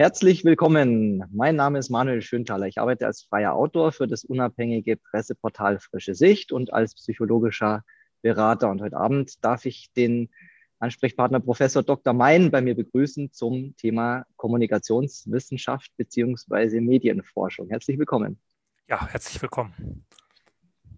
Herzlich 0.00 0.44
willkommen. 0.44 1.24
Mein 1.32 1.56
Name 1.56 1.80
ist 1.80 1.90
Manuel 1.90 2.22
Schönthaler. 2.22 2.68
Ich 2.68 2.78
arbeite 2.78 3.04
als 3.04 3.24
freier 3.24 3.54
Autor 3.54 3.90
für 3.90 4.06
das 4.06 4.24
unabhängige 4.24 4.96
Presseportal 4.96 5.80
Frische 5.80 6.14
Sicht 6.14 6.52
und 6.52 6.72
als 6.72 6.94
psychologischer 6.94 7.82
Berater. 8.22 8.70
Und 8.70 8.80
heute 8.80 8.96
Abend 8.96 9.44
darf 9.44 9.64
ich 9.64 9.90
den 9.96 10.30
Ansprechpartner 10.78 11.40
Professor 11.40 11.82
Dr. 11.82 12.12
Mein 12.12 12.52
bei 12.52 12.60
mir 12.60 12.76
begrüßen 12.76 13.32
zum 13.32 13.74
Thema 13.76 14.24
Kommunikationswissenschaft 14.36 15.90
beziehungsweise 15.96 16.80
Medienforschung. 16.80 17.68
Herzlich 17.68 17.98
willkommen. 17.98 18.38
Ja, 18.86 19.04
herzlich 19.08 19.42
willkommen. 19.42 20.06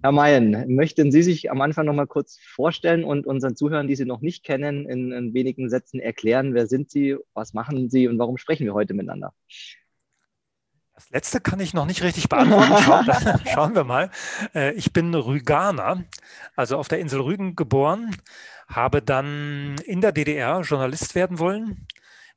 Herr 0.02 0.12
Mayen, 0.12 0.74
möchten 0.74 1.12
Sie 1.12 1.22
sich 1.22 1.50
am 1.50 1.60
Anfang 1.60 1.84
noch 1.84 1.92
mal 1.92 2.06
kurz 2.06 2.38
vorstellen 2.38 3.04
und 3.04 3.26
unseren 3.26 3.54
Zuhörern, 3.54 3.86
die 3.86 3.96
Sie 3.96 4.06
noch 4.06 4.22
nicht 4.22 4.44
kennen, 4.44 4.88
in, 4.88 5.12
in, 5.12 5.34
wenigen 5.34 5.68
Sätzen 5.68 6.00
erklären, 6.00 6.54
wer 6.54 6.66
sind 6.66 6.90
Sie, 6.90 7.16
was 7.34 7.52
machen 7.52 7.90
Sie 7.90 8.08
und 8.08 8.18
warum 8.18 8.38
sprechen 8.38 8.64
wir 8.64 8.72
heute 8.72 8.94
miteinander? 8.94 9.34
Das 10.94 11.10
letzte 11.10 11.40
kann 11.40 11.60
ich 11.60 11.74
noch 11.74 11.84
nicht 11.84 12.02
richtig 12.02 12.30
beantworten. 12.30 12.76
Schauen, 12.82 13.40
schauen 13.52 13.74
wir 13.74 13.84
mal. 13.84 14.10
Äh, 14.54 14.72
ich 14.72 14.92
bin 14.94 15.14
Rüganer, 15.14 16.04
also 16.56 16.78
auf 16.78 16.88
der 16.88 17.00
Insel 17.00 17.20
Rügen 17.20 17.54
geboren, 17.54 18.16
habe 18.68 19.02
dann 19.02 19.76
in 19.84 20.00
der 20.00 20.12
DDR 20.12 20.62
Journalist 20.62 21.14
werden 21.14 21.38
wollen, 21.38 21.86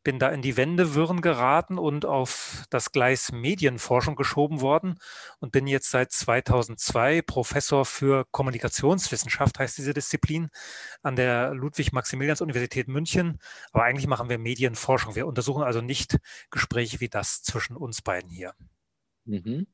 bin 0.03 0.19
da 0.19 0.29
in 0.29 0.41
die 0.41 0.57
Wendewirren 0.57 1.21
geraten 1.21 1.77
und 1.77 2.05
auf 2.05 2.63
das 2.69 2.91
Gleis 2.91 3.31
Medienforschung 3.31 4.15
geschoben 4.15 4.61
worden 4.61 4.99
und 5.39 5.51
bin 5.51 5.67
jetzt 5.67 5.89
seit 5.89 6.11
2002 6.11 7.21
Professor 7.21 7.85
für 7.85 8.25
Kommunikationswissenschaft, 8.31 9.59
heißt 9.59 9.77
diese 9.77 9.93
Disziplin, 9.93 10.49
an 11.01 11.15
der 11.15 11.53
Ludwig-Maximilians-Universität 11.53 12.87
München. 12.87 13.39
Aber 13.71 13.83
eigentlich 13.83 14.07
machen 14.07 14.29
wir 14.29 14.37
Medienforschung. 14.37 15.15
Wir 15.15 15.27
untersuchen 15.27 15.63
also 15.63 15.81
nicht 15.81 16.17
Gespräche 16.51 16.99
wie 16.99 17.09
das 17.09 17.41
zwischen 17.43 17.75
uns 17.75 18.01
beiden 18.01 18.29
hier. 18.29 18.53
Mhm. 19.25 19.67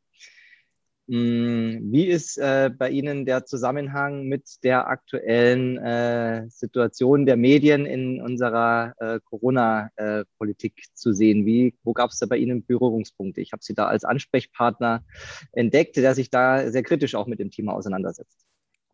Mm, 1.11 1.91
wie 1.91 2.05
ist 2.05 2.37
äh, 2.37 2.69
bei 2.69 2.91
Ihnen 2.91 3.25
der 3.25 3.43
Zusammenhang 3.43 4.25
mit 4.25 4.63
der 4.63 4.87
aktuellen 4.87 5.79
äh, 5.79 6.47
Situation 6.51 7.25
der 7.25 7.35
Medien 7.35 7.87
in 7.87 8.21
unserer 8.21 8.93
äh, 8.99 9.19
Corona-Politik 9.23 10.83
zu 10.93 11.11
sehen? 11.11 11.47
Wie, 11.47 11.73
wo 11.83 11.93
gab 11.93 12.11
es 12.11 12.19
da 12.19 12.27
bei 12.27 12.37
Ihnen 12.37 12.63
Berührungspunkte? 12.63 13.41
Ich 13.41 13.53
habe 13.53 13.63
Sie 13.63 13.73
da 13.73 13.87
als 13.87 14.03
Ansprechpartner 14.03 15.03
entdeckt, 15.51 15.97
der 15.97 16.13
sich 16.13 16.29
da 16.29 16.69
sehr 16.69 16.83
kritisch 16.83 17.15
auch 17.15 17.25
mit 17.25 17.39
dem 17.39 17.49
Thema 17.49 17.73
auseinandersetzt. 17.73 18.45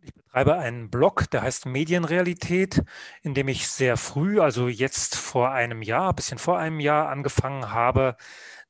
Ich 0.02 0.14
betreibe 0.14 0.56
einen 0.56 0.90
Blog, 0.90 1.30
der 1.32 1.42
heißt 1.42 1.66
Medienrealität, 1.66 2.82
in 3.24 3.34
dem 3.34 3.50
ich 3.50 3.68
sehr 3.68 3.98
früh, 3.98 4.40
also 4.40 4.70
jetzt 4.70 5.18
vor 5.18 5.52
einem 5.52 5.82
Jahr, 5.82 6.12
ein 6.12 6.16
bisschen 6.16 6.38
vor 6.38 6.60
einem 6.60 6.80
Jahr, 6.80 7.10
angefangen 7.10 7.74
habe, 7.74 8.16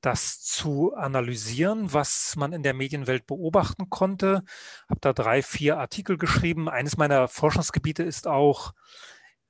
das 0.01 0.41
zu 0.41 0.93
analysieren, 0.93 1.93
was 1.93 2.35
man 2.35 2.53
in 2.53 2.63
der 2.63 2.73
Medienwelt 2.73 3.25
beobachten 3.25 3.89
konnte. 3.89 4.43
Habe 4.89 4.99
da 5.01 5.13
drei, 5.13 5.41
vier 5.41 5.77
Artikel 5.77 6.17
geschrieben. 6.17 6.69
Eines 6.69 6.97
meiner 6.97 7.27
Forschungsgebiete 7.27 8.03
ist 8.03 8.27
auch 8.27 8.73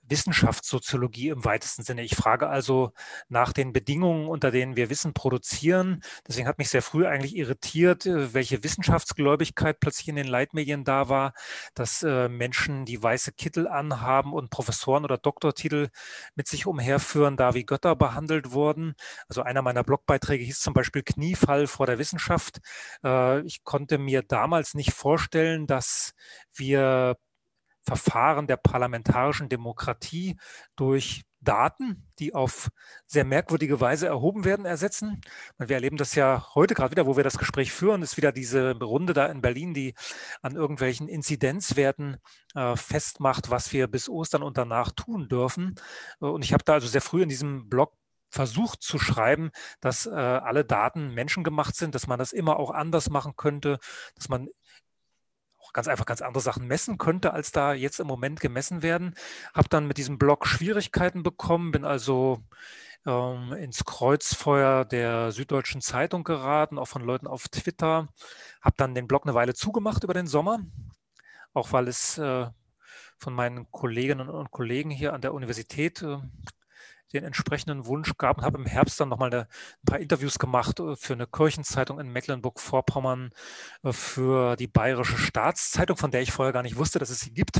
Wissenschaftssoziologie 0.07 1.29
im 1.29 1.45
weitesten 1.45 1.83
Sinne. 1.83 2.03
Ich 2.03 2.15
frage 2.15 2.47
also 2.47 2.91
nach 3.27 3.53
den 3.53 3.73
Bedingungen, 3.73 4.27
unter 4.27 4.51
denen 4.51 4.75
wir 4.75 4.89
Wissen 4.89 5.13
produzieren. 5.13 6.01
Deswegen 6.27 6.47
hat 6.47 6.57
mich 6.57 6.69
sehr 6.69 6.81
früh 6.81 7.05
eigentlich 7.05 7.35
irritiert, 7.35 8.05
äh, 8.05 8.33
welche 8.33 8.63
Wissenschaftsgläubigkeit 8.63 9.79
plötzlich 9.79 10.07
in 10.07 10.15
den 10.15 10.27
Leitmedien 10.27 10.83
da 10.83 11.09
war, 11.09 11.33
dass 11.73 12.03
äh, 12.03 12.29
Menschen, 12.29 12.85
die 12.85 13.01
weiße 13.01 13.33
Kittel 13.33 13.67
anhaben 13.67 14.33
und 14.33 14.49
Professoren 14.49 15.03
oder 15.03 15.17
Doktortitel 15.17 15.89
mit 16.35 16.47
sich 16.47 16.65
umherführen, 16.65 17.37
da 17.37 17.53
wie 17.53 17.65
Götter 17.65 17.95
behandelt 17.95 18.51
wurden. 18.51 18.95
Also 19.27 19.41
einer 19.41 19.61
meiner 19.61 19.83
Blogbeiträge 19.83 20.43
hieß 20.43 20.59
zum 20.59 20.73
Beispiel 20.73 21.03
Kniefall 21.03 21.67
vor 21.67 21.85
der 21.85 21.99
Wissenschaft. 21.99 22.59
Äh, 23.03 23.41
ich 23.41 23.63
konnte 23.63 23.97
mir 23.97 24.21
damals 24.21 24.73
nicht 24.73 24.93
vorstellen, 24.93 25.67
dass 25.67 26.13
wir 26.53 27.17
Verfahren 27.85 28.47
der 28.47 28.57
parlamentarischen 28.57 29.49
Demokratie 29.49 30.37
durch 30.75 31.23
Daten, 31.45 32.03
die 32.19 32.33
auf 32.33 32.69
sehr 33.05 33.23
merkwürdige 33.23 33.79
Weise 33.79 34.07
erhoben 34.07 34.43
werden, 34.43 34.65
ersetzen. 34.65 35.21
Wir 35.57 35.75
erleben 35.75 35.97
das 35.97 36.15
ja 36.15 36.47
heute 36.55 36.73
gerade 36.73 36.91
wieder, 36.91 37.05
wo 37.05 37.15
wir 37.15 37.23
das 37.23 37.37
Gespräch 37.37 37.71
führen, 37.71 38.01
ist 38.01 38.17
wieder 38.17 38.31
diese 38.31 38.77
Runde 38.79 39.13
da 39.13 39.27
in 39.27 39.41
Berlin, 39.41 39.73
die 39.73 39.93
an 40.41 40.55
irgendwelchen 40.55 41.07
Inzidenzwerten 41.07 42.17
äh, 42.55 42.75
festmacht, 42.75 43.49
was 43.49 43.71
wir 43.71 43.87
bis 43.87 44.09
Ostern 44.09 44.43
und 44.43 44.57
danach 44.57 44.91
tun 44.91 45.29
dürfen. 45.29 45.75
Und 46.19 46.43
ich 46.43 46.51
habe 46.51 46.63
da 46.63 46.73
also 46.73 46.87
sehr 46.87 47.01
früh 47.01 47.21
in 47.21 47.29
diesem 47.29 47.69
Blog 47.69 47.93
versucht 48.29 48.81
zu 48.81 48.99
schreiben, 48.99 49.51
dass 49.79 50.07
äh, 50.07 50.09
alle 50.09 50.65
Daten 50.65 51.13
menschengemacht 51.13 51.75
sind, 51.75 51.95
dass 51.95 52.07
man 52.07 52.19
das 52.19 52.33
immer 52.33 52.57
auch 52.57 52.71
anders 52.71 53.09
machen 53.09 53.35
könnte, 53.37 53.79
dass 54.15 54.27
man 54.27 54.49
ganz 55.75 55.89
einfach 55.89 56.05
ganz 56.05 56.21
andere 56.21 56.41
Sachen 56.41 56.67
messen 56.67 56.97
könnte, 56.97 57.33
als 57.33 57.51
da 57.51 57.73
jetzt 57.73 57.99
im 57.99 58.07
Moment 58.07 58.39
gemessen 58.39 58.81
werden. 58.81 59.13
Habe 59.53 59.67
dann 59.69 59.87
mit 59.87 59.97
diesem 59.97 60.17
Blog 60.17 60.47
Schwierigkeiten 60.47 61.21
bekommen, 61.21 61.71
bin 61.71 61.83
also 61.83 62.41
ähm, 63.05 63.51
ins 63.53 63.83
Kreuzfeuer 63.83 64.85
der 64.85 65.33
Süddeutschen 65.33 65.81
Zeitung 65.81 66.23
geraten, 66.23 66.79
auch 66.79 66.87
von 66.87 67.03
Leuten 67.03 67.27
auf 67.27 67.49
Twitter. 67.49 68.07
Habe 68.61 68.75
dann 68.77 68.95
den 68.95 69.05
Blog 69.07 69.25
eine 69.25 69.35
Weile 69.35 69.53
zugemacht 69.53 70.05
über 70.05 70.13
den 70.13 70.27
Sommer, 70.27 70.59
auch 71.53 71.73
weil 71.73 71.89
es 71.89 72.17
äh, 72.17 72.47
von 73.17 73.33
meinen 73.33 73.69
Kolleginnen 73.69 74.29
und 74.29 74.51
Kollegen 74.51 74.89
hier 74.89 75.13
an 75.13 75.21
der 75.21 75.33
Universität 75.33 76.01
äh, 76.01 76.19
den 77.15 77.23
entsprechenden 77.23 77.85
Wunsch 77.85 78.17
gab 78.17 78.37
und 78.37 78.43
habe 78.43 78.57
im 78.57 78.65
Herbst 78.65 78.99
dann 78.99 79.09
nochmal 79.09 79.33
ein 79.33 79.45
paar 79.85 79.99
Interviews 79.99 80.37
gemacht 80.37 80.79
äh, 80.79 80.95
für 80.95 81.13
eine 81.13 81.27
Kirchenzeitung 81.27 81.99
in 81.99 82.11
Mecklenburg-Vorpommern, 82.11 83.31
äh, 83.83 83.91
für 83.91 84.55
die 84.55 84.67
Bayerische 84.67 85.17
Staatszeitung, 85.17 85.97
von 85.97 86.11
der 86.11 86.21
ich 86.21 86.31
vorher 86.31 86.53
gar 86.53 86.63
nicht 86.63 86.77
wusste, 86.77 86.99
dass 86.99 87.09
es 87.09 87.21
sie 87.21 87.33
gibt. 87.33 87.59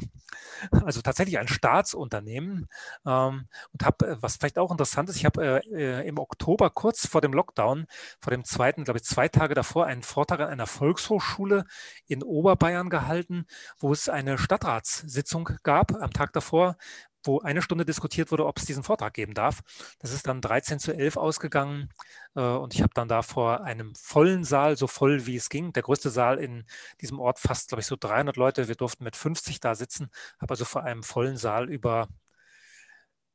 Also 0.71 1.01
tatsächlich 1.01 1.39
ein 1.39 1.47
Staatsunternehmen. 1.47 2.67
Ähm, 3.05 3.47
und 3.73 3.85
habe, 3.85 4.07
äh, 4.07 4.17
was 4.21 4.37
vielleicht 4.37 4.57
auch 4.57 4.71
interessant 4.71 5.09
ist, 5.09 5.15
ich 5.15 5.25
habe 5.25 5.61
im 5.65 6.17
Oktober 6.17 6.69
kurz 6.69 7.07
vor 7.07 7.21
dem 7.21 7.33
Lockdown, 7.33 7.87
vor 8.19 8.31
dem 8.31 8.43
zweiten, 8.43 8.83
glaube 8.83 8.99
ich, 8.99 9.05
zwei 9.05 9.27
Tage 9.27 9.53
davor, 9.53 9.85
einen 9.85 10.03
Vortrag 10.03 10.39
an 10.39 10.49
einer 10.49 10.67
Volkshochschule 10.67 11.65
in 12.07 12.23
Oberbayern 12.23 12.89
gehalten, 12.89 13.45
wo 13.79 13.91
es 13.91 14.09
eine 14.09 14.37
Stadtratssitzung 14.37 15.49
gab 15.63 15.93
am 15.93 16.11
Tag 16.11 16.33
davor, 16.33 16.77
wo 17.25 17.39
eine 17.39 17.61
Stunde 17.61 17.85
diskutiert 17.85 18.31
wurde, 18.31 18.45
ob 18.45 18.57
es 18.57 18.65
diesen 18.65 18.83
Vortrag 18.83 19.13
geben 19.13 19.33
darf. 19.33 19.61
Das 19.99 20.11
ist 20.11 20.27
dann 20.27 20.41
13 20.41 20.79
zu 20.79 20.93
11 20.93 21.17
ausgegangen 21.17 21.89
äh, 22.35 22.41
und 22.41 22.73
ich 22.73 22.81
habe 22.81 22.93
dann 22.93 23.07
da 23.07 23.21
vor 23.21 23.63
einem 23.63 23.93
vollen 23.95 24.43
Saal, 24.43 24.77
so 24.77 24.87
voll 24.87 25.25
wie 25.25 25.35
es 25.35 25.49
ging, 25.49 25.73
der 25.73 25.83
größte 25.83 26.09
Saal 26.09 26.37
in 26.37 26.65
diesem 27.01 27.19
Ort, 27.19 27.39
fast, 27.39 27.69
glaube 27.69 27.81
ich, 27.81 27.87
so 27.87 27.95
300 27.95 28.37
Leute, 28.37 28.67
wir 28.67 28.75
durften 28.75 29.03
mit 29.03 29.15
50 29.15 29.59
da 29.59 29.75
sitzen, 29.75 30.09
habe 30.39 30.51
also 30.51 30.65
vor 30.65 30.83
einem 30.83 31.03
vollen 31.03 31.37
Saal 31.37 31.69
über 31.69 32.07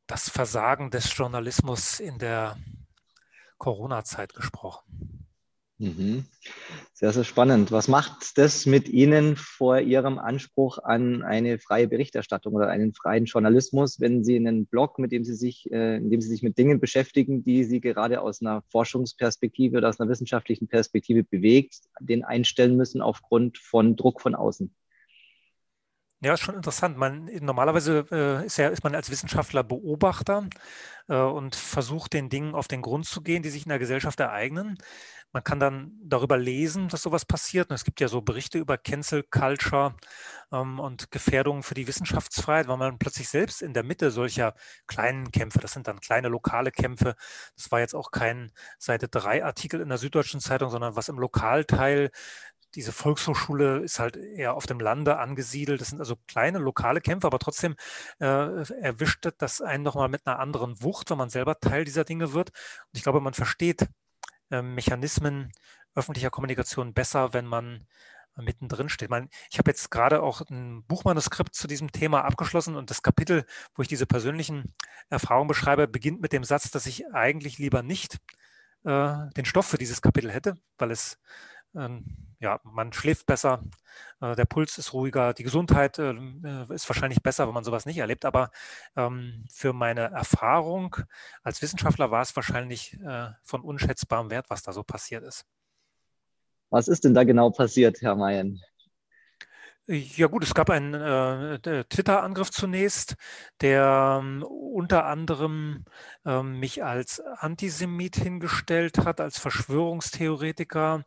das 0.07 0.29
Versagen 0.29 0.91
des 0.91 1.17
Journalismus 1.17 2.01
in 2.01 2.19
der 2.19 2.57
Corona-Zeit 3.59 4.35
gesprochen. 4.35 5.20
Mhm. 5.81 6.27
Sehr, 6.93 7.11
sehr 7.15 7.25
spannend. 7.25 7.73
Was 7.73 7.89
macht 7.89 8.37
das 8.37 8.67
mit 8.67 8.91
Ihnen 8.91 9.35
vor 9.35 9.81
Ihrem 9.81 10.19
Anspruch 10.19 10.77
an 10.77 11.23
eine 11.23 11.59
freie 11.59 11.89
Berichterstattung 11.89 12.53
oder 12.53 12.69
einen 12.69 12.93
freien 12.93 13.25
Journalismus, 13.25 13.99
wenn 13.99 14.23
Sie 14.23 14.37
einen 14.37 14.67
Blog, 14.67 14.99
mit 14.99 15.11
dem 15.11 15.25
Sie 15.25 15.35
sich, 15.35 15.73
äh, 15.73 15.97
in 15.97 16.11
dem 16.11 16.21
Sie 16.21 16.29
sich 16.29 16.43
mit 16.43 16.59
Dingen 16.59 16.81
beschäftigen, 16.81 17.45
die 17.45 17.65
Sie 17.65 17.81
gerade 17.81 18.21
aus 18.21 18.43
einer 18.43 18.63
Forschungsperspektive 18.69 19.79
oder 19.79 19.89
aus 19.89 19.99
einer 19.99 20.11
wissenschaftlichen 20.11 20.69
Perspektive 20.69 21.25
bewegt, 21.25 21.77
den 21.99 22.25
einstellen 22.25 22.77
müssen 22.77 23.01
aufgrund 23.01 23.57
von 23.57 23.97
Druck 23.97 24.21
von 24.21 24.35
außen? 24.35 24.75
Ja, 26.23 26.35
ist 26.35 26.41
schon 26.41 26.55
interessant. 26.55 26.99
Man, 26.99 27.31
normalerweise 27.41 28.07
äh, 28.11 28.45
ist, 28.47 28.59
ja, 28.59 28.69
ist 28.69 28.85
man 28.85 28.95
als 28.95 29.11
Wissenschaftler 29.11 29.63
Beobachter 29.65 30.47
äh, 31.09 31.17
und 31.17 31.55
versucht 31.57 32.13
den 32.13 32.29
Dingen 32.29 32.55
auf 32.55 32.69
den 32.69 32.83
Grund 32.83 33.07
zu 33.07 33.23
gehen, 33.23 33.43
die 33.43 33.49
sich 33.49 33.63
in 33.65 33.71
der 33.71 33.79
Gesellschaft 33.79 34.21
ereignen. 34.21 34.77
Man 35.33 35.45
kann 35.45 35.61
dann 35.61 35.93
darüber 36.03 36.37
lesen, 36.37 36.89
dass 36.89 37.03
sowas 37.03 37.25
passiert. 37.25 37.71
Und 37.71 37.75
es 37.77 37.85
gibt 37.85 38.01
ja 38.01 38.09
so 38.09 38.21
Berichte 38.21 38.59
über 38.59 38.77
Cancel 38.77 39.23
Culture 39.23 39.95
ähm, 40.53 40.79
und 40.79 41.11
Gefährdungen 41.11 41.63
für 41.63 41.75
die 41.75 41.87
Wissenschaftsfreiheit, 41.87 42.69
weil 42.69 42.77
man 42.77 42.99
plötzlich 42.99 43.29
selbst 43.31 43.63
in 43.63 43.73
der 43.73 43.83
Mitte 43.85 44.11
solcher 44.11 44.55
kleinen 44.89 45.31
Kämpfe, 45.31 45.61
das 45.61 45.73
sind 45.73 45.89
dann 45.89 46.01
kleine 46.01 46.29
lokale 46.29 46.71
Kämpfe, 46.71 47.15
das 47.57 47.71
war 47.71 47.81
jetzt 47.81 47.95
auch 47.95 48.11
kein 48.11 48.53
Seite 48.79 49.09
3 49.09 49.43
Artikel 49.45 49.81
in 49.81 49.89
der 49.89 49.99
Süddeutschen 49.99 50.41
Zeitung, 50.41 50.69
sondern 50.71 50.97
was 50.97 51.09
im 51.09 51.19
Lokalteil 51.19 52.11
diese 52.75 52.93
Volkshochschule 52.93 53.79
ist 53.81 53.99
halt 53.99 54.17
eher 54.17 54.55
auf 54.55 54.67
dem 54.67 54.81
Lande 54.81 55.19
angesiedelt. 55.19 55.81
Das 55.81 55.89
sind 55.89 56.01
also 56.01 56.17
kleine 56.29 56.59
lokale 56.59 57.01
Kämpfe, 57.01 57.27
aber 57.27 57.39
trotzdem 57.39 57.77
äh, 58.19 58.25
erwischt 58.81 59.29
das 59.39 59.61
einen 59.61 59.83
nochmal 59.83 60.09
mit 60.09 60.27
einer 60.27 60.39
anderen 60.39 60.83
Wucht, 60.83 61.11
wenn 61.11 61.19
man 61.19 61.31
selber 61.31 61.59
Teil 61.59 61.85
dieser 61.85 62.05
Dinge 62.05 62.33
wird. 62.33 62.51
Und 62.51 62.97
ich 62.97 63.03
glaube, 63.03 63.21
man 63.21 63.35
versteht 63.35 63.87
ähm, 64.51 64.75
Mechanismen 64.75 65.53
öffentlicher 65.95 66.31
Kommunikation 66.31 66.95
besser, 66.95 67.33
wenn 67.33 67.47
man 67.47 67.87
mittendrin 68.37 68.89
steht. 68.89 69.11
Ich 69.51 69.59
habe 69.59 69.71
jetzt 69.71 69.91
gerade 69.91 70.23
auch 70.23 70.41
ein 70.49 70.85
Buchmanuskript 70.87 71.55
zu 71.55 71.67
diesem 71.67 71.93
Thema 71.93 72.25
abgeschlossen 72.25 72.77
und 72.77 72.91
das 72.91 73.03
Kapitel, 73.03 73.45
wo 73.75 73.83
ich 73.83 73.89
diese 73.89 74.07
persönlichen 74.07 74.75
Erfahrungen 75.09 75.49
beschreibe, 75.49 75.89
beginnt 75.89 76.21
mit 76.21 76.33
dem 76.33 76.45
Satz, 76.45 76.71
dass 76.71 76.87
ich 76.87 77.13
eigentlich 77.13 77.59
lieber 77.59 77.83
nicht 77.83 78.19
äh, 78.85 79.17
den 79.37 79.45
Stoff 79.45 79.67
für 79.67 79.79
dieses 79.79 80.01
Kapitel 80.03 80.31
hätte, 80.31 80.55
weil 80.79 80.91
es 80.91 81.19
ja, 81.73 82.59
man 82.65 82.93
schläft 82.93 83.27
besser, 83.27 83.63
äh, 84.21 84.35
der 84.35 84.45
Puls 84.45 84.79
ist 84.79 84.93
ruhiger, 84.93 85.35
die 85.35 85.43
Gesundheit 85.43 85.99
äh, 85.99 86.13
äh, 86.13 86.75
ist 86.75 86.89
wahrscheinlich 86.89 87.23
besser, 87.23 87.47
wenn 87.47 87.55
man 87.55 87.65
sowas 87.65 87.87
nicht 87.87 87.99
erlebt. 87.99 88.25
Aber 88.25 88.51
ähm, 88.97 89.45
für 89.53 89.73
meine 89.73 90.11
Erfahrung 90.11 90.97
als 91.43 91.61
Wissenschaftler 91.63 92.11
war 92.11 92.23
es 92.23 92.35
wahrscheinlich 92.35 92.99
von 93.43 93.61
unschätzbarem 93.61 94.31
Wert, 94.31 94.47
was 94.49 94.63
da 94.63 94.73
so 94.73 94.83
passiert 94.83 95.25
ist. 95.25 95.45
Was 96.71 96.89
ist 96.89 97.05
denn 97.05 97.15
da 97.15 97.25
genau 97.25 97.51
passiert, 97.51 98.01
Herr 98.01 98.17
Mayen? 98.17 98.61
Ja 99.93 100.29
gut, 100.29 100.45
es 100.45 100.55
gab 100.55 100.71
einen 100.71 100.95
äh, 100.95 101.85
Twitter-Angriff 101.85 102.53
zunächst, 102.53 103.17
der 103.61 104.21
ähm, 104.23 104.45
unter 104.45 105.07
anderem 105.07 105.85
ähm, 106.25 106.61
mich 106.61 106.85
als 106.85 107.19
Antisemit 107.19 108.15
hingestellt 108.15 108.99
hat, 108.99 109.21
als 109.21 109.41
Verschwörungstheoretiker, 109.41 111.05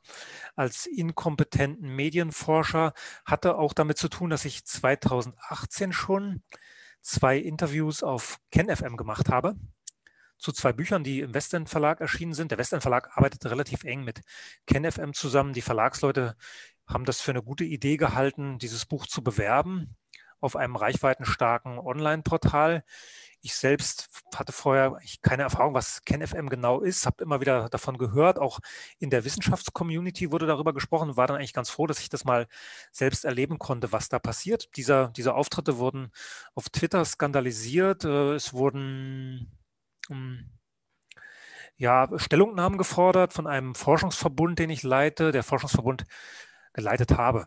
als 0.57 0.85
inkompetenten 0.85 1.95
Medienforscher, 1.95 2.91
hatte 3.23 3.55
auch 3.57 3.71
damit 3.71 3.97
zu 3.97 4.09
tun, 4.09 4.29
dass 4.29 4.43
ich 4.43 4.65
2018 4.65 5.93
schon 5.93 6.43
zwei 7.01 7.37
Interviews 7.37 8.03
auf 8.03 8.39
KenFM 8.51 8.97
gemacht 8.97 9.29
habe 9.29 9.55
zu 10.43 10.51
zwei 10.51 10.73
Büchern, 10.73 11.03
die 11.05 11.21
im 11.21 11.33
Westend 11.33 11.69
Verlag 11.69 12.01
erschienen 12.01 12.33
sind. 12.33 12.51
Der 12.51 12.57
Westend 12.57 12.81
Verlag 12.81 13.09
arbeitet 13.15 13.45
relativ 13.45 13.85
eng 13.85 14.03
mit 14.03 14.21
KenFM 14.67 15.13
zusammen. 15.13 15.53
Die 15.53 15.61
Verlagsleute 15.61 16.35
haben 16.87 17.05
das 17.05 17.21
für 17.21 17.31
eine 17.31 17.43
gute 17.43 17.63
Idee 17.63 17.97
gehalten, 17.97 18.57
dieses 18.59 18.85
Buch 18.85 19.07
zu 19.07 19.23
bewerben 19.23 19.95
auf 20.43 20.57
einem 20.57 20.75
reichweitenstarken 20.75 21.79
Online-Portal. 21.79 22.83
Ich 23.39 23.55
selbst 23.55 24.09
hatte 24.35 24.51
vorher 24.51 24.99
keine 25.21 25.43
Erfahrung, 25.43 25.73
was 25.73 26.03
KenFM 26.03 26.49
genau 26.49 26.81
ist, 26.81 27.05
habe 27.05 27.23
immer 27.23 27.39
wieder 27.39 27.69
davon 27.69 27.97
gehört. 27.97 28.39
Auch 28.39 28.59
in 28.99 29.09
der 29.09 29.23
Wissenschaftscommunity 29.23 30.31
wurde 30.33 30.45
darüber 30.45 30.73
gesprochen, 30.73 31.15
war 31.15 31.27
dann 31.27 31.37
eigentlich 31.37 31.53
ganz 31.53 31.69
froh, 31.69 31.87
dass 31.87 31.99
ich 31.99 32.09
das 32.09 32.25
mal 32.25 32.47
selbst 32.91 33.23
erleben 33.23 33.57
konnte, 33.57 33.93
was 33.93 34.09
da 34.09 34.19
passiert. 34.19 34.75
Dieser, 34.75 35.09
diese 35.09 35.33
Auftritte 35.33 35.77
wurden 35.77 36.11
auf 36.55 36.69
Twitter 36.69 37.05
skandalisiert. 37.05 38.03
Äh, 38.03 38.33
es 38.33 38.53
wurden 38.53 39.49
hm, 40.07 40.51
ja, 41.77 42.09
Stellungnahmen 42.17 42.77
gefordert 42.77 43.33
von 43.33 43.47
einem 43.47 43.75
Forschungsverbund, 43.75 44.59
den 44.59 44.69
ich 44.69 44.83
leite. 44.83 45.31
Der 45.31 45.43
Forschungsverbund 45.43 46.05
geleitet 46.73 47.17
habe, 47.17 47.45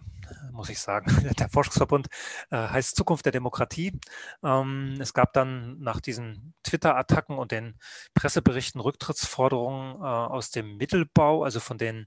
muss 0.53 0.71
ich 0.71 0.79
sagen. 0.79 1.07
Der 1.39 1.49
Forschungsverbund 1.49 2.09
äh, 2.51 2.57
heißt 2.57 2.97
Zukunft 2.97 3.25
der 3.27 3.33
Demokratie. 3.33 3.99
Ähm, 4.43 4.97
es 5.01 5.13
gab 5.13 5.33
dann 5.33 5.79
nach 5.81 6.01
diesen 6.01 6.55
Twitter-Attacken 6.63 7.37
und 7.37 7.53
den 7.53 7.79
Presseberichten 8.15 8.81
Rücktrittsforderungen 8.81 9.97
äh, 9.97 10.05
aus 10.05 10.51
dem 10.51 10.77
Mittelbau, 10.77 11.45
also 11.45 11.61
von 11.61 11.79
den 11.79 12.07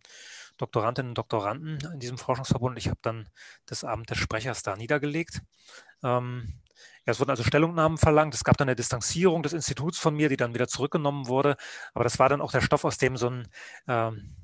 Doktorandinnen 0.57 1.12
und 1.12 1.18
Doktoranden 1.18 1.80
in 1.94 2.00
diesem 2.00 2.18
Forschungsverbund. 2.18 2.77
Ich 2.77 2.88
habe 2.88 3.00
dann 3.01 3.30
das 3.65 3.83
Amt 3.83 4.10
des 4.10 4.18
Sprechers 4.18 4.62
da 4.63 4.75
niedergelegt. 4.75 5.42
Ähm, 6.04 6.60
ja, 7.06 7.12
es 7.12 7.19
wurden 7.19 7.30
also 7.30 7.44
Stellungnahmen 7.44 7.98
verlangt. 7.98 8.33
Es 8.33 8.44
gab 8.44 8.57
dann 8.57 8.68
eine 8.68 8.75
Distanzierung 8.75 9.42
des 9.42 9.54
Instituts 9.54 9.98
von 9.98 10.15
mir, 10.15 10.30
die 10.30 10.38
dann 10.38 10.54
wieder 10.54 10.68
zurückgenommen 10.68 11.27
wurde. 11.27 11.56
Aber 11.94 12.04
das 12.04 12.19
war 12.19 12.30
dann 12.30 12.42
auch 12.42 12.51
der 12.51 12.62
Stoff, 12.62 12.86
aus 12.86 12.98
dem 12.98 13.18
so 13.18 13.30
ein 13.30 13.48
ähm, 13.88 14.36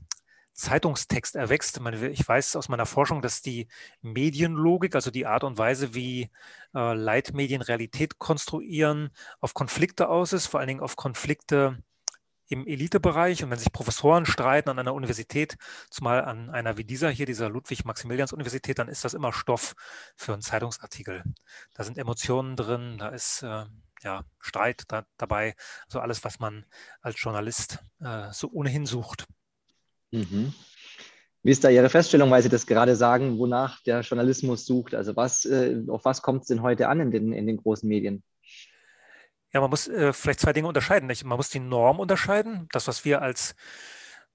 Zeitungstext 0.56 1.36
erwächst. 1.36 1.80
Ich 2.12 2.28
weiß 2.28 2.56
aus 2.56 2.70
meiner 2.70 2.86
Forschung, 2.86 3.22
dass 3.22 3.42
die 3.42 3.68
Medienlogik, 4.02 4.96
also 4.96 5.12
die 5.12 5.26
Art 5.26 5.44
und 5.44 5.58
Weise, 5.58 5.94
wie 5.94 6.32
äh, 6.74 6.94
Leitmedien 6.94 7.62
Realität 7.62 8.20
konstruieren, 8.20 9.12
auf 9.42 9.54
Konflikte 9.54 10.10
aus 10.10 10.34
ist, 10.34 10.48
vor 10.48 10.60
allen 10.60 10.68
Dingen 10.68 10.80
auf 10.80 10.96
Konflikte 10.96 11.78
im 12.48 12.66
Elitebereich. 12.68 13.44
Und 13.44 13.52
wenn 13.52 13.60
sich 13.60 13.74
Professoren 13.74 14.26
streiten 14.26 14.70
an 14.70 14.80
einer 14.80 14.94
Universität, 14.94 15.58
zumal 15.90 16.24
an 16.24 16.50
einer 16.50 16.78
wie 16.78 16.86
dieser 16.86 17.10
hier, 17.10 17.26
dieser 17.26 17.50
Ludwig-Maximilians-Universität, 17.50 18.80
dann 18.80 18.88
ist 18.88 19.04
das 19.04 19.14
immer 19.14 19.34
Stoff 19.34 19.76
für 20.16 20.34
einen 20.34 20.42
Zeitungsartikel. 20.42 21.24
Da 21.74 21.84
sind 21.84 21.98
Emotionen 21.98 22.56
drin, 22.56 22.98
da 22.98 23.10
ist 23.10 23.44
äh, 23.44 23.66
ja, 24.04 24.24
Streit 24.40 24.84
da, 24.88 25.06
dabei, 25.18 25.56
also 25.86 26.00
alles, 26.00 26.24
was 26.24 26.40
man 26.40 26.66
als 27.02 27.22
Journalist 27.22 27.84
äh, 28.00 28.32
so 28.32 28.50
ohnehin 28.52 28.86
sucht. 28.86 29.28
Mhm. 30.12 30.54
Wie 31.44 31.52
ist 31.52 31.64
da 31.64 31.70
Ihre 31.70 31.90
Feststellung, 31.90 32.32
weil 32.32 32.42
Sie 32.42 32.50
das 32.50 32.66
gerade 32.66 32.96
sagen, 32.96 33.38
wonach 33.38 33.82
der 33.84 34.02
Journalismus 34.02 34.66
sucht? 34.66 34.96
Also 34.96 35.16
was, 35.16 35.46
äh, 35.46 35.80
auf 35.88 36.04
was 36.04 36.22
kommt 36.22 36.42
es 36.42 36.48
denn 36.48 36.64
heute 36.64 36.88
an 36.88 37.00
in 37.00 37.12
den, 37.12 37.34
in 37.34 37.46
den 37.46 37.58
großen 37.58 37.88
Medien? 37.88 38.24
Ja, 39.54 39.62
man 39.62 39.70
muss 39.70 39.88
äh, 39.88 40.12
vielleicht 40.12 40.40
zwei 40.40 40.54
Dinge 40.54 40.68
unterscheiden. 40.68 41.08
Nicht? 41.08 41.24
Man 41.24 41.38
muss 41.38 41.50
die 41.50 41.60
Norm 41.60 42.00
unterscheiden, 42.00 42.68
das, 42.72 42.88
was 42.88 43.06
wir 43.06 43.22
als 43.22 43.56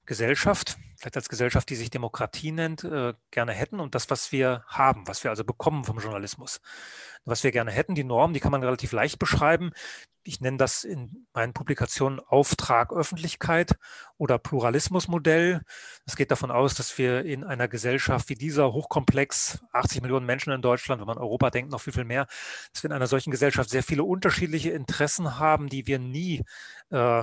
Gesellschaft, 0.06 0.76
vielleicht 0.96 1.16
als 1.16 1.28
Gesellschaft, 1.28 1.70
die 1.70 1.76
sich 1.76 1.90
Demokratie 1.90 2.52
nennt, 2.52 2.84
äh, 2.84 3.14
gerne 3.30 3.52
hätten 3.52 3.80
und 3.80 3.94
das, 3.94 4.10
was 4.10 4.32
wir 4.32 4.64
haben, 4.66 5.06
was 5.06 5.24
wir 5.24 5.30
also 5.30 5.44
bekommen 5.44 5.84
vom 5.84 5.98
Journalismus. 5.98 6.60
Was 7.24 7.44
wir 7.44 7.52
gerne 7.52 7.70
hätten, 7.70 7.94
die 7.94 8.04
Norm, 8.04 8.32
die 8.32 8.40
kann 8.40 8.52
man 8.52 8.62
relativ 8.62 8.92
leicht 8.92 9.18
beschreiben. 9.18 9.72
Ich 10.22 10.40
nenne 10.40 10.58
das 10.58 10.84
in 10.84 11.26
meinen 11.32 11.54
Publikationen 11.54 12.20
Auftrag 12.20 12.92
Öffentlichkeit 12.92 13.76
oder 14.18 14.38
Pluralismusmodell. 14.38 15.62
Es 16.04 16.16
geht 16.16 16.30
davon 16.30 16.50
aus, 16.50 16.74
dass 16.74 16.96
wir 16.98 17.24
in 17.24 17.44
einer 17.44 17.68
Gesellschaft 17.68 18.28
wie 18.28 18.34
dieser 18.34 18.72
hochkomplex, 18.72 19.60
80 19.72 20.02
Millionen 20.02 20.26
Menschen 20.26 20.52
in 20.52 20.60
Deutschland, 20.60 21.00
wenn 21.00 21.06
man 21.06 21.18
Europa 21.18 21.50
denkt, 21.50 21.70
noch 21.70 21.80
viel, 21.80 21.92
viel 21.92 22.04
mehr, 22.04 22.26
dass 22.72 22.82
wir 22.82 22.90
in 22.90 22.96
einer 22.96 23.06
solchen 23.06 23.30
Gesellschaft 23.30 23.70
sehr 23.70 23.82
viele 23.82 24.04
unterschiedliche 24.04 24.70
Interessen 24.70 25.38
haben, 25.38 25.68
die 25.68 25.86
wir 25.86 25.98
nie 25.98 26.42
äh, 26.90 27.22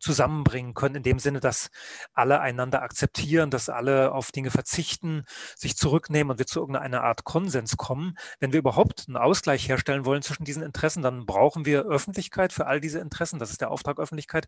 zusammenbringen 0.00 0.74
können, 0.74 0.96
in 0.96 1.02
dem 1.02 1.18
Sinne, 1.18 1.40
dass 1.40 1.70
alle 2.12 2.40
einander 2.40 2.82
akzeptieren, 2.82 3.50
dass 3.50 3.68
alle 3.68 4.12
auf 4.12 4.32
Dinge 4.32 4.50
verzichten, 4.50 5.24
sich 5.56 5.76
zurücknehmen 5.76 6.32
und 6.32 6.38
wir 6.38 6.46
zu 6.46 6.60
irgendeiner 6.60 7.02
Art 7.02 7.24
Konsens 7.24 7.76
kommen. 7.76 8.16
Wenn 8.40 8.52
wir 8.52 8.58
überhaupt 8.58 9.04
einen 9.06 9.16
Ausgleich 9.16 9.68
herstellen 9.68 10.04
wollen 10.04 10.22
zwischen 10.22 10.44
diesen 10.44 10.62
Interessen, 10.62 11.02
dann 11.02 11.26
brauchen 11.26 11.66
wir 11.66 11.82
Öffentlichkeit 11.82 12.52
für 12.52 12.66
all 12.66 12.80
diese 12.80 12.98
Interessen. 12.98 13.38
Das 13.38 13.50
ist 13.50 13.60
der 13.60 13.70
Auftrag 13.70 13.98
Öffentlichkeit. 13.98 14.46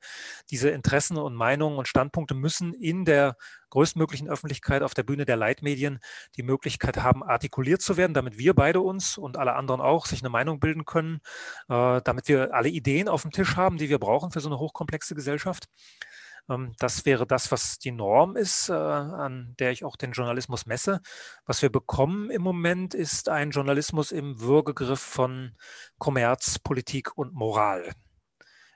Diese 0.50 0.70
Interessen 0.70 1.16
und 1.18 1.34
Meinungen 1.34 1.78
und 1.78 1.88
Standpunkte 1.88 2.34
müssen 2.34 2.72
in 2.72 3.04
der 3.04 3.36
größtmöglichen 3.72 4.28
Öffentlichkeit 4.28 4.82
auf 4.82 4.92
der 4.92 5.02
Bühne 5.02 5.24
der 5.24 5.36
Leitmedien 5.36 5.98
die 6.36 6.42
Möglichkeit 6.42 6.98
haben, 6.98 7.22
artikuliert 7.22 7.80
zu 7.80 7.96
werden, 7.96 8.12
damit 8.12 8.36
wir 8.36 8.54
beide 8.54 8.80
uns 8.80 9.16
und 9.16 9.38
alle 9.38 9.54
anderen 9.54 9.80
auch 9.80 10.04
sich 10.04 10.20
eine 10.20 10.28
Meinung 10.28 10.60
bilden 10.60 10.84
können, 10.84 11.20
äh, 11.68 12.02
damit 12.04 12.28
wir 12.28 12.54
alle 12.54 12.68
Ideen 12.68 13.08
auf 13.08 13.22
dem 13.22 13.30
Tisch 13.30 13.56
haben, 13.56 13.78
die 13.78 13.88
wir 13.88 13.98
brauchen 13.98 14.30
für 14.30 14.40
so 14.40 14.50
eine 14.50 14.58
hochkomplexe 14.58 15.14
Gesellschaft. 15.14 15.68
Ähm, 16.50 16.74
das 16.78 17.06
wäre 17.06 17.26
das, 17.26 17.50
was 17.50 17.78
die 17.78 17.92
Norm 17.92 18.36
ist, 18.36 18.68
äh, 18.68 18.74
an 18.74 19.54
der 19.58 19.70
ich 19.70 19.84
auch 19.84 19.96
den 19.96 20.12
Journalismus 20.12 20.66
messe. 20.66 21.00
Was 21.46 21.62
wir 21.62 21.70
bekommen 21.70 22.30
im 22.30 22.42
Moment 22.42 22.92
ist 22.94 23.30
ein 23.30 23.50
Journalismus 23.50 24.12
im 24.12 24.40
Würgegriff 24.40 25.00
von 25.00 25.56
Kommerz, 25.98 26.58
Politik 26.58 27.16
und 27.16 27.32
Moral. 27.32 27.94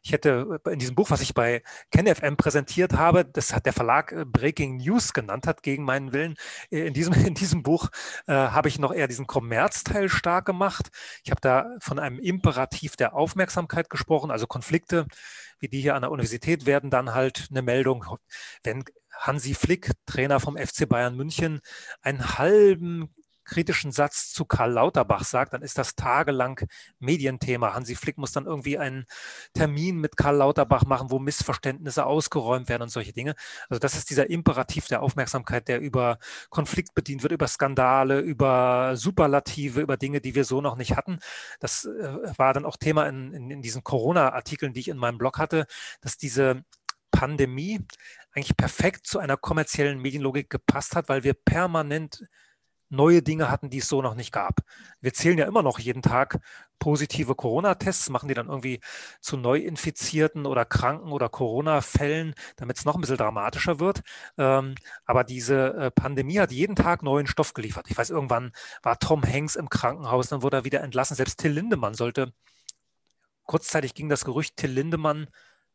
Ich 0.07 0.13
hätte 0.13 0.61
äh, 0.65 0.71
in 0.73 0.79
diesem 0.79 0.95
Buch, 0.95 1.11
was 1.11 1.21
ich 1.21 1.35
bei 1.35 1.65
KenFM 1.91 2.37
präsentiert 2.37 2.93
habe, 2.93 3.25
das 3.25 3.53
hat 3.53 3.67
der 3.67 3.73
Verlag 3.73 4.13
äh, 4.13 4.25
Breaking 4.25 4.77
News 4.77 5.13
genannt 5.13 5.49
hat, 5.49 5.65
gegen 5.65 5.83
meinen 5.83 6.13
Willen. 6.13 6.37
Äh, 6.71 6.87
in 6.87 6.95
diesem, 6.95 7.13
in 7.27 7.35
diesem 7.35 7.65
Buch 7.65 7.89
äh, 8.29 8.33
habe 8.33 8.69
ich 8.69 8.79
noch 8.79 8.95
eher 8.95 9.09
diesen 9.09 9.27
Kommerzteil 9.27 10.09
stark 10.09 10.45
gemacht. 10.45 10.91
Ich 11.25 11.33
habe 11.33 11.41
da 11.41 11.75
von 11.81 11.99
einem 11.99 12.21
Imperativ 12.21 12.95
der 12.95 13.15
Aufmerksamkeit 13.15 13.91
gesprochen, 13.91 14.31
also 14.31 14.47
Konflikte 14.47 15.07
wie 15.59 15.69
die 15.69 15.81
hier 15.81 15.95
an 15.95 16.03
der 16.03 16.11
Universität 16.11 16.67
werden 16.67 16.91
dann 16.91 17.15
halt 17.15 17.49
eine 17.51 17.63
Meldung, 17.63 18.05
wenn 18.63 18.85
Hansi 19.11 19.55
Flick, 19.55 19.91
Trainer 20.05 20.39
vom 20.39 20.59
FC 20.59 20.87
Bayern 20.87 21.17
München, 21.17 21.61
einen 22.03 22.39
halben 22.39 23.15
kritischen 23.47 23.93
Satz 23.93 24.33
zu 24.33 24.45
Karl 24.45 24.73
Lauterbach 24.73 25.25
sagt, 25.25 25.55
dann 25.55 25.63
ist 25.63 25.79
das 25.79 25.95
tagelang 25.95 26.61
Medienthema. 26.99 27.75
Hansi 27.75 27.95
Flick 27.95 28.19
muss 28.19 28.33
dann 28.33 28.47
irgendwie 28.47 28.79
einen 28.79 29.07
Termin 29.55 29.99
mit 29.99 30.17
Karl 30.17 30.37
Lauterbach 30.37 30.85
machen, 30.85 31.11
wo 31.11 31.19
Missverständnisse 31.19 32.05
ausgeräumt 32.05 32.69
werden 32.69 32.83
und 32.83 32.89
solche 32.91 33.13
Dinge. 33.13 33.35
Also 33.69 33.79
das 33.79 33.97
ist 33.97 34.11
dieser 34.11 34.29
Imperativ 34.29 34.89
der 34.89 35.03
Aufmerksamkeit, 35.03 35.69
der 35.69 35.81
über 35.81 36.19
Konflikt 36.51 36.95
bedient 36.95 37.23
wird, 37.23 37.33
über 37.33 37.49
Skandale, 37.49 38.21
über 38.21 38.97
Superlative, 38.97 39.81
über 39.81 39.97
Dinge, 39.97 40.21
die 40.21 40.35
wir 40.35 40.45
so 40.45 40.61
noch 40.61 40.77
nicht 40.77 40.97
hatten. 40.97 41.21
Das 41.61 41.85
äh, 41.85 42.39
war 42.39 42.53
dann 42.53 42.65
auch 42.65 42.77
Thema 42.77 43.07
in, 43.07 43.33
in, 43.33 43.51
in 43.51 43.63
diesen 43.63 43.85
Corona-Artikeln, 43.85 44.73
die 44.73 44.81
ich 44.81 44.89
in 44.89 44.99
meinem 44.99 45.19
Blog 45.19 45.39
hatte, 45.39 45.67
dass 46.01 46.19
diese 46.19 46.65
Pandemie 47.11 47.81
eigentlich 48.35 48.57
perfekt 48.57 49.07
zu 49.07 49.19
einer 49.19 49.37
kommerziellen 49.39 49.99
Medienlogik 49.99 50.51
gepasst 50.51 50.95
hat, 50.95 51.09
weil 51.09 51.25
wir 51.25 51.33
permanent 51.33 52.27
neue 52.89 53.23
Dinge 53.23 53.51
hatten, 53.51 53.71
die 53.71 53.79
es 53.79 53.89
so 53.89 54.03
noch 54.03 54.15
nicht 54.15 54.33
gab. 54.33 54.61
Wir 55.01 55.13
zählen 55.13 55.39
ja 55.39 55.47
immer 55.47 55.63
noch 55.63 55.79
jeden 55.79 56.03
Tag 56.03 56.39
positive 56.79 57.35
Corona-Tests, 57.35 58.11
machen 58.11 58.29
die 58.29 58.35
dann 58.35 58.49
irgendwie 58.49 58.81
zu 59.21 59.37
Neuinfizierten 59.37 60.47
oder 60.47 60.65
Kranken 60.65 61.11
oder 61.11 61.29
Corona-Fällen, 61.29 62.35
damit 62.57 62.79
es 62.79 62.85
noch 62.85 62.95
ein 62.95 63.01
bisschen 63.01 63.17
dramatischer 63.17 63.81
wird. 63.81 64.03
Ähm, 64.39 64.75
aber 65.05 65.25
diese 65.25 65.75
äh, 65.75 65.91
Pandemie 65.91 66.39
hat 66.39 66.53
jeden 66.53 66.77
Tag 66.77 67.03
neuen 67.03 67.27
Stoff 67.27 67.55
geliefert. 67.55 67.87
Ich 67.89 67.97
weiß, 67.97 68.11
irgendwann 68.11 68.53
war 68.83 68.99
Tom 68.99 69.23
Hanks 69.23 69.57
im 69.57 69.69
Krankenhaus, 69.69 70.29
dann 70.29 70.43
wurde 70.43 70.59
er 70.59 70.65
wieder 70.65 70.83
entlassen. 70.83 71.17
Selbst 71.17 71.39
Till 71.39 71.53
Lindemann 71.53 71.95
sollte, 71.95 72.33
kurzzeitig 73.45 73.95
ging 73.95 74.09
das 74.09 74.25
Gerücht, 74.25 74.57
Till 74.57 74.71
Lindemann 74.71 75.29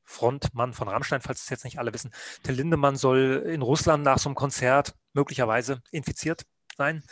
Frontmann 0.03 0.73
von 0.73 0.87
Rammstein, 0.87 1.21
falls 1.21 1.43
es 1.43 1.49
jetzt 1.49 1.63
nicht 1.63 1.79
alle 1.79 1.93
wissen. 1.93 2.11
Till 2.43 2.55
Lindemann 2.55 2.95
soll 2.95 3.43
in 3.47 3.61
Russland 3.61 4.03
nach 4.03 4.17
so 4.17 4.29
einem 4.29 4.35
Konzert 4.35 4.95
möglicherweise 5.13 5.81
infiziert 5.91 6.45
sein. 6.81 7.03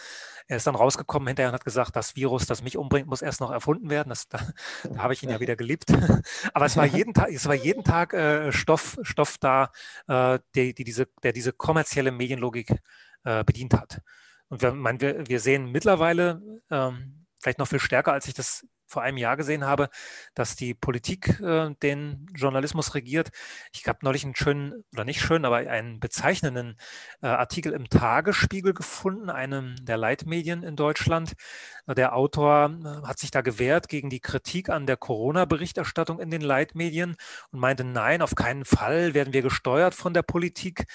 Er 0.48 0.58
ist 0.58 0.66
dann 0.66 0.74
rausgekommen 0.74 1.28
hinterher 1.28 1.50
und 1.50 1.54
hat 1.54 1.64
gesagt, 1.64 1.96
das 1.96 2.16
Virus, 2.16 2.48
das 2.48 2.64
mich 2.64 2.76
umbringt, 2.76 3.08
muss 3.08 3.22
erst 3.22 3.40
noch 3.40 3.52
erfunden 3.52 3.92
werden. 3.92 4.10
Das, 4.10 4.28
da, 4.30 4.40
da 4.84 5.04
habe 5.04 5.14
ich 5.14 5.22
ihn 5.22 5.30
ja 5.30 5.40
wieder 5.40 5.56
geliebt. 5.56 5.92
Aber 6.56 6.66
es 6.66 6.76
war 6.76 6.86
jeden 6.86 7.14
Tag, 7.14 7.30
es 7.32 7.46
war 7.46 7.54
jeden 7.54 7.84
Tag 7.84 8.14
äh, 8.14 8.52
Stoff, 8.52 8.98
Stoff 9.04 9.38
da, 9.38 9.72
äh, 10.08 10.40
die, 10.56 10.74
die 10.74 10.84
diese, 10.84 11.06
der 11.22 11.34
diese 11.34 11.54
kommerzielle 11.54 12.12
Medienlogik 12.12 12.72
äh, 13.26 13.44
bedient 13.44 13.76
hat. 13.76 14.02
Und 14.48 14.64
wir, 14.64 14.74
mein, 14.74 15.00
wir, 15.02 15.28
wir 15.28 15.40
sehen 15.40 15.72
mittlerweile 15.72 16.42
ähm, 16.72 17.28
vielleicht 17.40 17.60
noch 17.60 17.68
viel 17.68 17.80
stärker, 17.80 18.14
als 18.14 18.28
ich 18.28 18.34
das 18.34 18.66
vor 18.90 19.04
einem 19.04 19.18
Jahr 19.18 19.38
gesehen 19.38 19.66
habe, 19.66 19.90
dass 20.34 20.56
die 20.56 20.74
Politik 20.74 21.40
äh, 21.40 21.74
den 21.82 22.28
Journalismus 22.36 22.96
regiert. 22.96 23.30
Ich 23.72 23.88
habe 23.88 24.00
neulich 24.02 24.24
einen 24.24 24.36
schönen, 24.36 24.84
oder 24.94 25.06
nicht 25.06 25.22
schön, 25.22 25.46
aber 25.46 25.58
einen 25.58 26.00
bezeichnenden 26.00 26.78
äh, 27.22 27.28
Artikel 27.28 27.74
im 27.74 27.90
Tagesspiegel 27.90 28.74
gefunden, 28.74 29.30
einem 29.30 29.76
der 29.86 29.98
Leitmedien 29.98 30.64
in 30.64 30.76
Deutschland. 30.76 31.34
Der 31.88 32.16
Autor 32.16 32.72
äh, 32.84 33.08
hat 33.08 33.20
sich 33.20 33.32
da 33.32 33.42
gewehrt 33.42 33.88
gegen 33.90 34.10
die 34.10 34.20
Kritik 34.20 34.70
an 34.70 34.88
der 34.88 34.98
Corona-Berichterstattung 34.98 36.20
in 36.20 36.32
den 36.32 36.42
Leitmedien 36.42 37.16
und 37.52 37.60
meinte, 37.60 37.84
nein, 37.84 38.22
auf 38.22 38.36
keinen 38.36 38.66
Fall 38.66 39.14
werden 39.14 39.34
wir 39.34 39.44
gesteuert 39.44 39.94
von 39.94 40.14
der 40.14 40.24
Politik. 40.24 40.86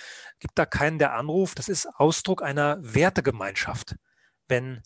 Gibt 0.41 0.59
da 0.59 0.67
keinen, 0.67 0.99
der 0.99 1.15
anruft. 1.15 1.59
Das 1.59 1.69
ist 1.69 1.87
Ausdruck 1.87 2.43
einer 2.43 2.79
Wertegemeinschaft. 2.81 3.97
Wenn 4.49 4.83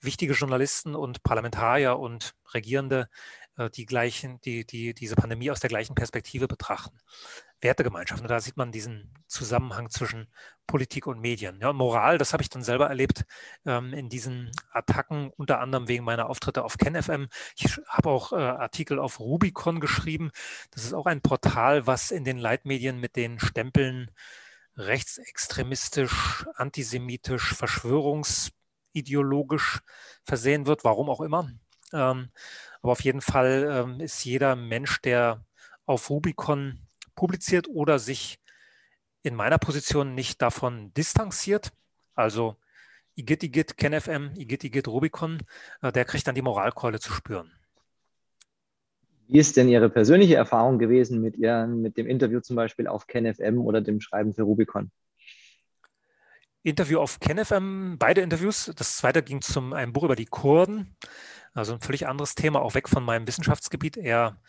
wichtige 0.00 0.34
Journalisten 0.34 0.94
und 0.94 1.22
Parlamentarier 1.22 1.98
und 1.98 2.34
Regierende 2.54 3.08
äh, 3.56 3.70
die 3.70 3.86
gleichen, 3.86 4.40
die, 4.42 4.64
die 4.64 4.94
diese 4.94 5.16
Pandemie 5.16 5.50
aus 5.50 5.60
der 5.60 5.68
gleichen 5.68 5.94
Perspektive 5.94 6.48
betrachten. 6.48 6.98
Wertegemeinschaft. 7.60 8.22
Und 8.22 8.28
da 8.28 8.40
sieht 8.40 8.56
man 8.56 8.70
diesen 8.70 9.12
Zusammenhang 9.26 9.90
zwischen 9.90 10.28
Politik 10.66 11.06
und 11.06 11.20
Medien. 11.20 11.58
Ja, 11.60 11.72
Moral, 11.72 12.18
das 12.18 12.32
habe 12.32 12.42
ich 12.42 12.50
dann 12.50 12.62
selber 12.62 12.88
erlebt 12.88 13.24
ähm, 13.66 13.92
in 13.92 14.08
diesen 14.08 14.52
Attacken, 14.70 15.30
unter 15.36 15.60
anderem 15.60 15.88
wegen 15.88 16.04
meiner 16.04 16.30
Auftritte 16.30 16.62
auf 16.64 16.78
KenFM. 16.78 17.28
Ich 17.56 17.78
habe 17.88 18.10
auch 18.10 18.32
äh, 18.32 18.36
Artikel 18.36 18.98
auf 18.98 19.18
Rubicon 19.18 19.80
geschrieben. 19.80 20.30
Das 20.70 20.84
ist 20.84 20.92
auch 20.92 21.06
ein 21.06 21.20
Portal, 21.20 21.86
was 21.86 22.10
in 22.10 22.24
den 22.24 22.38
Leitmedien 22.38 23.00
mit 23.00 23.16
den 23.16 23.40
Stempeln 23.40 24.10
rechtsextremistisch, 24.76 26.46
antisemitisch, 26.54 27.54
Verschwörungs 27.54 28.52
ideologisch 28.92 29.80
versehen 30.24 30.66
wird, 30.66 30.84
warum 30.84 31.08
auch 31.08 31.20
immer. 31.20 31.50
Ähm, 31.92 32.30
aber 32.82 32.92
auf 32.92 33.02
jeden 33.02 33.20
Fall 33.20 33.68
ähm, 33.70 34.00
ist 34.00 34.24
jeder 34.24 34.56
Mensch, 34.56 35.00
der 35.02 35.44
auf 35.86 36.10
Rubicon 36.10 36.80
publiziert 37.14 37.68
oder 37.68 37.98
sich 37.98 38.38
in 39.22 39.34
meiner 39.34 39.58
Position 39.58 40.14
nicht 40.14 40.40
davon 40.42 40.92
distanziert, 40.94 41.72
also 42.14 42.56
Igit 43.16 43.42
Igit 43.42 43.76
KenFM, 43.76 44.30
Igit 44.36 44.64
Igit 44.64 44.86
Rubicon, 44.86 45.40
äh, 45.82 45.90
der 45.90 46.04
kriegt 46.04 46.26
dann 46.26 46.34
die 46.34 46.42
Moralkeule 46.42 47.00
zu 47.00 47.12
spüren. 47.12 47.50
Wie 49.26 49.38
ist 49.38 49.56
denn 49.56 49.68
Ihre 49.68 49.90
persönliche 49.90 50.36
Erfahrung 50.36 50.78
gewesen 50.78 51.20
mit, 51.20 51.36
Ihren, 51.36 51.82
mit 51.82 51.98
dem 51.98 52.06
Interview 52.06 52.40
zum 52.40 52.56
Beispiel 52.56 52.86
auf 52.86 53.06
KenFM 53.06 53.58
oder 53.58 53.80
dem 53.80 54.00
Schreiben 54.00 54.32
für 54.32 54.42
Rubicon? 54.42 54.90
Interview 56.62 56.98
auf 56.98 57.20
KenFM, 57.20 57.98
beide 57.98 58.20
Interviews. 58.20 58.72
Das 58.76 58.96
zweite 58.96 59.22
ging 59.22 59.40
zum 59.40 59.72
einem 59.72 59.92
Buch 59.92 60.04
über 60.04 60.16
die 60.16 60.26
Kurden, 60.26 60.96
also 61.54 61.74
ein 61.74 61.80
völlig 61.80 62.06
anderes 62.06 62.34
Thema, 62.34 62.60
auch 62.60 62.74
weg 62.74 62.88
von 62.88 63.04
meinem 63.04 63.26
Wissenschaftsgebiet, 63.26 63.96
eher 63.96 64.40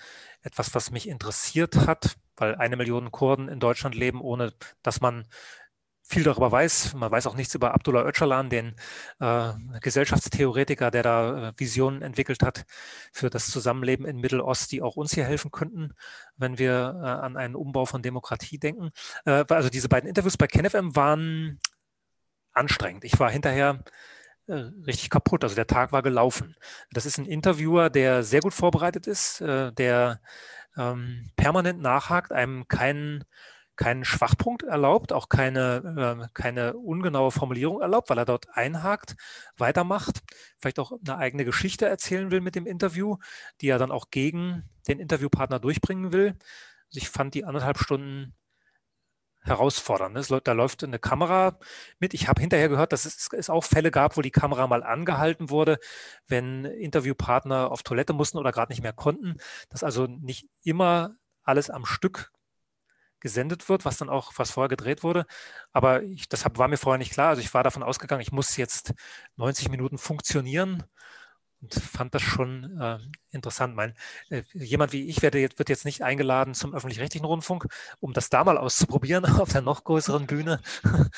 etwas, 0.41 0.73
was 0.73 0.91
mich 0.91 1.07
interessiert 1.07 1.87
hat, 1.87 2.17
weil 2.35 2.55
eine 2.55 2.77
Million 2.77 3.11
Kurden 3.11 3.47
in 3.47 3.59
Deutschland 3.59 3.95
leben, 3.95 4.21
ohne 4.21 4.53
dass 4.81 5.01
man 5.01 5.27
viel 6.09 6.23
darüber 6.23 6.51
weiß. 6.51 6.95
Man 6.95 7.11
weiß 7.11 7.27
auch 7.27 7.35
nichts 7.35 7.53
über 7.53 7.75
Abdullah 7.75 8.03
Öcalan, 8.03 8.49
den 8.49 8.75
äh, 9.19 9.53
Gesellschaftstheoretiker, 9.79 10.89
der 10.89 11.03
da 11.03 11.49
äh, 11.49 11.53
Visionen 11.55 12.01
entwickelt 12.01 12.41
hat 12.41 12.65
für 13.13 13.29
das 13.29 13.51
Zusammenleben 13.51 14.07
in 14.07 14.17
Mittelost, 14.17 14.71
die 14.71 14.81
auch 14.81 14.95
uns 14.95 15.13
hier 15.13 15.25
helfen 15.25 15.51
könnten, 15.51 15.93
wenn 16.35 16.57
wir 16.57 16.99
äh, 17.03 17.07
an 17.07 17.37
einen 17.37 17.55
Umbau 17.55 17.85
von 17.85 18.01
Demokratie 18.01 18.57
denken. 18.57 18.89
Äh, 19.25 19.45
also 19.49 19.69
diese 19.69 19.87
beiden 19.87 20.09
Interviews 20.09 20.35
bei 20.35 20.47
KenFM 20.47 20.95
waren 20.95 21.59
anstrengend. 22.53 23.03
Ich 23.03 23.19
war 23.19 23.29
hinterher 23.31 23.83
äh, 24.47 24.71
richtig 24.85 25.09
kaputt. 25.09 25.43
Also 25.43 25.55
der 25.55 25.67
Tag 25.67 25.91
war 25.91 26.01
gelaufen. 26.01 26.55
Das 26.91 27.05
ist 27.05 27.17
ein 27.17 27.25
Interviewer, 27.25 27.89
der 27.89 28.23
sehr 28.23 28.41
gut 28.41 28.53
vorbereitet 28.53 29.07
ist, 29.07 29.41
äh, 29.41 29.71
der 29.73 30.21
ähm, 30.77 31.31
permanent 31.35 31.81
nachhakt, 31.81 32.31
einem 32.31 32.67
keinen 32.67 33.25
keinen 33.79 34.03
Schwachpunkt 34.03 34.63
erlaubt, 34.63 35.13
auch 35.13 35.29
keine, 35.29 36.19
äh, 36.21 36.27
keine 36.33 36.73
ungenaue 36.75 37.31
Formulierung 37.31 37.79
erlaubt, 37.79 38.09
weil 38.09 38.17
er 38.17 38.25
dort 38.25 38.47
einhakt, 38.51 39.15
weitermacht, 39.55 40.19
vielleicht 40.57 40.79
auch 40.79 40.91
eine 40.91 41.17
eigene 41.17 41.45
Geschichte 41.45 41.85
erzählen 41.87 42.29
will 42.29 42.41
mit 42.41 42.55
dem 42.55 42.67
Interview, 42.67 43.15
die 43.61 43.69
er 43.69 43.79
dann 43.79 43.91
auch 43.91 44.11
gegen 44.11 44.63
den 44.89 44.99
Interviewpartner 44.99 45.59
durchbringen 45.59 46.11
will. 46.11 46.35
Also 46.89 46.97
ich 46.97 47.09
fand 47.09 47.33
die 47.35 47.45
anderthalb 47.45 47.77
Stunden 47.77 48.35
herausfordernd. 49.49 50.15
Ne? 50.15 50.41
Da 50.43 50.51
läuft 50.53 50.83
eine 50.83 50.99
Kamera 50.99 51.59
mit. 51.99 52.13
Ich 52.13 52.27
habe 52.27 52.41
hinterher 52.41 52.69
gehört, 52.69 52.93
dass 52.93 53.05
es, 53.05 53.29
es, 53.33 53.49
auch 53.49 53.63
Fälle 53.63 53.91
gab, 53.91 54.17
wo 54.17 54.21
die 54.21 54.31
Kamera 54.31 54.67
mal 54.67 54.83
angehalten 54.83 55.49
wurde, 55.49 55.79
wenn 56.27 56.65
Interviewpartner 56.65 57.71
auf 57.71 57.83
Toilette 57.83 58.13
mussten 58.13 58.37
oder 58.37 58.51
gerade 58.51 58.71
nicht 58.71 58.81
mehr 58.81 58.93
konnten. 58.93 59.37
Dass 59.69 59.83
also 59.83 60.07
nicht 60.07 60.47
immer 60.63 61.15
alles 61.43 61.69
am 61.69 61.85
Stück 61.85 62.31
gesendet 63.19 63.67
wird, 63.67 63.85
was 63.85 63.97
dann 63.97 64.09
auch, 64.09 64.33
was 64.37 64.51
vorher 64.51 64.69
gedreht 64.69 65.03
wurde. 65.03 65.25
Aber 65.73 66.03
ich, 66.03 66.29
das 66.29 66.45
war 66.55 66.67
mir 66.67 66.77
vorher 66.77 66.97
nicht 66.97 67.11
klar. 67.11 67.29
Also 67.29 67.41
ich 67.41 67.53
war 67.53 67.63
davon 67.63 67.83
ausgegangen, 67.83 68.21
ich 68.21 68.31
muss 68.31 68.55
jetzt 68.57 68.93
90 69.35 69.69
Minuten 69.69 69.97
funktionieren 69.97 70.83
und 71.61 71.73
fand 71.73 72.15
das 72.15 72.21
schon 72.21 72.79
äh, 72.79 72.99
interessant. 73.31 73.75
Mein, 73.75 73.93
äh, 74.29 74.43
jemand 74.53 74.93
wie 74.93 75.07
ich 75.07 75.21
werde 75.21 75.39
jetzt, 75.39 75.59
wird 75.59 75.69
jetzt 75.69 75.85
nicht 75.85 76.03
eingeladen 76.03 76.53
zum 76.53 76.73
öffentlich-rechtlichen 76.73 77.25
Rundfunk, 77.25 77.67
um 77.99 78.13
das 78.13 78.29
da 78.29 78.43
mal 78.43 78.57
auszuprobieren 78.57 79.25
auf 79.39 79.51
der 79.51 79.61
noch 79.61 79.83
größeren 79.83 80.27
Bühne. 80.27 80.61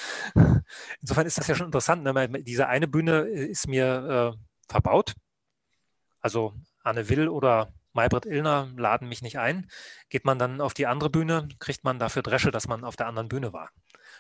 Insofern 1.02 1.28
ist 1.28 1.38
das 1.38 1.48
ja 1.48 1.56
schon 1.56 1.68
interessant. 1.68 2.04
Ne? 2.04 2.30
Diese 2.44 2.68
eine 2.68 2.88
Bühne 2.88 3.28
äh, 3.28 3.46
ist 3.46 3.68
mir 3.68 4.36
äh, 4.36 4.72
verbaut. 4.72 5.14
Also 6.20 6.54
Anne 6.84 7.10
Will 7.10 7.28
oder 7.28 7.74
Maybrit 7.94 8.26
Illner 8.26 8.70
laden 8.78 9.10
mich 9.10 9.22
nicht 9.22 9.38
ein. 9.38 9.70
Geht 10.10 10.26
man 10.26 10.40
dann 10.40 10.62
auf 10.62 10.74
die 10.74 10.88
andere 10.88 11.10
Bühne, 11.10 11.50
kriegt 11.60 11.84
man 11.84 12.00
dafür 12.00 12.24
Dresche, 12.24 12.52
dass 12.52 12.68
man 12.68 12.84
auf 12.84 12.96
der 12.96 13.08
anderen 13.08 13.28
Bühne 13.28 13.54
war 13.54 13.70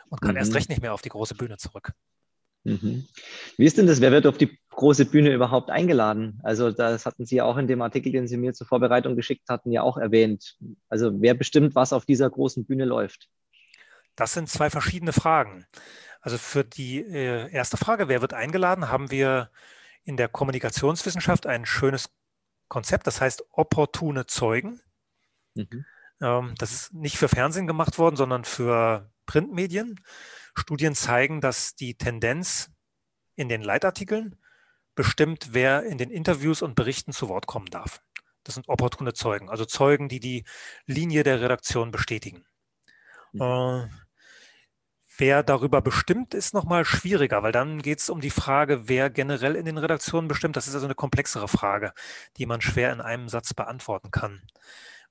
und 0.09 0.21
kann 0.21 0.31
mhm. 0.31 0.37
erst 0.37 0.53
recht 0.53 0.69
nicht 0.69 0.81
mehr 0.81 0.93
auf 0.93 1.01
die 1.01 1.09
große 1.09 1.35
Bühne 1.35 1.57
zurück. 1.57 1.93
Mhm. 2.63 3.07
Wie 3.57 3.65
ist 3.65 3.77
denn 3.77 3.87
das? 3.87 4.01
Wer 4.01 4.11
wird 4.11 4.27
auf 4.27 4.37
die 4.37 4.59
große 4.69 5.05
Bühne 5.05 5.33
überhaupt 5.33 5.69
eingeladen? 5.69 6.39
Also 6.43 6.71
das 6.71 7.05
hatten 7.05 7.25
Sie 7.25 7.37
ja 7.37 7.45
auch 7.45 7.57
in 7.57 7.67
dem 7.67 7.81
Artikel, 7.81 8.11
den 8.11 8.27
Sie 8.27 8.37
mir 8.37 8.53
zur 8.53 8.67
Vorbereitung 8.67 9.15
geschickt 9.15 9.49
hatten, 9.49 9.71
ja 9.71 9.81
auch 9.81 9.97
erwähnt. 9.97 10.57
Also 10.89 11.21
wer 11.21 11.33
bestimmt, 11.33 11.75
was 11.75 11.93
auf 11.93 12.05
dieser 12.05 12.29
großen 12.29 12.65
Bühne 12.65 12.85
läuft? 12.85 13.29
Das 14.15 14.33
sind 14.33 14.49
zwei 14.49 14.69
verschiedene 14.69 15.13
Fragen. 15.13 15.65
Also 16.21 16.37
für 16.37 16.63
die 16.63 16.99
äh, 16.99 17.51
erste 17.51 17.77
Frage, 17.77 18.07
wer 18.07 18.21
wird 18.21 18.33
eingeladen, 18.33 18.89
haben 18.89 19.09
wir 19.09 19.49
in 20.03 20.17
der 20.17 20.27
Kommunikationswissenschaft 20.27 21.47
ein 21.47 21.65
schönes 21.65 22.09
Konzept, 22.67 23.07
das 23.07 23.21
heißt 23.21 23.43
opportune 23.51 24.27
Zeugen. 24.27 24.79
Mhm. 25.55 25.85
Ähm, 26.21 26.53
das 26.57 26.71
ist 26.71 26.93
nicht 26.93 27.17
für 27.17 27.27
Fernsehen 27.27 27.67
gemacht 27.67 27.97
worden, 27.97 28.15
sondern 28.15 28.45
für 28.45 29.09
Printmedien. 29.25 29.99
Studien 30.55 30.95
zeigen, 30.95 31.41
dass 31.41 31.75
die 31.75 31.95
Tendenz 31.95 32.71
in 33.35 33.49
den 33.49 33.61
Leitartikeln 33.61 34.35
bestimmt, 34.95 35.49
wer 35.51 35.83
in 35.83 35.97
den 35.97 36.09
Interviews 36.09 36.61
und 36.61 36.75
Berichten 36.75 37.13
zu 37.13 37.29
Wort 37.29 37.47
kommen 37.47 37.67
darf. 37.67 38.01
Das 38.43 38.55
sind 38.55 38.67
opportune 38.69 39.13
Zeugen, 39.13 39.49
also 39.49 39.65
Zeugen, 39.65 40.09
die 40.09 40.19
die 40.19 40.45
Linie 40.85 41.23
der 41.23 41.41
Redaktion 41.41 41.91
bestätigen. 41.91 42.45
Mhm. 43.33 43.41
Äh, 43.41 43.89
wer 45.17 45.43
darüber 45.43 45.81
bestimmt, 45.81 46.33
ist 46.33 46.53
nochmal 46.53 46.83
schwieriger, 46.85 47.43
weil 47.43 47.51
dann 47.51 47.81
geht 47.81 47.99
es 47.99 48.09
um 48.09 48.19
die 48.19 48.31
Frage, 48.31 48.87
wer 48.87 49.09
generell 49.09 49.55
in 49.55 49.65
den 49.65 49.77
Redaktionen 49.77 50.27
bestimmt. 50.27 50.55
Das 50.55 50.67
ist 50.67 50.73
also 50.73 50.87
eine 50.87 50.95
komplexere 50.95 51.47
Frage, 51.47 51.93
die 52.37 52.45
man 52.45 52.61
schwer 52.61 52.91
in 52.91 53.01
einem 53.01 53.29
Satz 53.29 53.53
beantworten 53.53 54.11
kann. 54.11 54.41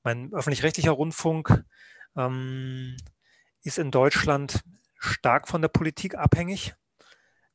Mein 0.02 0.32
öffentlich-rechtlicher 0.32 0.92
Rundfunk 0.92 1.64
ähm, 2.16 2.96
ist 3.62 3.78
in 3.78 3.90
Deutschland 3.90 4.64
stark 5.00 5.48
von 5.48 5.62
der 5.62 5.68
Politik 5.68 6.14
abhängig. 6.14 6.74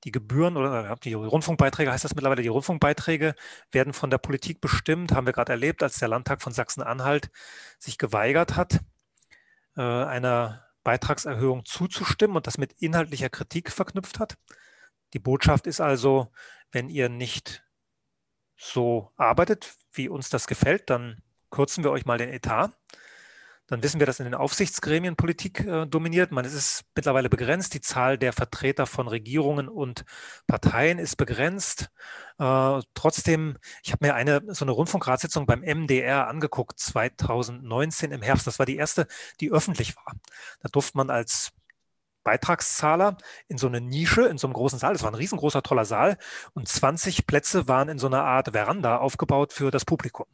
Die 0.03 0.11
Gebühren 0.11 0.57
oder 0.57 0.95
die 0.97 1.13
Rundfunkbeiträge 1.13 1.91
heißt 1.91 2.03
das 2.03 2.13
mittlerweile, 2.13 2.41
die 2.41 2.49
Rundfunkbeiträge 2.49 3.33
werden 3.71 3.93
von 3.93 4.09
der 4.09 4.17
Politik 4.17 4.61
bestimmt, 4.61 5.13
haben 5.13 5.25
wir 5.25 5.33
gerade 5.33 5.53
erlebt, 5.53 5.81
als 5.81 5.97
der 5.97 6.09
Landtag 6.09 6.41
von 6.41 6.53
Sachsen-Anhalt 6.53 7.31
sich 7.79 7.97
geweigert 7.97 8.55
hat, 8.55 8.81
äh, 9.77 9.81
einer 9.81 10.65
Beitragserhöhung 10.83 11.65
zuzustimmen 11.65 12.37
und 12.37 12.45
das 12.45 12.57
mit 12.57 12.73
inhaltlicher 12.73 13.29
Kritik 13.29 13.71
verknüpft 13.71 14.19
hat. 14.19 14.37
Die 15.13 15.19
Botschaft 15.19 15.65
ist 15.65 15.81
also, 15.81 16.31
wenn 16.71 16.89
ihr 16.89 17.09
nicht 17.09 17.63
so 18.57 19.11
arbeitet, 19.15 19.75
wie 19.91 20.09
uns 20.09 20.29
das 20.29 20.45
gefällt, 20.45 20.89
dann 20.89 21.21
kürzen 21.49 21.83
wir 21.83 21.91
euch 21.91 22.05
mal 22.05 22.17
den 22.17 22.29
Etat. 22.29 22.71
Dann 23.67 23.81
wissen 23.81 23.99
wir, 23.99 24.05
dass 24.05 24.19
in 24.19 24.25
den 24.25 24.35
Aufsichtsgremien 24.35 25.15
Politik 25.15 25.61
äh, 25.61 25.87
dominiert. 25.87 26.31
Man 26.31 26.45
ist 26.45 26.83
mittlerweile 26.95 27.29
begrenzt. 27.29 27.73
Die 27.73 27.81
Zahl 27.81 28.17
der 28.17 28.31
Vertreter 28.31 28.85
von 28.85 29.07
Regierungen 29.07 29.67
und 29.67 30.05
Parteien 30.45 30.99
ist 30.99 31.15
begrenzt. 31.15 31.89
Äh, 32.37 32.81
trotzdem, 32.93 33.57
ich 33.83 33.91
habe 33.91 34.05
mir 34.05 34.13
eine 34.15 34.41
so 34.53 34.65
eine 34.65 34.71
Rundfunkratssitzung 34.71 35.47
beim 35.47 35.61
MDR 35.61 36.27
angeguckt, 36.27 36.79
2019 36.79 38.11
im 38.11 38.21
Herbst. 38.21 38.45
Das 38.45 38.59
war 38.59 38.67
die 38.67 38.77
erste, 38.77 39.07
die 39.39 39.51
öffentlich 39.51 39.95
war. 39.95 40.13
Da 40.61 40.69
durfte 40.69 40.97
man 40.97 41.09
als 41.09 41.51
Beitragszahler 42.23 43.17
in 43.47 43.57
so 43.57 43.67
eine 43.67 43.81
Nische, 43.81 44.23
in 44.23 44.37
so 44.37 44.47
einem 44.47 44.53
großen 44.53 44.79
Saal. 44.79 44.93
Das 44.93 45.03
war 45.03 45.11
ein 45.11 45.15
riesengroßer, 45.15 45.63
toller 45.63 45.85
Saal. 45.85 46.17
Und 46.53 46.67
20 46.67 47.25
Plätze 47.25 47.67
waren 47.67 47.87
in 47.89 47.99
so 47.99 48.07
einer 48.07 48.23
Art 48.23 48.51
Veranda 48.51 48.97
aufgebaut 48.97 49.53
für 49.53 49.71
das 49.71 49.85
Publikum. 49.85 50.25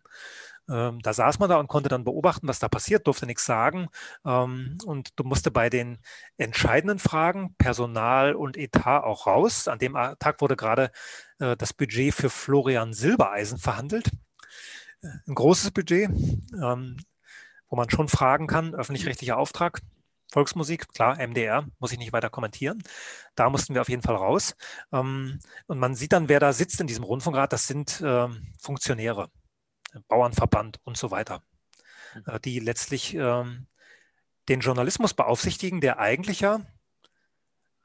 Ähm, 0.70 1.00
da 1.02 1.14
saß 1.14 1.40
man 1.40 1.50
da 1.50 1.58
und 1.58 1.68
konnte 1.68 1.90
dann 1.90 2.04
beobachten, 2.04 2.48
was 2.48 2.60
da 2.60 2.70
passiert, 2.70 3.08
durfte 3.08 3.26
nichts 3.26 3.46
sagen. 3.46 3.88
Ähm, 4.26 4.78
und 4.86 5.20
du 5.20 5.24
musste 5.24 5.52
bei 5.52 5.70
den 5.70 6.00
entscheidenden 6.38 7.00
Fragen 7.00 7.56
Personal 7.58 8.36
und 8.36 8.58
Etat 8.58 9.04
auch 9.04 9.28
raus. 9.28 9.68
An 9.68 9.80
dem 9.80 9.94
Tag 9.94 10.42
wurde 10.42 10.56
gerade 10.56 10.92
äh, 11.40 11.58
das 11.58 11.74
Budget 11.74 12.14
für 12.14 12.30
Florian 12.30 12.94
Silbereisen 12.94 13.58
verhandelt. 13.58 14.10
Äh, 15.02 15.08
ein 15.28 15.36
großes 15.36 15.72
Budget, 15.72 16.10
ähm, 16.10 16.98
wo 17.70 17.76
man 17.76 17.90
schon 17.90 18.08
fragen 18.08 18.48
kann, 18.48 18.76
öffentlich-rechtlicher 18.76 19.38
Auftrag. 19.38 19.82
Volksmusik, 20.32 20.88
klar, 20.94 21.18
MDR, 21.18 21.68
muss 21.80 21.92
ich 21.92 21.98
nicht 22.00 22.14
weiter 22.14 22.30
kommentieren. 22.30 22.82
Da 23.36 23.50
mussten 23.50 23.74
wir 23.74 23.82
auf 23.82 23.90
jeden 23.90 24.02
Fall 24.02 24.16
raus. 24.16 24.56
und 24.92 25.40
man 25.68 25.96
sieht 25.96 26.14
dann, 26.14 26.30
wer 26.30 26.40
da 26.40 26.54
sitzt 26.54 26.80
in 26.80 26.88
diesem 26.88 27.04
Rundfunkrat, 27.04 27.52
das 27.52 27.68
sind 27.68 28.02
Funktionäre. 28.58 29.30
Bauernverband 30.08 30.80
und 30.84 30.98
so 30.98 31.12
weiter, 31.12 31.44
mhm. 32.16 32.24
äh, 32.28 32.40
die 32.40 32.60
letztlich 32.60 33.14
ähm, 33.14 33.68
den 34.50 34.60
Journalismus 34.60 35.14
beaufsichtigen, 35.14 35.82
der 35.82 36.00
eigentlich 36.00 36.42
ja 36.42 36.62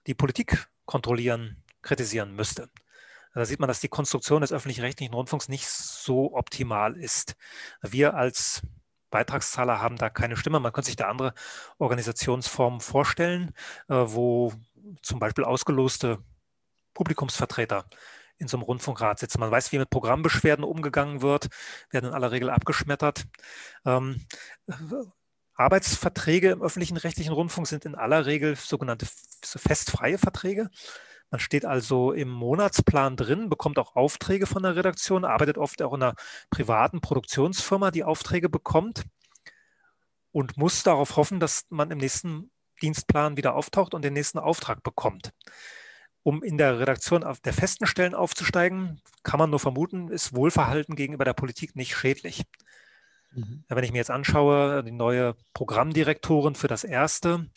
die 0.06 0.14
Politik 0.14 0.68
kontrollieren, 0.84 1.62
kritisieren 1.82 2.34
müsste. 2.34 2.70
Da 3.34 3.44
sieht 3.44 3.60
man, 3.60 3.68
dass 3.68 3.80
die 3.80 3.88
Konstruktion 3.88 4.40
des 4.40 4.52
öffentlich-rechtlichen 4.52 5.12
Rundfunks 5.12 5.48
nicht 5.48 5.68
so 5.68 6.34
optimal 6.34 6.96
ist. 6.96 7.36
Wir 7.82 8.14
als 8.14 8.62
Beitragszahler 9.10 9.80
haben 9.80 9.96
da 9.96 10.08
keine 10.08 10.36
Stimme. 10.36 10.58
Man 10.58 10.72
könnte 10.72 10.86
sich 10.86 10.96
da 10.96 11.08
andere 11.08 11.34
Organisationsformen 11.78 12.80
vorstellen, 12.80 13.52
äh, 13.88 13.94
wo 13.94 14.52
zum 15.02 15.18
Beispiel 15.18 15.44
ausgeloste 15.44 16.18
Publikumsvertreter 16.94 17.84
in 18.38 18.48
so 18.48 18.56
einem 18.56 18.64
Rundfunkrat 18.64 19.18
sitzen. 19.18 19.40
Man 19.40 19.50
weiß, 19.50 19.72
wie 19.72 19.78
mit 19.78 19.90
Programmbeschwerden 19.90 20.64
umgegangen 20.64 21.22
wird, 21.22 21.48
werden 21.90 22.06
in 22.10 22.14
aller 22.14 22.30
Regel 22.30 22.50
abgeschmettert. 22.50 23.24
Ähm, 23.84 24.26
Arbeitsverträge 25.54 26.50
im 26.50 26.62
öffentlichen 26.62 26.98
rechtlichen 26.98 27.32
Rundfunk 27.32 27.66
sind 27.66 27.84
in 27.86 27.94
aller 27.94 28.26
Regel 28.26 28.56
sogenannte 28.56 29.06
festfreie 29.42 30.18
Verträge. 30.18 30.68
Man 31.30 31.40
steht 31.40 31.64
also 31.64 32.12
im 32.12 32.28
Monatsplan 32.28 33.16
drin, 33.16 33.48
bekommt 33.48 33.78
auch 33.78 33.96
Aufträge 33.96 34.46
von 34.46 34.62
der 34.62 34.76
Redaktion, 34.76 35.24
arbeitet 35.24 35.58
oft 35.58 35.82
auch 35.82 35.94
in 35.94 36.02
einer 36.02 36.14
privaten 36.50 37.00
Produktionsfirma, 37.00 37.90
die 37.90 38.04
Aufträge 38.04 38.48
bekommt 38.48 39.04
und 40.30 40.56
muss 40.56 40.82
darauf 40.82 41.16
hoffen, 41.16 41.40
dass 41.40 41.64
man 41.70 41.90
im 41.90 41.98
nächsten 41.98 42.50
Dienstplan 42.82 43.38
wieder 43.38 43.54
auftaucht 43.54 43.94
und 43.94 44.02
den 44.02 44.12
nächsten 44.12 44.38
Auftrag 44.38 44.82
bekommt 44.82 45.32
um 46.26 46.42
in 46.42 46.58
der 46.58 46.80
Redaktion 46.80 47.22
auf 47.22 47.38
der 47.38 47.52
festen 47.52 47.86
Stellen 47.86 48.12
aufzusteigen, 48.12 49.00
kann 49.22 49.38
man 49.38 49.48
nur 49.48 49.60
vermuten, 49.60 50.08
ist 50.08 50.34
Wohlverhalten 50.34 50.96
gegenüber 50.96 51.24
der 51.24 51.34
Politik 51.34 51.76
nicht 51.76 51.94
schädlich. 51.94 52.42
Mhm. 53.30 53.62
Wenn 53.68 53.84
ich 53.84 53.92
mir 53.92 53.98
jetzt 53.98 54.10
anschaue, 54.10 54.82
die 54.82 54.90
neue 54.90 55.36
Programmdirektorin 55.54 56.56
für 56.56 56.66
das 56.66 56.82
erste 56.82 57.48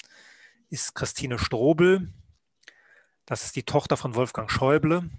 ist 0.70 0.94
Christine 0.94 1.40
Strobel. 1.40 2.14
Das 3.26 3.44
ist 3.44 3.56
die 3.56 3.64
Tochter 3.64 3.98
von 3.98 4.14
Wolfgang 4.14 4.52
Schäuble. 4.52 5.10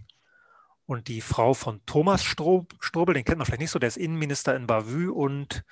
Und 0.87 1.09
die 1.09 1.21
Frau 1.21 1.53
von 1.53 1.85
Thomas 1.87 2.23
Strobel, 2.23 3.15
den 3.15 3.25
kennt 3.25 3.39
man 3.39 3.47
vielleicht 3.47 3.63
nicht 3.63 3.73
so, 3.73 3.81
der 3.81 3.89
ist 3.89 3.97
Innenminister 3.97 4.55
in 4.55 4.69
Bavü 4.69 5.09
und 5.09 5.65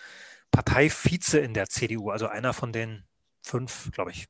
Parteivize 0.50 1.38
in 1.38 1.54
der 1.54 1.68
CDU, 1.68 2.10
also 2.10 2.26
einer 2.26 2.54
von 2.54 2.72
den 2.72 3.04
fünf, 3.48 3.90
glaube 3.92 4.10
ich, 4.10 4.28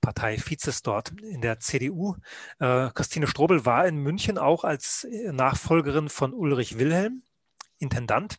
Parteivizes 0.00 0.82
dort 0.82 1.10
in 1.20 1.40
der 1.40 1.58
CDU. 1.58 2.16
Äh, 2.58 2.90
Christine 2.94 3.26
Strobel 3.26 3.66
war 3.66 3.86
in 3.86 3.96
München 3.96 4.38
auch 4.38 4.64
als 4.64 5.04
äh, 5.04 5.32
Nachfolgerin 5.32 6.08
von 6.08 6.32
Ulrich 6.32 6.78
Wilhelm, 6.78 7.22
Intendant, 7.78 8.38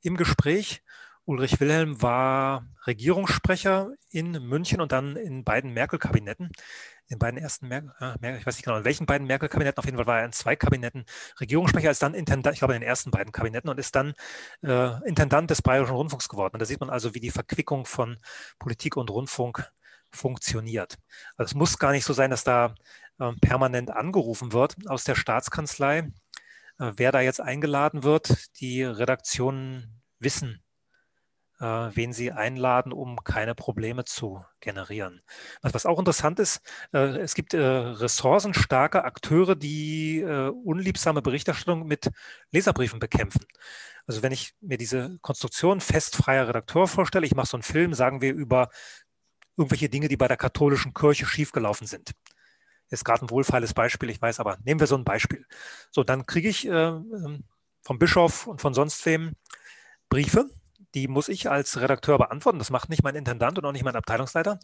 im 0.00 0.16
Gespräch. 0.16 0.82
Ulrich 1.28 1.60
Wilhelm 1.60 2.00
war 2.00 2.64
Regierungssprecher 2.86 3.90
in 4.08 4.32
München 4.48 4.80
und 4.80 4.92
dann 4.92 5.14
in 5.14 5.44
beiden 5.44 5.74
Merkel-Kabinetten 5.74 6.50
in 7.08 7.18
beiden 7.18 7.38
ersten 7.38 7.68
Merkel, 7.68 7.92
äh, 8.00 8.38
ich 8.38 8.46
weiß 8.46 8.56
nicht 8.56 8.64
genau, 8.64 8.78
in 8.78 8.84
welchen 8.84 9.04
beiden 9.04 9.26
Merkel-Kabinetten, 9.26 9.78
auf 9.78 9.84
jeden 9.84 9.98
Fall 9.98 10.06
war 10.06 10.20
er 10.20 10.24
in 10.24 10.32
zwei 10.32 10.56
Kabinetten 10.56 11.04
Regierungssprecher, 11.38 11.90
ist 11.90 12.02
dann 12.02 12.14
Intendant, 12.14 12.54
ich 12.54 12.60
glaube 12.60 12.74
in 12.74 12.80
den 12.80 12.88
ersten 12.88 13.10
beiden 13.10 13.30
Kabinetten 13.30 13.68
und 13.68 13.78
ist 13.78 13.94
dann 13.94 14.14
äh, 14.62 15.06
Intendant 15.06 15.50
des 15.50 15.60
Bayerischen 15.60 15.96
Rundfunks 15.96 16.30
geworden. 16.30 16.54
Und 16.54 16.60
da 16.60 16.66
sieht 16.66 16.80
man 16.80 16.88
also, 16.88 17.14
wie 17.14 17.20
die 17.20 17.30
Verquickung 17.30 17.84
von 17.84 18.16
Politik 18.58 18.96
und 18.96 19.10
Rundfunk 19.10 19.70
funktioniert. 20.10 20.96
Also 21.36 21.50
es 21.50 21.54
muss 21.54 21.78
gar 21.78 21.92
nicht 21.92 22.04
so 22.06 22.14
sein, 22.14 22.30
dass 22.30 22.44
da 22.44 22.74
äh, 23.18 23.32
permanent 23.42 23.90
angerufen 23.90 24.54
wird 24.54 24.76
aus 24.86 25.04
der 25.04 25.14
Staatskanzlei, 25.14 26.10
äh, 26.78 26.92
wer 26.96 27.12
da 27.12 27.20
jetzt 27.20 27.42
eingeladen 27.42 28.02
wird. 28.02 28.60
Die 28.60 28.82
Redaktionen 28.82 30.00
wissen, 30.20 30.62
äh, 31.60 31.64
wen 31.64 32.12
sie 32.12 32.32
einladen, 32.32 32.92
um 32.92 33.22
keine 33.24 33.54
Probleme 33.54 34.04
zu 34.04 34.44
generieren. 34.60 35.22
Was, 35.62 35.74
was 35.74 35.86
auch 35.86 35.98
interessant 35.98 36.38
ist, 36.38 36.60
äh, 36.92 37.18
es 37.18 37.34
gibt 37.34 37.54
äh, 37.54 37.60
ressourcenstarke 37.60 39.04
Akteure, 39.04 39.56
die 39.56 40.20
äh, 40.20 40.48
unliebsame 40.48 41.22
Berichterstattung 41.22 41.86
mit 41.86 42.10
Leserbriefen 42.50 43.00
bekämpfen. 43.00 43.44
Also 44.06 44.22
wenn 44.22 44.32
ich 44.32 44.54
mir 44.60 44.78
diese 44.78 45.18
Konstruktion 45.20 45.80
festfreier 45.80 46.48
Redakteur 46.48 46.88
vorstelle, 46.88 47.26
ich 47.26 47.34
mache 47.34 47.48
so 47.48 47.56
einen 47.56 47.62
Film, 47.62 47.92
sagen 47.92 48.20
wir 48.22 48.32
über 48.32 48.70
irgendwelche 49.56 49.88
Dinge, 49.88 50.08
die 50.08 50.16
bei 50.16 50.28
der 50.28 50.36
katholischen 50.36 50.94
Kirche 50.94 51.26
schiefgelaufen 51.26 51.86
sind. 51.86 52.12
Ist 52.90 53.04
gerade 53.04 53.26
ein 53.26 53.30
wohlfeiles 53.30 53.74
Beispiel, 53.74 54.08
ich 54.08 54.22
weiß, 54.22 54.40
aber 54.40 54.56
nehmen 54.64 54.80
wir 54.80 54.86
so 54.86 54.96
ein 54.96 55.04
Beispiel. 55.04 55.44
So, 55.90 56.04
dann 56.04 56.24
kriege 56.24 56.48
ich 56.48 56.66
äh, 56.66 56.70
ähm, 56.70 57.44
vom 57.82 57.98
Bischof 57.98 58.46
und 58.46 58.62
von 58.62 58.72
sonst 58.72 59.04
wem 59.04 59.32
Briefe 60.08 60.48
die 60.94 61.08
muss 61.08 61.28
ich 61.28 61.50
als 61.50 61.80
Redakteur 61.80 62.18
beantworten. 62.18 62.58
Das 62.58 62.70
macht 62.70 62.88
nicht 62.88 63.02
mein 63.02 63.14
Intendant 63.14 63.58
und 63.58 63.64
auch 63.64 63.72
nicht 63.72 63.84
mein 63.84 63.96
Abteilungsleiter. 63.96 64.58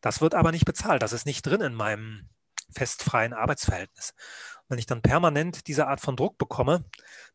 Das 0.00 0.20
wird 0.20 0.34
aber 0.34 0.52
nicht 0.52 0.64
bezahlt. 0.64 1.02
Das 1.02 1.12
ist 1.12 1.26
nicht 1.26 1.42
drin 1.42 1.60
in 1.60 1.74
meinem 1.74 2.28
festfreien 2.70 3.32
Arbeitsverhältnis. 3.32 4.14
Und 4.62 4.70
wenn 4.70 4.78
ich 4.78 4.86
dann 4.86 5.02
permanent 5.02 5.66
diese 5.66 5.86
Art 5.86 6.00
von 6.00 6.16
Druck 6.16 6.38
bekomme, 6.38 6.84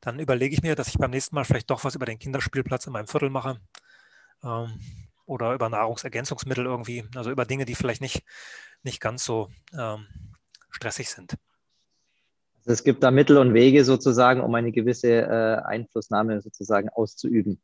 dann 0.01 0.19
überlege 0.19 0.53
ich 0.53 0.61
mir, 0.61 0.75
dass 0.75 0.87
ich 0.87 0.97
beim 0.97 1.11
nächsten 1.11 1.35
Mal 1.35 1.45
vielleicht 1.45 1.69
doch 1.69 1.83
was 1.83 1.95
über 1.95 2.05
den 2.05 2.19
Kinderspielplatz 2.19 2.85
in 2.85 2.93
meinem 2.93 3.07
Viertel 3.07 3.29
mache 3.29 3.59
ähm, 4.43 4.79
oder 5.25 5.53
über 5.53 5.69
Nahrungsergänzungsmittel 5.69 6.65
irgendwie, 6.65 7.05
also 7.15 7.31
über 7.31 7.45
Dinge, 7.45 7.65
die 7.65 7.75
vielleicht 7.75 8.01
nicht, 8.01 8.23
nicht 8.83 9.01
ganz 9.01 9.23
so 9.23 9.49
ähm, 9.77 10.05
stressig 10.69 11.09
sind. 11.09 11.35
Also 12.59 12.71
es 12.71 12.83
gibt 12.83 13.03
da 13.03 13.11
Mittel 13.11 13.37
und 13.37 13.53
Wege 13.53 13.83
sozusagen, 13.83 14.41
um 14.41 14.53
eine 14.55 14.71
gewisse 14.71 15.09
äh, 15.09 15.61
Einflussnahme 15.65 16.41
sozusagen 16.41 16.89
auszuüben. 16.89 17.61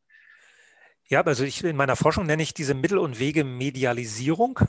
Ja, 1.10 1.22
also 1.22 1.44
ich, 1.44 1.64
in 1.64 1.76
meiner 1.76 1.96
Forschung 1.96 2.28
nenne 2.28 2.44
ich 2.44 2.54
diese 2.54 2.76
Mittel 2.76 3.00
und 3.00 3.20
Wege 3.20 3.44
Medialisierung. 3.44 4.60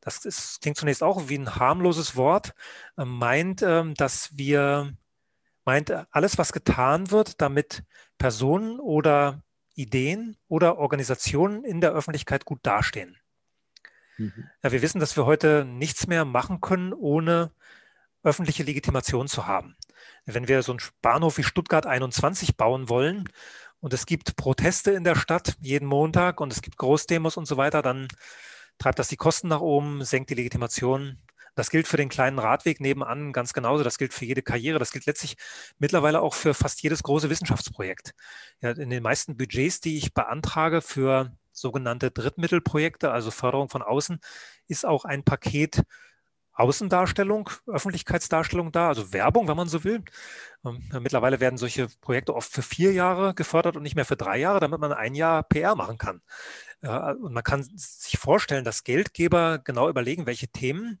Das 0.00 0.24
ist, 0.24 0.62
klingt 0.62 0.78
zunächst 0.78 1.02
auch 1.02 1.28
wie 1.28 1.38
ein 1.38 1.56
harmloses 1.56 2.16
Wort, 2.16 2.54
äh, 2.96 3.04
meint, 3.04 3.62
ähm, 3.62 3.94
dass 3.94 4.36
wir, 4.36 4.96
meint 5.64 5.92
alles, 6.10 6.38
was 6.38 6.52
getan 6.52 7.10
wird, 7.10 7.40
damit 7.40 7.84
Personen 8.18 8.80
oder 8.80 9.42
Ideen 9.74 10.36
oder 10.48 10.78
Organisationen 10.78 11.64
in 11.64 11.80
der 11.80 11.92
Öffentlichkeit 11.92 12.46
gut 12.46 12.60
dastehen. 12.62 13.18
Mhm. 14.16 14.48
Ja, 14.62 14.72
wir 14.72 14.82
wissen, 14.82 15.00
dass 15.00 15.16
wir 15.16 15.26
heute 15.26 15.66
nichts 15.66 16.06
mehr 16.06 16.24
machen 16.24 16.60
können, 16.62 16.94
ohne 16.94 17.52
öffentliche 18.22 18.62
Legitimation 18.62 19.28
zu 19.28 19.46
haben. 19.46 19.76
Wenn 20.24 20.48
wir 20.48 20.62
so 20.62 20.72
einen 20.72 20.80
Bahnhof 21.02 21.38
wie 21.38 21.42
Stuttgart 21.42 21.86
21 21.86 22.56
bauen 22.56 22.88
wollen 22.88 23.28
und 23.82 23.92
es 23.92 24.06
gibt 24.06 24.36
Proteste 24.36 24.92
in 24.92 25.02
der 25.02 25.16
Stadt 25.16 25.56
jeden 25.60 25.86
Montag 25.86 26.40
und 26.40 26.52
es 26.52 26.62
gibt 26.62 26.78
Großdemos 26.78 27.36
und 27.36 27.46
so 27.46 27.56
weiter, 27.56 27.82
dann 27.82 28.06
treibt 28.78 28.98
das 28.98 29.08
die 29.08 29.16
Kosten 29.16 29.48
nach 29.48 29.60
oben, 29.60 30.04
senkt 30.04 30.30
die 30.30 30.34
Legitimation. 30.34 31.18
Das 31.56 31.68
gilt 31.68 31.88
für 31.88 31.96
den 31.96 32.08
kleinen 32.08 32.38
Radweg 32.38 32.80
nebenan 32.80 33.32
ganz 33.32 33.52
genauso. 33.52 33.84
Das 33.84 33.98
gilt 33.98 34.14
für 34.14 34.24
jede 34.24 34.40
Karriere. 34.40 34.78
Das 34.78 34.92
gilt 34.92 35.04
letztlich 35.04 35.36
mittlerweile 35.78 36.22
auch 36.22 36.32
für 36.32 36.54
fast 36.54 36.82
jedes 36.82 37.02
große 37.02 37.28
Wissenschaftsprojekt. 37.28 38.14
Ja, 38.62 38.70
in 38.70 38.88
den 38.88 39.02
meisten 39.02 39.36
Budgets, 39.36 39.80
die 39.80 39.98
ich 39.98 40.14
beantrage 40.14 40.80
für 40.80 41.36
sogenannte 41.50 42.10
Drittmittelprojekte, 42.10 43.10
also 43.10 43.30
Förderung 43.30 43.68
von 43.68 43.82
außen, 43.82 44.20
ist 44.68 44.86
auch 44.86 45.04
ein 45.04 45.24
Paket 45.24 45.82
Außendarstellung, 46.54 47.50
Öffentlichkeitsdarstellung 47.66 48.72
da, 48.72 48.88
also 48.88 49.12
Werbung, 49.12 49.48
wenn 49.48 49.56
man 49.56 49.68
so 49.68 49.84
will. 49.84 50.02
Ähm, 50.64 50.82
mittlerweile 51.00 51.40
werden 51.40 51.56
solche 51.56 51.88
Projekte 52.00 52.34
oft 52.34 52.52
für 52.52 52.62
vier 52.62 52.92
Jahre 52.92 53.34
gefördert 53.34 53.76
und 53.76 53.82
nicht 53.82 53.96
mehr 53.96 54.04
für 54.04 54.16
drei 54.16 54.38
Jahre, 54.38 54.60
damit 54.60 54.80
man 54.80 54.92
ein 54.92 55.14
Jahr 55.14 55.42
PR 55.42 55.74
machen 55.74 55.98
kann. 55.98 56.22
und 56.82 57.32
man 57.32 57.44
kann 57.44 57.62
sich 57.62 58.18
vorstellen, 58.18 58.64
dass 58.64 58.84
Geldgeber 58.84 59.58
genau 59.58 59.88
überlegen, 59.88 60.26
welche 60.26 60.48
Themen 60.48 60.98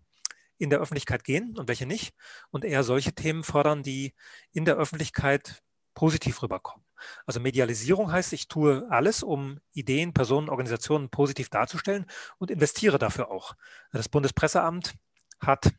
in 0.58 0.70
der 0.70 0.78
Öffentlichkeit 0.78 1.24
gehen 1.24 1.58
und 1.58 1.68
welche 1.68 1.86
nicht 1.86 2.14
und 2.50 2.64
eher 2.64 2.84
solche 2.84 3.12
Themen 3.12 3.42
fördern, 3.42 3.82
die 3.82 4.14
in 4.52 4.64
der 4.64 4.76
Öffentlichkeit 4.76 5.62
positiv 5.94 6.42
rüberkommen. 6.42 6.84
Also 7.26 7.40
Medialisierung 7.40 8.12
heißt, 8.12 8.32
ich 8.32 8.46
tue 8.46 8.86
alles, 8.88 9.24
um 9.24 9.58
Ideen, 9.72 10.14
Personen, 10.14 10.48
Organisationen 10.48 11.10
positiv 11.10 11.48
darzustellen 11.48 12.06
und 12.38 12.50
investiere 12.50 12.98
dafür 12.98 13.30
auch. 13.30 13.54
Das 13.90 14.08
Bundespresseamt 14.08 14.94
hat 15.42 15.72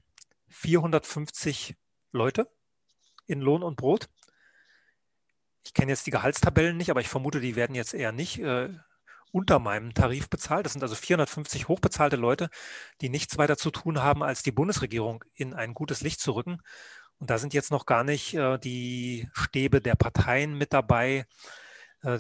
450 0.50 1.76
Leute 2.12 2.50
in 3.26 3.42
Lohn 3.42 3.64
und 3.64 3.78
Brot. 3.78 4.10
Ich 5.66 5.74
kenne 5.74 5.92
jetzt 5.92 6.06
die 6.06 6.12
Gehaltstabellen 6.12 6.78
nicht, 6.78 6.92
aber 6.92 7.02
ich 7.02 7.10
vermute, 7.10 7.40
die 7.40 7.56
werden 7.56 7.76
jetzt 7.76 7.94
eher 7.94 8.12
nicht 8.12 8.40
äh, 8.40 8.70
unter 9.32 9.60
meinem 9.60 9.94
Tarif 9.94 10.30
bezahlt. 10.30 10.66
Das 10.66 10.74
sind 10.74 10.84
also 10.84 10.96
450 10.96 11.68
hochbezahlte 11.68 12.18
Leute, 12.18 12.50
die 13.02 13.10
nichts 13.10 13.38
weiter 13.38 13.58
zu 13.58 13.72
tun 13.72 14.04
haben, 14.04 14.22
als 14.22 14.44
die 14.44 14.52
Bundesregierung 14.52 15.24
in 15.34 15.54
ein 15.54 15.74
gutes 15.74 16.02
Licht 16.02 16.20
zu 16.20 16.34
rücken. 16.34 16.62
Und 17.20 17.30
da 17.30 17.38
sind 17.38 17.54
jetzt 17.54 17.72
noch 17.72 17.86
gar 17.86 18.04
nicht 18.04 18.34
äh, 18.34 18.60
die 18.60 19.30
Stäbe 19.34 19.82
der 19.82 19.96
Parteien 19.96 20.58
mit 20.58 20.74
dabei, 20.74 21.26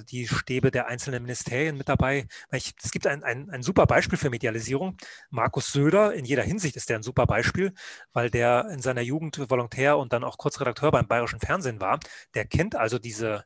die 0.09 0.27
Stäbe 0.27 0.71
der 0.71 0.87
einzelnen 0.87 1.23
Ministerien 1.23 1.77
mit 1.77 1.89
dabei. 1.89 2.27
Ich, 2.51 2.73
es 2.81 2.91
gibt 2.91 3.07
ein, 3.07 3.23
ein, 3.23 3.49
ein 3.49 3.63
super 3.63 3.85
Beispiel 3.85 4.17
für 4.17 4.29
Medialisierung. 4.29 4.97
Markus 5.29 5.71
Söder, 5.71 6.13
in 6.13 6.25
jeder 6.25 6.43
Hinsicht 6.43 6.75
ist 6.75 6.89
der 6.89 6.99
ein 6.99 7.03
super 7.03 7.25
Beispiel, 7.25 7.73
weil 8.13 8.29
der 8.29 8.69
in 8.71 8.81
seiner 8.81 9.01
Jugend 9.01 9.49
Volontär 9.49 9.97
und 9.97 10.13
dann 10.13 10.23
auch 10.23 10.37
Kurzredakteur 10.37 10.91
beim 10.91 11.07
Bayerischen 11.07 11.39
Fernsehen 11.39 11.81
war. 11.81 11.99
Der 12.33 12.45
kennt 12.45 12.75
also 12.75 12.99
diese 12.99 13.45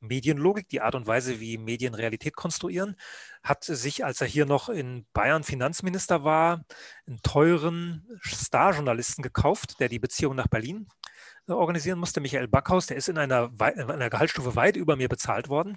Medienlogik, 0.00 0.68
die 0.68 0.80
Art 0.80 0.94
und 0.94 1.06
Weise, 1.06 1.40
wie 1.40 1.58
Medien 1.58 1.94
Realität 1.94 2.36
konstruieren, 2.36 2.96
hat 3.42 3.64
sich, 3.64 4.04
als 4.04 4.20
er 4.20 4.26
hier 4.26 4.46
noch 4.46 4.68
in 4.68 5.06
Bayern 5.12 5.44
Finanzminister 5.44 6.24
war, 6.24 6.64
einen 7.06 7.20
teuren 7.22 8.06
Starjournalisten 8.20 9.22
gekauft, 9.22 9.80
der 9.80 9.88
die 9.88 9.98
Beziehung 9.98 10.34
nach 10.36 10.48
Berlin 10.48 10.86
äh, 10.86 11.03
organisieren 11.48 11.98
musste, 11.98 12.20
Michael 12.20 12.48
Backhaus, 12.48 12.86
der 12.86 12.96
ist 12.96 13.08
in 13.08 13.18
einer, 13.18 13.50
in 13.74 13.90
einer 13.90 14.10
Gehaltsstufe 14.10 14.56
weit 14.56 14.76
über 14.76 14.96
mir 14.96 15.08
bezahlt 15.08 15.48
worden. 15.48 15.76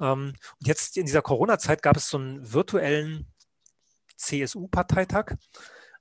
Ähm, 0.00 0.34
und 0.60 0.66
jetzt 0.66 0.96
in 0.96 1.06
dieser 1.06 1.22
Corona-Zeit 1.22 1.82
gab 1.82 1.96
es 1.96 2.08
so 2.08 2.18
einen 2.18 2.52
virtuellen 2.52 3.26
CSU-Parteitag, 4.16 5.34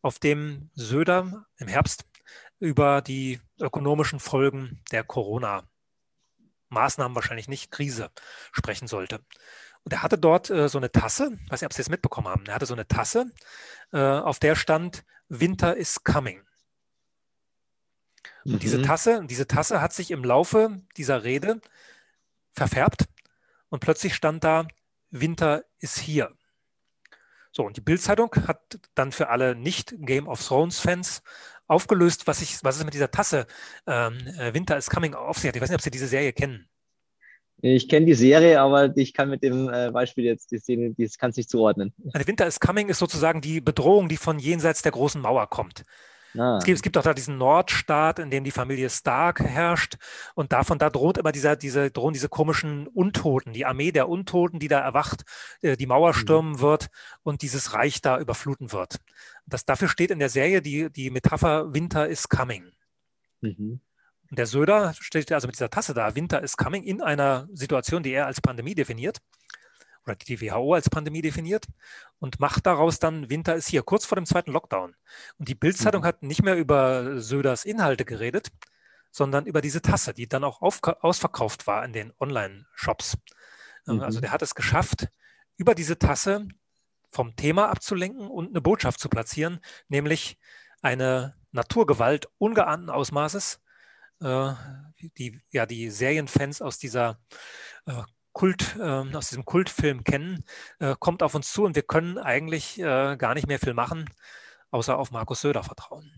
auf 0.02 0.20
dem 0.20 0.70
Söder 0.74 1.46
im 1.58 1.68
Herbst 1.68 2.06
über 2.60 3.02
die 3.02 3.40
ökonomischen 3.60 4.20
Folgen 4.20 4.82
der 4.92 5.04
Corona 5.04 5.64
Maßnahmen 6.70 7.16
wahrscheinlich 7.16 7.48
nicht, 7.48 7.72
Krise 7.72 8.12
sprechen 8.52 8.88
sollte. 8.88 9.20
Und 9.84 9.94
er 9.94 10.04
hatte 10.04 10.18
dort 10.18 10.50
äh, 10.50 10.68
so 10.68 10.78
eine 10.78 10.92
Tasse, 10.92 11.38
weiß 11.50 11.62
nicht, 11.62 11.66
ob 11.66 11.74
Sie 11.74 11.82
es 11.82 11.90
mitbekommen 11.90 12.28
haben, 12.28 12.46
er 12.46 12.56
hatte 12.56 12.66
so 12.66 12.74
eine 12.74 12.88
Tasse, 12.88 13.32
äh, 13.94 14.00
auf 14.00 14.40
der 14.40 14.56
stand 14.56 15.06
Winter 15.30 15.76
is 15.76 16.04
coming. 16.04 16.47
Und 18.48 18.54
mhm. 18.54 18.60
diese 18.60 18.82
Tasse, 18.82 19.24
diese 19.30 19.46
Tasse 19.46 19.82
hat 19.82 19.92
sich 19.92 20.10
im 20.10 20.24
Laufe 20.24 20.82
dieser 20.96 21.26
Rede 21.26 21.60
verfärbt 22.54 23.06
und 23.70 23.82
plötzlich 23.82 24.16
stand 24.16 24.44
da 24.44 24.68
Winter 25.10 25.66
ist 25.80 26.00
hier. 26.00 26.32
So, 27.52 27.66
und 27.66 27.76
die 27.76 27.82
Bildzeitung 27.82 28.34
hat 28.48 28.80
dann 28.96 29.12
für 29.12 29.30
alle 29.30 29.54
nicht 29.56 29.96
Game 30.00 30.28
of 30.28 30.46
Thrones 30.46 30.80
Fans 30.80 31.24
aufgelöst, 31.68 32.26
was, 32.28 32.42
ich, 32.42 32.64
was 32.64 32.78
es 32.78 32.86
mit 32.86 32.94
dieser 32.94 33.12
Tasse 33.12 33.48
ähm, 33.86 34.18
äh, 34.40 34.54
Winter 34.54 34.78
is 34.78 34.90
Coming 34.90 35.14
auf 35.14 35.38
sich 35.38 35.50
hat. 35.50 35.56
Ich 35.56 35.62
weiß 35.62 35.70
nicht, 35.70 35.76
ob 35.76 35.82
Sie 35.82 35.92
diese 35.92 36.08
Serie 36.08 36.32
kennen. 36.32 36.70
Ich 37.62 37.90
kenne 37.90 38.06
die 38.06 38.14
Serie, 38.14 38.62
aber 38.62 38.96
ich 38.96 39.14
kann 39.14 39.30
mit 39.30 39.44
dem 39.44 39.68
äh, 39.68 39.92
Beispiel 39.92 40.24
jetzt 40.24 40.52
die 40.52 40.60
Szene, 40.60 40.94
das 40.98 41.18
kann 41.18 41.32
es 41.32 41.38
nicht 41.38 41.50
zuordnen. 41.50 41.94
Also 42.14 42.28
Winter 42.28 42.48
is 42.48 42.60
Coming 42.60 42.88
ist 42.88 43.00
sozusagen 43.00 43.42
die 43.42 43.60
Bedrohung, 43.60 44.08
die 44.08 44.18
von 44.18 44.40
jenseits 44.40 44.84
der 44.84 44.92
großen 44.92 45.20
Mauer 45.20 45.50
kommt. 45.50 45.84
Ah. 46.38 46.58
Es, 46.58 46.66
gibt, 46.66 46.76
es 46.78 46.82
gibt 46.82 46.98
auch 46.98 47.04
da 47.04 47.14
diesen 47.14 47.38
Nordstaat, 47.38 48.20
in 48.20 48.30
dem 48.30 48.44
die 48.44 48.52
Familie 48.52 48.90
Stark 48.90 49.40
herrscht. 49.40 49.98
Und 50.36 50.52
davon, 50.52 50.80
da 50.80 50.90
droht 50.90 51.18
immer 51.18 51.32
dieser, 51.32 51.56
diese, 51.56 51.92
drohen 51.92 52.14
diese 52.14 52.30
komischen 52.30 52.88
Untoten, 52.88 53.54
die 53.54 53.66
Armee 53.66 53.92
der 53.92 54.10
Untoten, 54.10 54.60
die 54.60 54.68
da 54.68 54.80
erwacht, 54.80 55.24
äh, 55.62 55.78
die 55.78 55.88
Mauer 55.88 56.10
mhm. 56.10 56.20
stürmen 56.20 56.52
mhm. 56.54 56.60
wird 56.60 56.88
und 57.24 57.42
dieses 57.42 57.74
Reich 57.74 58.02
da 58.02 58.20
überfluten 58.20 58.72
wird. 58.72 58.98
Das, 59.46 59.66
dafür 59.66 59.88
steht 59.88 60.12
in 60.12 60.20
der 60.20 60.30
Serie 60.30 60.62
die, 60.62 60.92
die 60.92 61.10
Metapher 61.10 61.74
Winter 61.74 62.08
is 62.08 62.30
coming. 62.30 62.72
Mhm. 63.42 63.82
Und 64.30 64.40
der 64.40 64.46
Söder 64.46 64.94
steht 65.00 65.32
also 65.32 65.48
mit 65.48 65.56
dieser 65.56 65.70
Tasse 65.70 65.94
da, 65.94 66.16
Winter 66.16 66.44
is 66.44 66.58
coming, 66.58 66.84
in 66.84 67.02
einer 67.02 67.48
Situation, 67.54 68.04
die 68.04 68.12
er 68.12 68.26
als 68.26 68.42
Pandemie 68.42 68.76
definiert 68.76 69.20
oder 70.08 70.16
die 70.16 70.42
WHO 70.42 70.74
als 70.74 70.90
Pandemie 70.90 71.22
definiert 71.22 71.68
und 72.20 72.40
macht 72.40 72.66
daraus 72.66 73.00
dann 73.00 73.30
Winter 73.30 73.56
ist 73.56 73.68
hier, 73.68 73.84
kurz 73.84 74.06
vor 74.06 74.16
dem 74.16 74.26
zweiten 74.26 74.52
Lockdown. 74.52 74.96
Und 75.38 75.50
die 75.50 75.56
Bildzeitung 75.56 76.02
mhm. 76.02 76.06
hat 76.06 76.24
nicht 76.24 76.44
mehr 76.44 76.56
über 76.56 77.20
Söders 77.20 77.66
Inhalte 77.66 78.06
geredet, 78.06 78.48
sondern 79.12 79.46
über 79.46 79.62
diese 79.62 79.82
Tasse, 79.82 80.14
die 80.14 80.28
dann 80.28 80.44
auch 80.44 80.62
ausverkauft 80.62 81.68
war 81.68 81.84
in 81.84 81.94
den 81.94 82.14
Online-Shops. 82.20 83.18
Mhm. 83.86 84.02
Also 84.02 84.22
der 84.22 84.32
hat 84.32 84.42
es 84.42 84.56
geschafft, 84.56 85.10
über 85.58 85.76
diese 85.76 85.98
Tasse 86.00 86.48
vom 87.12 87.36
Thema 87.36 87.70
abzulenken 87.70 88.28
und 88.28 88.50
eine 88.50 88.62
Botschaft 88.62 89.00
zu 89.00 89.10
platzieren, 89.10 89.60
nämlich 89.88 90.38
eine 90.82 91.36
Naturgewalt 91.52 92.28
ungeahnten 92.38 92.90
Ausmaßes, 92.90 93.60
äh, 94.22 94.54
die 95.18 95.42
ja 95.52 95.66
die 95.66 95.90
Serienfans 95.90 96.62
aus 96.62 96.78
dieser 96.78 97.20
äh, 97.86 98.04
Kult, 98.38 98.78
äh, 98.80 99.16
aus 99.16 99.30
diesem 99.30 99.46
Kultfilm 99.46 100.04
kennen, 100.04 100.44
äh, 100.78 100.96
kommt 101.00 101.24
auf 101.24 101.34
uns 101.34 101.52
zu 101.52 101.64
und 101.64 101.76
wir 101.76 101.82
können 101.82 102.20
eigentlich 102.20 102.80
äh, 102.80 103.18
gar 103.18 103.34
nicht 103.34 103.48
mehr 103.48 103.58
viel 103.58 103.74
machen, 103.74 104.06
außer 104.70 104.96
auf 104.96 105.10
Markus 105.10 105.42
Söder 105.42 105.64
vertrauen. 105.64 106.12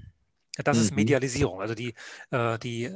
Das 0.58 0.76
mhm. 0.76 0.84
ist 0.84 0.96
Medialisierung, 0.96 1.62
also 1.62 1.76
die, 1.76 1.94
äh, 2.32 2.60
die 2.60 2.94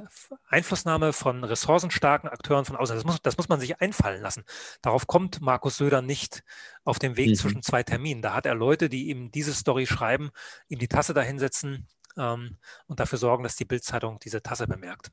Einflussnahme 0.49 1.13
von 1.13 1.45
ressourcenstarken 1.45 2.29
Akteuren 2.29 2.65
von 2.65 2.75
außen. 2.75 2.97
Das 2.97 3.05
muss, 3.05 3.21
das 3.21 3.37
muss 3.37 3.47
man 3.47 3.61
sich 3.61 3.79
einfallen 3.79 4.21
lassen. 4.21 4.43
Darauf 4.81 5.07
kommt 5.07 5.39
Markus 5.39 5.77
Söder 5.77 6.01
nicht 6.01 6.43
auf 6.83 6.99
dem 6.99 7.15
Weg 7.15 7.29
mhm. 7.29 7.35
zwischen 7.35 7.61
zwei 7.61 7.81
Terminen. 7.81 8.21
Da 8.21 8.33
hat 8.33 8.45
er 8.45 8.55
Leute, 8.55 8.89
die 8.89 9.07
ihm 9.07 9.31
diese 9.31 9.53
Story 9.53 9.85
schreiben, 9.85 10.31
ihm 10.67 10.79
die 10.79 10.89
Tasse 10.89 11.13
dahinsetzen 11.13 11.87
ähm, 12.17 12.57
und 12.87 12.99
dafür 12.99 13.17
sorgen, 13.17 13.43
dass 13.43 13.55
die 13.55 13.63
Bildzeitung 13.63 14.19
diese 14.19 14.43
Tasse 14.43 14.67
bemerkt. 14.67 15.11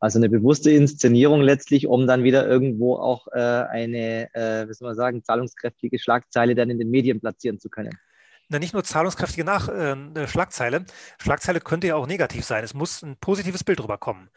Also 0.00 0.18
eine 0.18 0.30
bewusste 0.30 0.70
Inszenierung 0.70 1.42
letztlich, 1.42 1.86
um 1.86 2.06
dann 2.06 2.24
wieder 2.24 2.48
irgendwo 2.48 2.96
auch 2.96 3.28
äh, 3.28 3.38
eine, 3.38 4.34
äh, 4.34 4.66
wie 4.66 4.72
soll 4.72 4.88
man 4.88 4.96
sagen, 4.96 5.22
zahlungskräftige 5.22 5.98
Schlagzeile 5.98 6.54
dann 6.54 6.70
in 6.70 6.78
den 6.78 6.90
Medien 6.90 7.20
platzieren 7.20 7.60
zu 7.60 7.68
können. 7.68 7.92
Na, 8.48 8.58
nicht 8.58 8.72
nur 8.72 8.82
zahlungskräftige 8.82 9.44
Nach 9.44 9.68
äh, 9.68 10.26
Schlagzeile. 10.26 10.86
Schlagzeile 11.18 11.60
könnte 11.60 11.86
ja 11.86 11.96
auch 11.96 12.06
negativ 12.06 12.44
sein. 12.44 12.64
Es 12.64 12.74
muss 12.74 13.02
ein 13.02 13.16
positives 13.18 13.62
Bild 13.62 13.80
rüberkommen. 13.80 14.30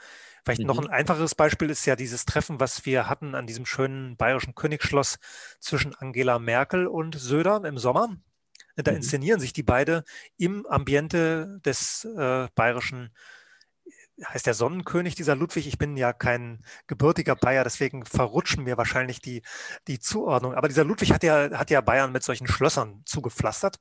Vielleicht 0.43 0.62
mhm. 0.62 0.67
noch 0.67 0.80
ein 0.80 0.89
einfacheres 0.89 1.34
Beispiel 1.34 1.69
ist 1.69 1.86
ja 1.86 1.95
dieses 1.95 2.26
Treffen, 2.26 2.60
was 2.60 2.86
wir 2.86 3.10
hatten 3.10 3.34
an 3.34 3.47
diesem 3.47 3.65
schönen 3.65 4.17
bayerischen 4.17 4.56
Königsschloss 4.56 5.17
zwischen 5.60 5.95
Angela 5.95 6.39
Merkel 6.39 6.88
und 6.88 7.15
Söder 7.15 7.63
im 7.63 7.78
Sommer. 7.78 8.17
Da 8.76 8.91
mhm. 8.91 8.97
inszenieren 8.97 9.39
sich 9.39 9.54
die 9.54 9.63
beide 9.63 10.04
im 10.38 10.65
Ambiente 10.65 11.62
des 11.65 12.06
äh, 12.06 12.47
bayerischen 12.56 13.12
heißt 14.26 14.46
der 14.46 14.54
Sonnenkönig, 14.54 15.16
dieser 15.16 15.36
Ludwig. 15.36 15.68
Ich 15.68 15.78
bin 15.78 15.98
ja 15.98 16.14
kein 16.14 16.64
gebürtiger 16.88 17.36
Bayer, 17.36 17.64
deswegen 17.64 18.06
verrutschen 18.06 18.64
mir 18.64 18.78
wahrscheinlich 18.78 19.22
die, 19.22 19.42
die 19.88 20.00
Zuordnung. 20.00 20.54
Aber 20.54 20.68
dieser 20.68 20.84
Ludwig 20.84 21.12
hat 21.14 21.24
ja, 21.24 21.52
hat 21.58 21.70
ja 21.70 21.82
Bayern 21.82 22.12
mit 22.12 22.24
solchen 22.24 22.48
Schlössern 22.48 23.02
zugepflastert. 23.06 23.80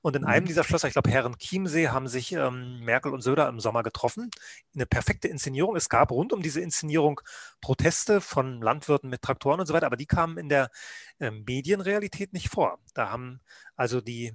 Und 0.00 0.16
in 0.16 0.22
mhm. 0.22 0.28
einem 0.28 0.46
dieser 0.46 0.64
Schlösser, 0.64 0.88
ich 0.88 0.94
glaube 0.94 1.10
Herren 1.10 1.36
Chiemsee, 1.38 1.88
haben 1.88 2.08
sich 2.08 2.32
ähm, 2.32 2.80
Merkel 2.80 3.12
und 3.12 3.22
Söder 3.22 3.48
im 3.48 3.60
Sommer 3.60 3.82
getroffen. 3.82 4.30
Eine 4.74 4.86
perfekte 4.86 5.28
Inszenierung. 5.28 5.76
Es 5.76 5.88
gab 5.88 6.10
rund 6.10 6.32
um 6.32 6.42
diese 6.42 6.60
Inszenierung 6.60 7.20
Proteste 7.60 8.20
von 8.20 8.60
Landwirten 8.60 9.10
mit 9.10 9.22
Traktoren 9.22 9.60
und 9.60 9.66
so 9.66 9.74
weiter, 9.74 9.86
aber 9.86 9.96
die 9.96 10.06
kamen 10.06 10.38
in 10.38 10.48
der 10.48 10.70
äh, 11.18 11.30
Medienrealität 11.30 12.32
nicht 12.32 12.48
vor. 12.48 12.78
Da 12.94 13.10
haben 13.10 13.40
also 13.76 14.00
die 14.00 14.34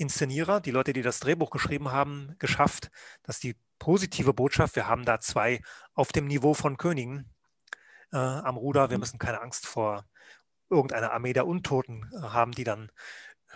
Inszenierer, 0.00 0.60
die 0.60 0.70
Leute, 0.70 0.92
die 0.92 1.02
das 1.02 1.20
Drehbuch 1.20 1.50
geschrieben 1.50 1.92
haben, 1.92 2.34
geschafft, 2.38 2.90
dass 3.22 3.38
die 3.38 3.56
positive 3.80 4.32
Botschaft, 4.32 4.76
wir 4.76 4.86
haben 4.86 5.04
da 5.04 5.18
zwei 5.18 5.60
auf 5.94 6.12
dem 6.12 6.28
Niveau 6.28 6.54
von 6.54 6.76
Königen 6.76 7.28
äh, 8.12 8.16
am 8.16 8.56
Ruder, 8.56 8.90
wir 8.90 8.98
mhm. 8.98 9.00
müssen 9.00 9.18
keine 9.18 9.40
Angst 9.40 9.66
vor 9.66 10.04
irgendeiner 10.70 11.10
Armee 11.12 11.32
der 11.32 11.48
Untoten 11.48 12.08
äh, 12.12 12.20
haben, 12.20 12.52
die 12.52 12.62
dann 12.62 12.92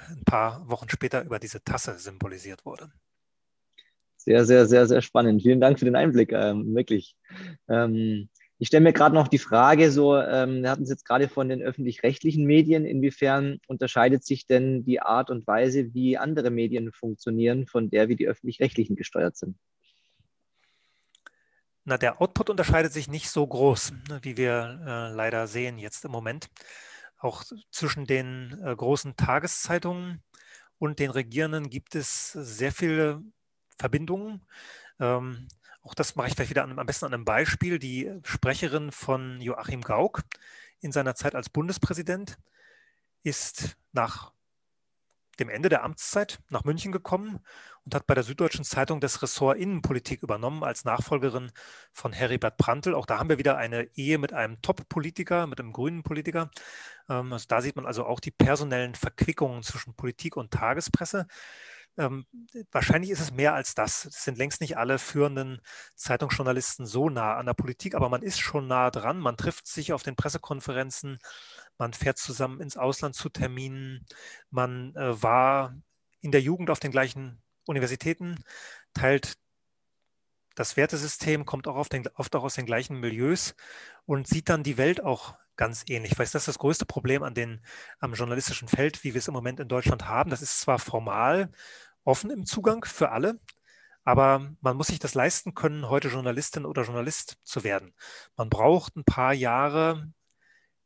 ein 0.08 0.24
paar 0.24 0.68
Wochen 0.68 0.88
später 0.88 1.24
über 1.24 1.38
diese 1.38 1.62
Tasse 1.62 1.98
symbolisiert 1.98 2.64
wurde. 2.64 2.90
Sehr, 4.16 4.44
sehr, 4.44 4.66
sehr, 4.66 4.86
sehr 4.86 5.02
spannend. 5.02 5.42
Vielen 5.42 5.60
Dank 5.60 5.78
für 5.78 5.84
den 5.84 5.96
Einblick, 5.96 6.32
ähm, 6.32 6.74
wirklich. 6.74 7.14
Ähm, 7.68 8.28
ich 8.58 8.68
stelle 8.68 8.82
mir 8.82 8.92
gerade 8.92 9.14
noch 9.14 9.28
die 9.28 9.38
Frage, 9.38 9.90
so, 9.90 10.16
ähm, 10.16 10.62
wir 10.62 10.70
hatten 10.70 10.84
es 10.84 10.88
jetzt 10.88 11.04
gerade 11.04 11.28
von 11.28 11.48
den 11.48 11.60
öffentlich-rechtlichen 11.60 12.44
Medien, 12.44 12.86
inwiefern 12.86 13.58
unterscheidet 13.66 14.24
sich 14.24 14.46
denn 14.46 14.84
die 14.84 15.00
Art 15.00 15.30
und 15.30 15.46
Weise, 15.46 15.92
wie 15.92 16.16
andere 16.16 16.50
Medien 16.50 16.90
funktionieren, 16.92 17.66
von 17.66 17.90
der, 17.90 18.08
wie 18.08 18.16
die 18.16 18.26
öffentlich-rechtlichen 18.26 18.96
gesteuert 18.96 19.36
sind? 19.36 19.58
Na, 21.84 21.98
der 21.98 22.20
Output 22.20 22.50
unterscheidet 22.50 22.92
sich 22.92 23.08
nicht 23.08 23.30
so 23.30 23.46
groß, 23.46 23.92
ne, 24.08 24.20
wie 24.22 24.36
wir 24.36 24.80
äh, 24.86 25.14
leider 25.14 25.46
sehen 25.46 25.78
jetzt 25.78 26.04
im 26.04 26.10
Moment. 26.12 26.48
auch 27.18 27.42
zwischen 27.70 28.06
den 28.06 28.60
äh, 28.64 28.76
großen 28.76 29.16
Tageszeitungen 29.16 30.22
und 30.78 30.98
den 30.98 31.10
Regierenden 31.10 31.70
gibt 31.70 31.94
es 31.94 32.32
sehr 32.32 32.72
viele 32.72 33.22
Verbindungen. 33.78 34.44
Ähm, 35.00 35.48
auch 35.82 35.94
das 35.94 36.16
mache 36.16 36.28
ich 36.28 36.34
vielleicht 36.34 36.50
wieder 36.50 36.64
an, 36.64 36.78
am 36.78 36.86
besten 36.86 37.06
an 37.06 37.14
einem 37.14 37.24
Beispiel. 37.24 37.78
Die 37.78 38.12
Sprecherin 38.24 38.92
von 38.92 39.40
Joachim 39.40 39.80
Gauck 39.82 40.22
in 40.80 40.92
seiner 40.92 41.14
Zeit 41.14 41.34
als 41.34 41.48
Bundespräsident 41.48 42.38
ist 43.22 43.78
nach 43.92 44.33
dem 45.36 45.48
Ende 45.48 45.68
der 45.68 45.84
Amtszeit 45.84 46.38
nach 46.50 46.64
München 46.64 46.92
gekommen 46.92 47.40
und 47.84 47.94
hat 47.94 48.06
bei 48.06 48.14
der 48.14 48.24
Süddeutschen 48.24 48.64
Zeitung 48.64 49.00
das 49.00 49.22
Ressort 49.22 49.58
Innenpolitik 49.58 50.22
übernommen 50.22 50.64
als 50.64 50.84
Nachfolgerin 50.84 51.52
von 51.92 52.12
Heribert 52.12 52.56
Prantl. 52.56 52.94
Auch 52.94 53.06
da 53.06 53.18
haben 53.18 53.28
wir 53.28 53.38
wieder 53.38 53.56
eine 53.56 53.88
Ehe 53.94 54.18
mit 54.18 54.32
einem 54.32 54.60
Top-Politiker, 54.62 55.46
mit 55.46 55.60
einem 55.60 55.72
grünen 55.72 56.02
Politiker. 56.02 56.50
Ähm, 57.08 57.32
also 57.32 57.46
da 57.48 57.60
sieht 57.60 57.76
man 57.76 57.86
also 57.86 58.06
auch 58.06 58.20
die 58.20 58.30
personellen 58.30 58.94
Verquickungen 58.94 59.62
zwischen 59.62 59.94
Politik 59.94 60.36
und 60.36 60.50
Tagespresse. 60.50 61.26
Ähm, 61.96 62.26
wahrscheinlich 62.72 63.10
ist 63.10 63.20
es 63.20 63.30
mehr 63.30 63.54
als 63.54 63.74
das. 63.74 64.04
Es 64.06 64.24
sind 64.24 64.36
längst 64.38 64.60
nicht 64.60 64.76
alle 64.76 64.98
führenden 64.98 65.60
Zeitungsjournalisten 65.94 66.86
so 66.86 67.08
nah 67.08 67.36
an 67.36 67.46
der 67.46 67.54
Politik, 67.54 67.94
aber 67.94 68.08
man 68.08 68.22
ist 68.22 68.40
schon 68.40 68.66
nah 68.66 68.90
dran. 68.90 69.18
Man 69.20 69.36
trifft 69.36 69.66
sich 69.66 69.92
auf 69.92 70.02
den 70.02 70.16
Pressekonferenzen, 70.16 71.18
man 71.78 71.92
fährt 71.92 72.18
zusammen 72.18 72.60
ins 72.60 72.76
Ausland 72.76 73.14
zu 73.14 73.28
Terminen, 73.28 74.06
man 74.50 74.94
äh, 74.96 75.22
war 75.22 75.74
in 76.20 76.32
der 76.32 76.40
Jugend 76.40 76.70
auf 76.70 76.80
den 76.80 76.90
gleichen 76.90 77.42
Universitäten, 77.66 78.42
teilt 78.92 79.34
das 80.54 80.76
Wertesystem, 80.76 81.44
kommt 81.44 81.66
auch, 81.66 81.88
den, 81.88 82.08
oft 82.14 82.34
auch 82.36 82.44
aus 82.44 82.54
den 82.54 82.66
gleichen 82.66 82.98
Milieus 83.00 83.54
und 84.06 84.26
sieht 84.26 84.48
dann 84.48 84.62
die 84.62 84.78
Welt 84.78 85.02
auch 85.02 85.34
ganz 85.56 85.84
ähnlich. 85.88 86.12
Ich 86.12 86.18
weiß, 86.18 86.32
das 86.32 86.42
ist 86.42 86.48
das 86.48 86.58
größte 86.58 86.86
Problem 86.86 87.22
an 87.22 87.34
den, 87.34 87.64
am 88.00 88.14
journalistischen 88.14 88.68
Feld, 88.68 89.04
wie 89.04 89.14
wir 89.14 89.18
es 89.18 89.28
im 89.28 89.34
Moment 89.34 89.60
in 89.60 89.68
Deutschland 89.68 90.08
haben. 90.08 90.30
Das 90.30 90.42
ist 90.42 90.60
zwar 90.60 90.78
formal 90.78 91.50
offen 92.04 92.30
im 92.30 92.46
Zugang 92.46 92.84
für 92.84 93.10
alle, 93.10 93.40
aber 94.04 94.52
man 94.60 94.76
muss 94.76 94.88
sich 94.88 94.98
das 94.98 95.14
leisten 95.14 95.54
können, 95.54 95.88
heute 95.88 96.08
Journalistin 96.08 96.66
oder 96.66 96.82
Journalist 96.82 97.38
zu 97.42 97.64
werden. 97.64 97.94
Man 98.36 98.50
braucht 98.50 98.96
ein 98.96 99.04
paar 99.04 99.32
Jahre 99.32 100.12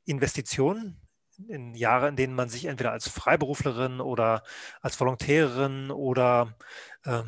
Investitionen, 0.05 1.01
in 1.47 1.75
Jahre, 1.75 2.09
in 2.09 2.17
denen 2.17 2.35
man 2.35 2.49
sich 2.49 2.65
entweder 2.65 2.93
als 2.93 3.09
Freiberuflerin 3.09 4.01
oder 4.01 4.43
als 4.81 4.99
Volontärin 4.99 5.91
oder 5.91 6.57
äh, 7.05 7.23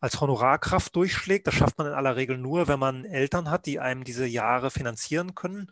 als 0.00 0.20
Honorarkraft 0.20 0.96
durchschlägt. 0.96 1.46
Das 1.46 1.54
schafft 1.54 1.78
man 1.78 1.86
in 1.86 1.92
aller 1.92 2.16
Regel 2.16 2.38
nur, 2.38 2.66
wenn 2.66 2.80
man 2.80 3.04
Eltern 3.04 3.50
hat, 3.50 3.66
die 3.66 3.78
einem 3.78 4.02
diese 4.04 4.26
Jahre 4.26 4.70
finanzieren 4.70 5.34
können. 5.34 5.70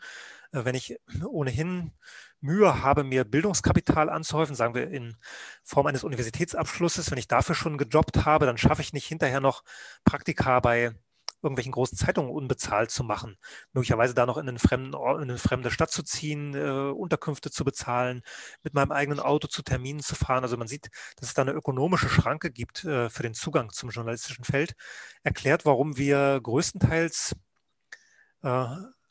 Äh, 0.52 0.64
wenn 0.64 0.74
ich 0.74 0.96
ohnehin 1.24 1.92
Mühe 2.40 2.82
habe, 2.82 3.04
mir 3.04 3.24
Bildungskapital 3.24 4.08
anzuhäufen, 4.10 4.54
sagen 4.54 4.74
wir 4.74 4.90
in 4.90 5.16
Form 5.64 5.86
eines 5.86 6.04
Universitätsabschlusses, 6.04 7.10
wenn 7.10 7.18
ich 7.18 7.28
dafür 7.28 7.54
schon 7.54 7.78
gejobbt 7.78 8.24
habe, 8.24 8.46
dann 8.46 8.58
schaffe 8.58 8.82
ich 8.82 8.92
nicht 8.92 9.06
hinterher 9.06 9.40
noch 9.40 9.64
Praktika 10.04 10.60
bei 10.60 10.94
irgendwelchen 11.42 11.72
großen 11.72 11.96
Zeitungen 11.96 12.32
unbezahlt 12.32 12.90
zu 12.90 13.04
machen. 13.04 13.38
Möglicherweise 13.72 14.14
da 14.14 14.26
noch 14.26 14.38
in, 14.38 14.48
einen 14.48 14.58
fremden 14.58 14.94
Ort, 14.94 15.22
in 15.22 15.30
eine 15.30 15.38
fremde 15.38 15.70
Stadt 15.70 15.90
zu 15.90 16.02
ziehen, 16.02 16.54
äh, 16.54 16.90
Unterkünfte 16.90 17.50
zu 17.50 17.64
bezahlen, 17.64 18.22
mit 18.62 18.74
meinem 18.74 18.92
eigenen 18.92 19.20
Auto 19.20 19.46
zu 19.46 19.62
Terminen 19.62 20.00
zu 20.00 20.16
fahren. 20.16 20.42
Also 20.42 20.56
man 20.56 20.68
sieht, 20.68 20.90
dass 21.16 21.28
es 21.28 21.34
da 21.34 21.42
eine 21.42 21.52
ökonomische 21.52 22.08
Schranke 22.08 22.50
gibt 22.50 22.84
äh, 22.84 23.08
für 23.10 23.22
den 23.22 23.34
Zugang 23.34 23.70
zum 23.70 23.90
journalistischen 23.90 24.44
Feld. 24.44 24.74
Erklärt, 25.22 25.64
warum 25.64 25.96
wir 25.96 26.40
größtenteils 26.42 27.36
äh, 28.42 28.66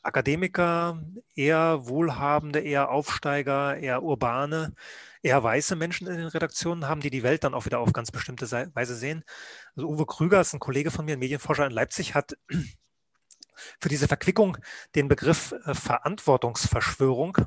Akademiker, 0.08 1.02
eher 1.34 1.86
wohlhabende, 1.86 2.60
eher 2.60 2.90
Aufsteiger, 2.90 3.76
eher 3.76 4.02
urbane, 4.02 4.74
eher 5.22 5.42
weiße 5.42 5.76
Menschen 5.76 6.08
in 6.08 6.16
den 6.16 6.26
Redaktionen 6.26 6.88
haben, 6.88 7.00
die 7.00 7.10
die 7.10 7.22
Welt 7.22 7.44
dann 7.44 7.54
auch 7.54 7.66
wieder 7.66 7.78
auf 7.80 7.92
ganz 7.92 8.10
bestimmte 8.10 8.50
Weise 8.74 8.96
sehen. 8.96 9.24
Also 9.76 9.88
Uwe 9.88 10.06
Krüger 10.06 10.40
ist 10.40 10.54
ein 10.54 10.60
Kollege 10.60 10.90
von 10.90 11.04
mir, 11.04 11.12
ein 11.12 11.18
Medienforscher 11.20 11.66
in 11.66 11.72
Leipzig, 11.72 12.14
hat 12.14 12.36
für 13.80 13.88
diese 13.88 14.08
Verquickung 14.08 14.58
den 14.94 15.08
Begriff 15.08 15.54
äh, 15.64 15.74
Verantwortungsverschwörung 15.74 17.38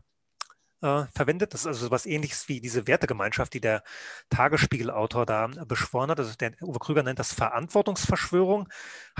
äh, 0.81 1.05
verwendet. 1.13 1.53
Das 1.53 1.61
ist 1.61 1.67
also 1.67 1.85
etwas 1.85 2.05
ähnliches 2.05 2.47
wie 2.49 2.61
diese 2.61 2.87
Wertegemeinschaft, 2.87 3.53
die 3.53 3.61
der 3.61 3.83
Tagesspiegelautor 4.29 5.25
da 5.25 5.47
beschworen 5.67 6.09
hat. 6.11 6.19
Also 6.19 6.33
der 6.35 6.53
Uwe 6.61 6.79
Krüger 6.79 7.03
nennt 7.03 7.19
das 7.19 7.33
Verantwortungsverschwörung, 7.33 8.69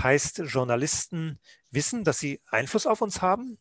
heißt 0.00 0.38
Journalisten 0.46 1.38
wissen, 1.70 2.04
dass 2.04 2.18
sie 2.18 2.40
Einfluss 2.50 2.86
auf 2.86 3.00
uns 3.00 3.22
haben. 3.22 3.58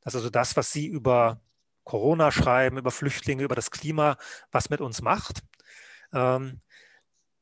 Dass 0.00 0.16
also 0.16 0.30
das, 0.30 0.56
was 0.56 0.72
sie 0.72 0.86
über 0.86 1.40
Corona 1.84 2.32
schreiben, 2.32 2.78
über 2.78 2.90
Flüchtlinge, 2.90 3.44
über 3.44 3.54
das 3.54 3.70
Klima, 3.70 4.16
was 4.50 4.70
mit 4.70 4.80
uns 4.80 5.02
macht. 5.02 5.42
Ähm, 6.12 6.60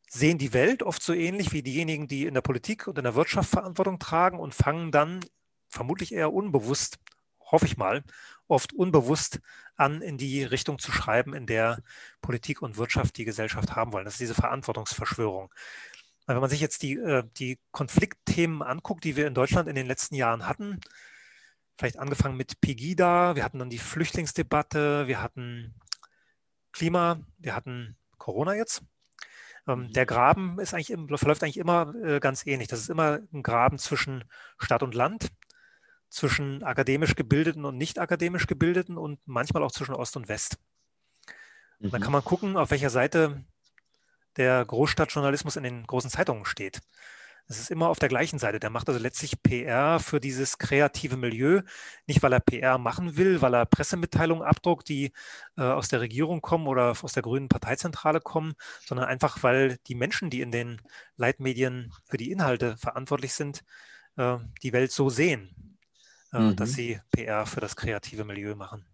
sehen 0.08 0.38
die 0.38 0.52
Welt 0.52 0.82
oft 0.82 1.02
so 1.02 1.12
ähnlich 1.12 1.52
wie 1.52 1.62
diejenigen, 1.62 2.08
die 2.08 2.26
in 2.26 2.34
der 2.34 2.40
Politik 2.40 2.86
und 2.86 2.98
in 2.98 3.04
der 3.04 3.14
Wirtschaft 3.14 3.50
Verantwortung 3.50 3.98
tragen 3.98 4.40
und 4.40 4.54
fangen 4.54 4.90
dann 4.90 5.20
vermutlich 5.68 6.12
eher 6.12 6.32
unbewusst, 6.32 6.98
hoffe 7.50 7.66
ich 7.66 7.76
mal, 7.76 8.02
oft 8.48 8.72
unbewusst 8.72 9.40
an, 9.76 10.02
in 10.02 10.18
die 10.18 10.42
Richtung 10.42 10.78
zu 10.78 10.92
schreiben, 10.92 11.34
in 11.34 11.46
der 11.46 11.82
Politik 12.20 12.62
und 12.62 12.76
Wirtschaft 12.76 13.16
die 13.16 13.24
Gesellschaft 13.24 13.76
haben 13.76 13.92
wollen. 13.92 14.04
Das 14.04 14.14
ist 14.14 14.20
diese 14.20 14.34
Verantwortungsverschwörung. 14.34 15.52
Wenn 16.26 16.38
man 16.38 16.50
sich 16.50 16.60
jetzt 16.60 16.82
die, 16.82 16.94
äh, 16.94 17.24
die 17.38 17.58
Konfliktthemen 17.72 18.62
anguckt, 18.62 19.04
die 19.04 19.16
wir 19.16 19.26
in 19.26 19.34
Deutschland 19.34 19.68
in 19.68 19.74
den 19.74 19.86
letzten 19.86 20.14
Jahren 20.14 20.46
hatten, 20.46 20.80
vielleicht 21.78 21.98
angefangen 21.98 22.36
mit 22.36 22.60
Pegida, 22.60 23.36
wir 23.36 23.44
hatten 23.44 23.58
dann 23.58 23.70
die 23.70 23.78
Flüchtlingsdebatte, 23.78 25.06
wir 25.06 25.22
hatten 25.22 25.74
Klima, 26.72 27.20
wir 27.38 27.54
hatten 27.54 27.96
Corona 28.18 28.54
jetzt. 28.54 28.82
Ähm, 29.66 29.80
mhm. 29.80 29.92
Der 29.92 30.06
Graben 30.06 30.58
ist 30.60 30.74
eigentlich, 30.74 30.96
verläuft 31.18 31.42
eigentlich 31.42 31.56
immer 31.56 31.94
äh, 32.04 32.20
ganz 32.20 32.46
ähnlich. 32.46 32.68
Das 32.68 32.80
ist 32.80 32.90
immer 32.90 33.20
ein 33.32 33.42
Graben 33.42 33.78
zwischen 33.78 34.24
Stadt 34.58 34.82
und 34.82 34.94
Land 34.94 35.30
zwischen 36.10 36.62
akademisch 36.62 37.14
gebildeten 37.14 37.64
und 37.64 37.78
nicht 37.78 37.98
akademisch 37.98 38.46
gebildeten 38.46 38.98
und 38.98 39.20
manchmal 39.24 39.62
auch 39.62 39.72
zwischen 39.72 39.94
Ost 39.94 40.16
und 40.16 40.28
West. 40.28 40.58
Mhm. 41.78 41.90
Dann 41.90 42.02
kann 42.02 42.12
man 42.12 42.24
gucken, 42.24 42.56
auf 42.56 42.70
welcher 42.70 42.90
Seite 42.90 43.44
der 44.36 44.64
Großstadtjournalismus 44.64 45.56
in 45.56 45.62
den 45.62 45.86
großen 45.86 46.10
Zeitungen 46.10 46.44
steht. 46.44 46.80
Es 47.48 47.58
ist 47.58 47.72
immer 47.72 47.88
auf 47.88 47.98
der 47.98 48.08
gleichen 48.08 48.38
Seite. 48.38 48.60
Der 48.60 48.70
macht 48.70 48.88
also 48.88 49.00
letztlich 49.00 49.42
PR 49.42 49.98
für 49.98 50.20
dieses 50.20 50.58
kreative 50.58 51.16
Milieu. 51.16 51.62
Nicht, 52.06 52.22
weil 52.22 52.32
er 52.32 52.38
PR 52.38 52.78
machen 52.78 53.16
will, 53.16 53.42
weil 53.42 53.54
er 53.54 53.66
Pressemitteilungen 53.66 54.46
abdruckt, 54.46 54.88
die 54.88 55.12
äh, 55.56 55.62
aus 55.62 55.88
der 55.88 56.00
Regierung 56.00 56.42
kommen 56.42 56.68
oder 56.68 56.94
aus 57.02 57.12
der 57.12 57.24
Grünen 57.24 57.48
Parteizentrale 57.48 58.20
kommen, 58.20 58.54
sondern 58.86 59.08
einfach, 59.08 59.42
weil 59.42 59.78
die 59.88 59.96
Menschen, 59.96 60.30
die 60.30 60.42
in 60.42 60.52
den 60.52 60.80
Leitmedien 61.16 61.92
für 62.04 62.18
die 62.18 62.30
Inhalte 62.30 62.76
verantwortlich 62.76 63.32
sind, 63.32 63.64
äh, 64.16 64.38
die 64.62 64.72
Welt 64.72 64.92
so 64.92 65.10
sehen 65.10 65.69
mhm. 66.32 66.56
dass 66.56 66.72
sie 66.72 67.00
PR 67.12 67.46
für 67.46 67.60
das 67.60 67.76
kreative 67.76 68.24
Milieu 68.24 68.54
machen. 68.54 68.84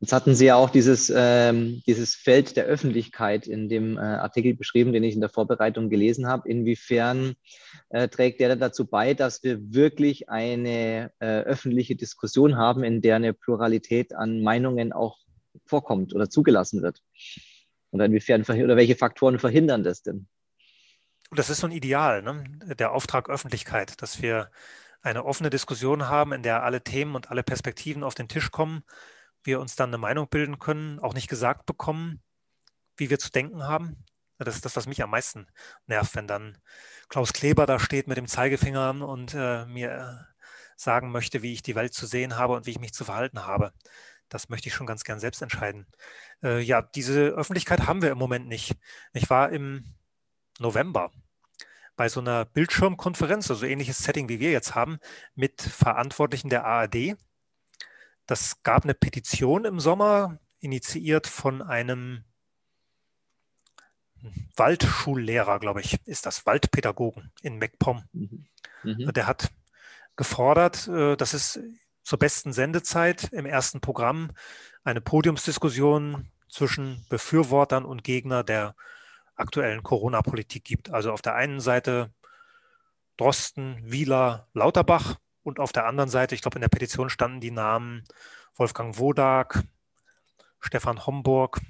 Jetzt 0.00 0.12
hatten 0.12 0.36
Sie 0.36 0.46
ja 0.46 0.54
auch 0.54 0.70
dieses, 0.70 1.12
ähm, 1.14 1.82
dieses 1.84 2.14
Feld 2.14 2.56
der 2.56 2.66
Öffentlichkeit 2.66 3.48
in 3.48 3.68
dem 3.68 3.96
äh, 3.96 4.00
Artikel 4.00 4.54
beschrieben, 4.54 4.92
den 4.92 5.02
ich 5.02 5.14
in 5.14 5.20
der 5.20 5.28
Vorbereitung 5.28 5.90
gelesen 5.90 6.28
habe. 6.28 6.48
Inwiefern 6.48 7.34
äh, 7.88 8.06
trägt 8.06 8.38
der 8.38 8.54
dazu 8.54 8.86
bei, 8.86 9.14
dass 9.14 9.42
wir 9.42 9.58
wirklich 9.74 10.28
eine 10.28 11.10
äh, 11.18 11.40
öffentliche 11.40 11.96
Diskussion 11.96 12.56
haben, 12.56 12.84
in 12.84 13.00
der 13.00 13.16
eine 13.16 13.32
Pluralität 13.34 14.14
an 14.14 14.40
Meinungen 14.40 14.92
auch 14.92 15.18
vorkommt 15.66 16.14
oder 16.14 16.30
zugelassen 16.30 16.80
wird? 16.80 17.02
Oder 17.90 18.04
inwiefern 18.04 18.42
oder 18.42 18.76
welche 18.76 18.94
Faktoren 18.94 19.40
verhindern 19.40 19.82
das 19.82 20.02
denn? 20.02 20.28
Das 21.32 21.50
ist 21.50 21.58
so 21.58 21.66
ein 21.66 21.72
Ideal, 21.72 22.22
ne? 22.22 22.44
der 22.78 22.92
Auftrag 22.92 23.28
Öffentlichkeit, 23.28 24.00
dass 24.00 24.22
wir 24.22 24.50
eine 25.02 25.24
offene 25.24 25.50
Diskussion 25.50 26.08
haben, 26.08 26.32
in 26.32 26.42
der 26.42 26.62
alle 26.62 26.82
Themen 26.82 27.14
und 27.14 27.30
alle 27.30 27.42
Perspektiven 27.42 28.02
auf 28.02 28.14
den 28.14 28.28
Tisch 28.28 28.50
kommen, 28.50 28.82
wir 29.44 29.60
uns 29.60 29.76
dann 29.76 29.90
eine 29.90 29.98
Meinung 29.98 30.28
bilden 30.28 30.58
können, 30.58 30.98
auch 30.98 31.14
nicht 31.14 31.28
gesagt 31.28 31.66
bekommen, 31.66 32.22
wie 32.96 33.10
wir 33.10 33.18
zu 33.18 33.30
denken 33.30 33.64
haben. 33.64 34.04
Das 34.38 34.54
ist 34.54 34.64
das, 34.64 34.76
was 34.76 34.86
mich 34.86 35.02
am 35.02 35.10
meisten 35.10 35.46
nervt, 35.86 36.14
wenn 36.14 36.28
dann 36.28 36.58
Klaus 37.08 37.32
Kleber 37.32 37.66
da 37.66 37.78
steht 37.78 38.06
mit 38.06 38.16
dem 38.16 38.28
Zeigefinger 38.28 38.90
und 39.06 39.34
äh, 39.34 39.66
mir 39.66 40.28
sagen 40.76 41.10
möchte, 41.10 41.42
wie 41.42 41.52
ich 41.52 41.62
die 41.62 41.74
Welt 41.74 41.92
zu 41.92 42.06
sehen 42.06 42.36
habe 42.36 42.54
und 42.54 42.66
wie 42.66 42.70
ich 42.70 42.78
mich 42.78 42.92
zu 42.92 43.04
verhalten 43.04 43.46
habe. 43.46 43.72
Das 44.28 44.48
möchte 44.48 44.68
ich 44.68 44.74
schon 44.74 44.86
ganz 44.86 45.04
gern 45.04 45.18
selbst 45.18 45.42
entscheiden. 45.42 45.86
Äh, 46.42 46.60
ja, 46.60 46.82
diese 46.82 47.28
Öffentlichkeit 47.28 47.86
haben 47.86 48.02
wir 48.02 48.10
im 48.10 48.18
Moment 48.18 48.46
nicht. 48.46 48.76
Ich 49.12 49.28
war 49.30 49.50
im 49.50 49.96
November 50.60 51.10
bei 51.98 52.08
so 52.08 52.20
einer 52.20 52.44
Bildschirmkonferenz, 52.44 53.50
also 53.50 53.66
ähnliches 53.66 53.98
Setting 53.98 54.28
wie 54.28 54.38
wir 54.38 54.52
jetzt 54.52 54.76
haben, 54.76 55.00
mit 55.34 55.60
Verantwortlichen 55.60 56.48
der 56.48 56.64
ARD. 56.64 57.16
Das 58.24 58.62
gab 58.62 58.84
eine 58.84 58.94
Petition 58.94 59.64
im 59.64 59.80
Sommer, 59.80 60.38
initiiert 60.60 61.26
von 61.26 61.60
einem 61.60 62.24
Waldschullehrer, 64.54 65.58
glaube 65.58 65.80
ich, 65.80 65.98
ist 66.06 66.24
das, 66.24 66.46
Waldpädagogen 66.46 67.32
in 67.42 67.58
MacPom. 67.58 68.04
Mhm. 68.12 68.46
Mhm. 68.84 69.12
Der 69.12 69.26
hat 69.26 69.50
gefordert, 70.14 70.86
äh, 70.86 71.16
dass 71.16 71.34
es 71.34 71.58
zur 72.04 72.20
besten 72.20 72.52
Sendezeit 72.52 73.32
im 73.32 73.44
ersten 73.44 73.80
Programm 73.80 74.30
eine 74.84 75.00
Podiumsdiskussion 75.00 76.30
zwischen 76.48 77.04
Befürwortern 77.08 77.84
und 77.84 78.04
Gegner 78.04 78.44
der 78.44 78.76
aktuellen 79.38 79.82
Corona-Politik 79.82 80.64
gibt. 80.64 80.90
Also 80.90 81.12
auf 81.12 81.22
der 81.22 81.34
einen 81.34 81.60
Seite 81.60 82.12
Drosten, 83.16 83.78
Wieler, 83.82 84.48
Lauterbach 84.54 85.16
und 85.42 85.58
auf 85.58 85.72
der 85.72 85.86
anderen 85.86 86.10
Seite, 86.10 86.34
ich 86.34 86.42
glaube, 86.42 86.56
in 86.56 86.62
der 86.62 86.68
Petition 86.68 87.10
standen 87.10 87.40
die 87.40 87.50
Namen 87.50 88.04
Wolfgang 88.54 88.98
Wodak, 88.98 89.64
Stefan 90.60 91.06
Homburg 91.06 91.60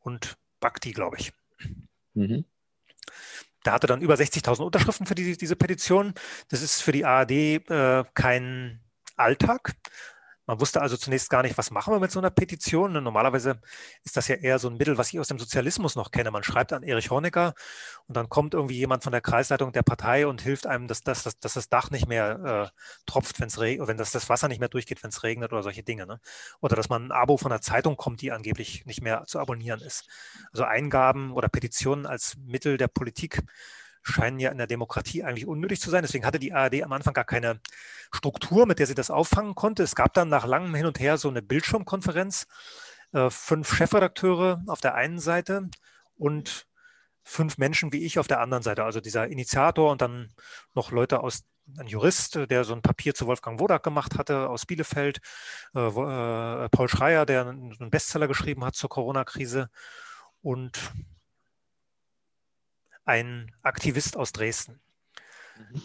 und 0.00 0.36
Bakti, 0.60 0.92
glaube 0.92 1.16
ich. 1.18 1.32
Mhm. 2.14 2.44
Der 3.64 3.72
hatte 3.72 3.86
dann 3.86 4.00
über 4.00 4.14
60.000 4.14 4.62
Unterschriften 4.62 5.06
für 5.06 5.14
die, 5.14 5.36
diese 5.36 5.56
Petition. 5.56 6.14
Das 6.48 6.62
ist 6.62 6.82
für 6.82 6.92
die 6.92 7.04
ARD 7.04 7.30
äh, 7.30 8.04
kein 8.14 8.80
Alltag. 9.16 9.74
Man 10.46 10.60
wusste 10.60 10.80
also 10.80 10.96
zunächst 10.96 11.28
gar 11.28 11.42
nicht, 11.42 11.58
was 11.58 11.72
machen 11.72 11.92
wir 11.92 11.98
mit 11.98 12.12
so 12.12 12.20
einer 12.20 12.30
Petition. 12.30 12.92
Normalerweise 12.92 13.60
ist 14.04 14.16
das 14.16 14.28
ja 14.28 14.36
eher 14.36 14.60
so 14.60 14.68
ein 14.68 14.76
Mittel, 14.76 14.96
was 14.96 15.12
ich 15.12 15.18
aus 15.18 15.26
dem 15.28 15.40
Sozialismus 15.40 15.96
noch 15.96 16.12
kenne. 16.12 16.30
Man 16.30 16.44
schreibt 16.44 16.72
an 16.72 16.84
Erich 16.84 17.10
Honecker 17.10 17.54
und 18.06 18.16
dann 18.16 18.28
kommt 18.28 18.54
irgendwie 18.54 18.76
jemand 18.76 19.02
von 19.02 19.10
der 19.10 19.20
Kreisleitung 19.20 19.72
der 19.72 19.82
Partei 19.82 20.26
und 20.26 20.40
hilft 20.40 20.66
einem, 20.66 20.86
dass, 20.86 21.02
dass, 21.02 21.24
dass, 21.24 21.54
das 21.54 21.68
Dach 21.68 21.90
nicht 21.90 22.06
mehr 22.06 22.70
äh, 22.72 22.80
tropft, 23.06 23.40
wenn's 23.40 23.58
wenn 23.58 23.96
das, 23.96 24.12
das 24.12 24.28
Wasser 24.28 24.48
nicht 24.48 24.60
mehr 24.60 24.68
durchgeht, 24.68 25.02
wenn 25.02 25.10
es 25.10 25.22
regnet 25.24 25.52
oder 25.52 25.62
solche 25.62 25.82
Dinge. 25.82 26.06
Ne? 26.06 26.20
Oder 26.60 26.76
dass 26.76 26.88
man 26.88 27.06
ein 27.06 27.12
Abo 27.12 27.36
von 27.36 27.50
der 27.50 27.60
Zeitung 27.60 27.96
kommt, 27.96 28.20
die 28.20 28.30
angeblich 28.30 28.86
nicht 28.86 29.02
mehr 29.02 29.24
zu 29.26 29.40
abonnieren 29.40 29.80
ist. 29.80 30.08
Also 30.52 30.64
Eingaben 30.64 31.32
oder 31.32 31.48
Petitionen 31.48 32.06
als 32.06 32.36
Mittel 32.36 32.76
der 32.76 32.88
Politik 32.88 33.42
scheinen 34.06 34.38
ja 34.38 34.50
in 34.50 34.58
der 34.58 34.66
Demokratie 34.66 35.24
eigentlich 35.24 35.46
unnötig 35.46 35.80
zu 35.80 35.90
sein. 35.90 36.02
Deswegen 36.02 36.24
hatte 36.24 36.38
die 36.38 36.52
ARD 36.52 36.82
am 36.82 36.92
Anfang 36.92 37.14
gar 37.14 37.24
keine 37.24 37.60
Struktur, 38.12 38.66
mit 38.66 38.78
der 38.78 38.86
sie 38.86 38.94
das 38.94 39.10
auffangen 39.10 39.54
konnte. 39.54 39.82
Es 39.82 39.94
gab 39.94 40.14
dann 40.14 40.28
nach 40.28 40.46
langem 40.46 40.74
Hin 40.74 40.86
und 40.86 41.00
Her 41.00 41.18
so 41.18 41.28
eine 41.28 41.42
Bildschirmkonferenz, 41.42 42.46
äh, 43.12 43.30
fünf 43.30 43.74
Chefredakteure 43.74 44.62
auf 44.68 44.80
der 44.80 44.94
einen 44.94 45.18
Seite 45.18 45.68
und 46.16 46.66
fünf 47.24 47.58
Menschen 47.58 47.92
wie 47.92 48.04
ich 48.04 48.18
auf 48.20 48.28
der 48.28 48.40
anderen 48.40 48.62
Seite. 48.62 48.84
Also 48.84 49.00
dieser 49.00 49.26
Initiator 49.26 49.90
und 49.90 50.00
dann 50.00 50.32
noch 50.74 50.92
Leute 50.92 51.20
aus 51.20 51.42
ein 51.76 51.88
Jurist, 51.88 52.36
der 52.48 52.62
so 52.62 52.74
ein 52.74 52.82
Papier 52.82 53.12
zu 53.14 53.26
Wolfgang 53.26 53.58
Wodak 53.58 53.82
gemacht 53.82 54.16
hatte 54.16 54.48
aus 54.48 54.66
Bielefeld, 54.66 55.18
äh, 55.74 55.80
äh, 55.80 56.68
Paul 56.68 56.88
Schreier, 56.88 57.26
der 57.26 57.48
einen 57.48 57.90
Bestseller 57.90 58.28
geschrieben 58.28 58.64
hat 58.64 58.76
zur 58.76 58.88
Corona-Krise 58.88 59.68
und 60.42 60.92
ein 63.06 63.52
Aktivist 63.62 64.16
aus 64.16 64.32
Dresden. 64.32 64.80
Mhm. 65.56 65.82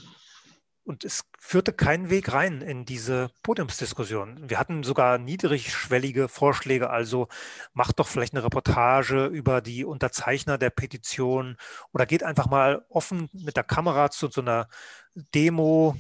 Und 0.84 1.06
es 1.06 1.24
führte 1.40 1.74
keinen 1.74 2.10
Weg 2.10 2.34
rein 2.34 2.62
in 2.62 2.86
diese 2.86 3.30
Podiumsdiskussion. 3.44 4.50
Wir 4.50 4.60
hatten 4.60 4.84
sogar 4.84 5.20
niedrigschwellige 5.20 6.28
Vorschläge, 6.28 6.90
also 6.90 7.28
macht 7.74 8.00
doch 8.00 8.08
vielleicht 8.08 8.34
eine 8.34 8.44
Reportage 8.44 9.28
über 9.28 9.62
die 9.62 9.86
Unterzeichner 9.86 10.58
der 10.58 10.72
Petition 10.72 11.56
oder 11.94 12.08
geht 12.08 12.24
einfach 12.24 12.48
mal 12.48 12.84
offen 12.90 13.30
mit 13.32 13.58
der 13.58 13.64
Kamera 13.64 14.10
zu 14.10 14.28
so 14.30 14.42
einer 14.42 14.68
Demo 15.14 15.96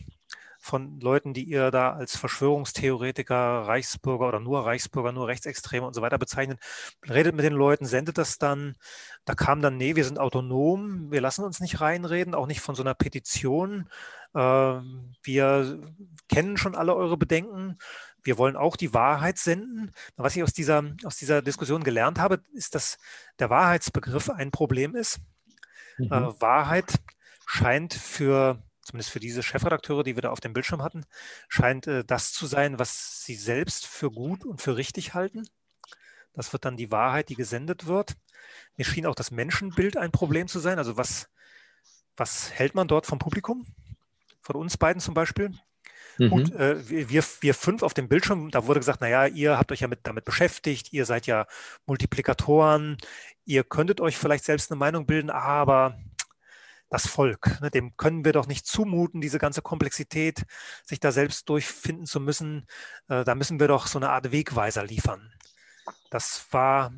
von 0.62 1.00
Leuten, 1.00 1.34
die 1.34 1.43
ihr 1.43 1.71
da 1.71 1.93
als 1.93 2.15
Verschwörungstheoretiker, 2.15 3.36
Reichsbürger 3.36 4.28
oder 4.28 4.39
nur 4.39 4.63
Reichsbürger, 4.63 5.12
nur 5.12 5.28
Rechtsextreme 5.28 5.86
und 5.86 5.95
so 5.95 6.04
weiter 6.04 6.19
bezeichnet. 6.19 6.60
Redet 7.10 7.36
mit 7.36 7.43
den 7.43 7.54
Leuten, 7.54 7.86
sendet 7.86 8.19
das 8.19 8.38
dann. 8.38 8.76
Da 9.26 9.34
kam 9.34 9.62
dann, 9.62 9.78
nee, 9.78 9.95
wir 9.95 10.06
sind 10.06 10.19
autonom, 10.19 11.12
wir 11.12 11.19
lassen 11.19 11.43
uns 11.43 11.60
nicht 11.62 11.82
reinreden, 11.82 12.36
auch 12.36 12.45
nicht 12.45 12.62
von 12.62 12.76
so 12.76 12.84
einer 12.84 12.93
Petition. 12.93 13.89
Ähm, 14.36 15.15
wir 15.24 15.82
kennen 16.30 16.58
schon 16.58 16.76
alle 16.76 16.95
eure 16.95 17.17
Bedenken. 17.17 17.80
Wir 18.24 18.38
wollen 18.38 18.56
auch 18.56 18.76
die 18.76 18.93
Wahrheit 18.93 19.39
senden. 19.39 19.91
Was 20.15 20.36
ich 20.36 20.43
aus 20.43 20.54
dieser, 20.54 20.84
aus 21.06 21.17
dieser 21.17 21.41
Diskussion 21.41 21.84
gelernt 21.84 22.19
habe, 22.19 22.43
ist, 22.54 22.76
dass 22.76 23.00
der 23.39 23.50
Wahrheitsbegriff 23.50 24.30
ein 24.30 24.52
Problem 24.52 24.95
ist. 24.95 25.19
Mhm. 25.97 26.12
Äh, 26.12 26.41
Wahrheit 26.41 27.00
scheint 27.47 27.95
für 27.95 28.62
zumindest 28.82 29.12
für 29.12 29.20
diese 29.20 29.44
Chefredakteure, 29.44 30.04
die 30.04 30.15
wir 30.15 30.22
da 30.22 30.30
auf 30.32 30.39
dem 30.39 30.54
Bildschirm 30.54 30.82
hatten, 30.82 31.06
scheint 31.48 31.88
äh, 31.88 32.04
das 32.04 32.34
zu 32.34 32.46
sein, 32.46 32.80
was 32.80 33.24
sie 33.24 33.36
selbst 33.36 33.86
für 33.86 34.12
gut 34.12 34.46
und 34.46 34.62
für 34.62 34.78
richtig 34.78 35.13
halten. 35.13 35.48
Das 36.34 36.54
wird 36.54 36.65
dann 36.65 36.78
die 36.78 36.91
Wahrheit, 36.91 37.30
die 37.30 37.36
gesendet 37.36 37.88
wird. 37.88 38.15
Mir 38.78 38.86
schien 38.86 39.06
auch 39.06 39.15
das 39.15 39.32
Menschenbild 39.32 39.98
ein 39.98 40.12
Problem 40.12 40.48
zu 40.48 40.60
sein. 40.60 40.78
Also 40.78 40.98
was, 40.98 41.30
was 42.15 42.52
hält 42.52 42.74
man 42.74 42.88
dort 42.88 43.06
vom 43.06 43.20
Publikum? 43.20 43.65
Von 44.41 44.56
uns 44.56 44.78
beiden 44.78 45.02
zum 45.02 45.13
Beispiel? 45.13 45.52
Mhm. 46.17 46.30
Gut, 46.30 46.52
äh, 46.54 47.10
wir, 47.10 47.24
wir 47.41 47.54
fünf 47.54 47.84
auf 47.84 47.94
dem 47.94 48.08
Bildschirm, 48.08 48.52
da 48.52 48.65
wurde 48.65 48.80
gesagt, 48.80 49.02
naja, 49.02 49.28
ihr 49.28 49.58
habt 49.58 49.72
euch 49.72 49.82
ja 49.82 49.88
mit, 49.88 50.00
damit 50.04 50.26
beschäftigt, 50.26 50.91
ihr 50.94 51.06
seid 51.06 51.28
ja 51.28 51.48
Multiplikatoren, 51.86 52.98
ihr 53.46 53.63
könntet 53.63 54.02
euch 54.02 54.17
vielleicht 54.17 54.44
selbst 54.44 54.72
eine 54.72 54.80
Meinung 54.80 55.06
bilden, 55.06 55.30
aber 55.30 55.98
das 56.91 57.08
Volk. 57.08 57.60
Ne, 57.62 57.71
dem 57.71 57.95
können 57.95 58.25
wir 58.25 58.34
doch 58.34 58.47
nicht 58.47 58.67
zumuten, 58.67 59.21
diese 59.21 59.39
ganze 59.39 59.62
Komplexität, 59.62 60.43
sich 60.86 60.99
da 60.99 61.12
selbst 61.12 61.49
durchfinden 61.49 62.06
zu 62.06 62.19
müssen. 62.19 62.67
Äh, 63.08 63.23
da 63.23 63.34
müssen 63.34 63.60
wir 63.60 63.69
doch 63.69 63.88
so 63.88 63.97
eine 63.97 64.10
Art 64.10 64.32
Wegweiser 64.32 64.84
liefern. 64.84 65.34
Das 66.12 66.45
war 66.51 66.93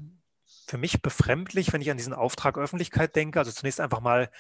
für 0.65 0.79
mich 0.79 1.03
befremdlich, 1.03 1.71
wenn 1.71 1.81
ich 1.81 1.91
an 1.91 1.97
diesen 1.97 2.13
Auftrag 2.13 2.57
Öffentlichkeit 2.57 3.15
denke. 3.15 3.37
Also 3.37 3.51
zunächst 3.51 3.79
einfach 3.79 4.01
mal 4.01 4.31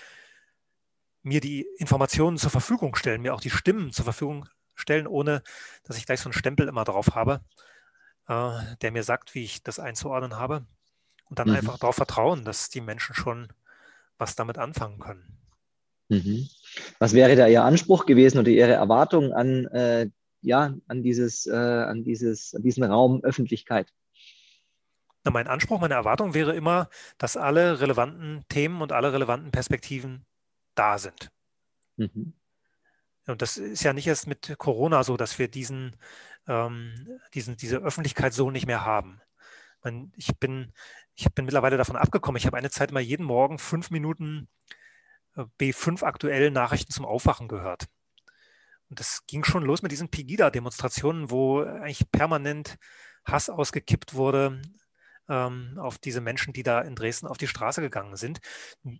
mir 1.21 1.39
die 1.39 1.67
Informationen 1.77 2.37
zur 2.37 2.49
Verfügung 2.49 2.95
stellen, 2.95 3.21
mir 3.21 3.35
auch 3.35 3.41
die 3.41 3.51
Stimmen 3.51 3.93
zur 3.93 4.05
Verfügung 4.05 4.49
stellen, 4.73 5.05
ohne 5.05 5.43
dass 5.83 5.97
ich 5.97 6.07
gleich 6.07 6.19
so 6.19 6.29
einen 6.29 6.33
Stempel 6.33 6.67
immer 6.67 6.83
drauf 6.83 7.13
habe, 7.13 7.41
äh, 8.27 8.75
der 8.81 8.91
mir 8.91 9.03
sagt, 9.03 9.35
wie 9.35 9.43
ich 9.43 9.61
das 9.61 9.77
einzuordnen 9.77 10.35
habe. 10.35 10.65
Und 11.25 11.37
dann 11.37 11.49
mhm. 11.49 11.57
einfach 11.57 11.77
darauf 11.77 11.95
vertrauen, 11.95 12.43
dass 12.43 12.69
die 12.69 12.81
Menschen 12.81 13.13
schon 13.13 13.53
was 14.17 14.35
damit 14.35 14.57
anfangen 14.57 14.97
können. 14.97 15.42
Mhm. 16.13 16.47
Was 16.99 17.13
wäre 17.13 17.35
da 17.35 17.47
Ihr 17.47 17.63
Anspruch 17.63 18.05
gewesen 18.05 18.39
oder 18.39 18.49
Ihre 18.49 18.73
Erwartung 18.73 19.33
an, 19.33 19.65
äh, 19.67 20.09
ja, 20.41 20.73
an, 20.87 21.03
dieses, 21.03 21.45
äh, 21.45 21.53
an, 21.53 22.03
dieses, 22.03 22.53
an 22.55 22.63
diesen 22.63 22.83
Raum 22.83 23.21
Öffentlichkeit? 23.23 23.89
Na, 25.23 25.31
mein 25.31 25.47
Anspruch, 25.47 25.79
meine 25.79 25.93
Erwartung 25.93 26.33
wäre 26.33 26.55
immer, 26.55 26.89
dass 27.17 27.37
alle 27.37 27.79
relevanten 27.79 28.43
Themen 28.49 28.81
und 28.81 28.91
alle 28.91 29.13
relevanten 29.13 29.51
Perspektiven 29.51 30.25
da 30.75 30.97
sind. 30.97 31.29
Mhm. 31.97 32.33
Und 33.27 33.41
das 33.41 33.57
ist 33.57 33.83
ja 33.83 33.93
nicht 33.93 34.07
erst 34.07 34.27
mit 34.27 34.55
Corona 34.57 35.03
so, 35.03 35.15
dass 35.15 35.39
wir 35.39 35.47
diesen, 35.47 35.95
ähm, 36.47 37.19
diesen, 37.33 37.55
diese 37.55 37.77
Öffentlichkeit 37.77 38.33
so 38.33 38.51
nicht 38.51 38.67
mehr 38.67 38.85
haben. 38.85 39.21
Ich 40.15 40.37
bin, 40.39 40.71
ich 41.15 41.25
bin 41.33 41.45
mittlerweile 41.45 41.77
davon 41.77 41.97
abgekommen. 41.97 42.37
Ich 42.37 42.45
habe 42.45 42.57
eine 42.57 42.69
Zeit 42.69 42.91
mal 42.91 43.01
jeden 43.01 43.25
Morgen 43.25 43.59
fünf 43.59 43.91
Minuten 43.91 44.47
B5 45.35 46.03
aktuell 46.03 46.51
Nachrichten 46.51 46.91
zum 46.91 47.05
Aufwachen 47.05 47.47
gehört. 47.47 47.87
Und 48.89 48.99
das 48.99 49.25
ging 49.25 49.43
schon 49.43 49.63
los 49.63 49.81
mit 49.81 49.91
diesen 49.91 50.09
Pegida-Demonstrationen, 50.09 51.31
wo 51.31 51.61
eigentlich 51.61 52.11
permanent 52.11 52.77
Hass 53.25 53.49
ausgekippt 53.49 54.13
wurde 54.13 54.61
ähm, 55.29 55.77
auf 55.79 55.97
diese 55.97 56.21
Menschen, 56.21 56.53
die 56.53 56.63
da 56.63 56.81
in 56.81 56.95
Dresden 56.95 57.27
auf 57.27 57.37
die 57.37 57.47
Straße 57.47 57.81
gegangen 57.81 58.15
sind. 58.15 58.39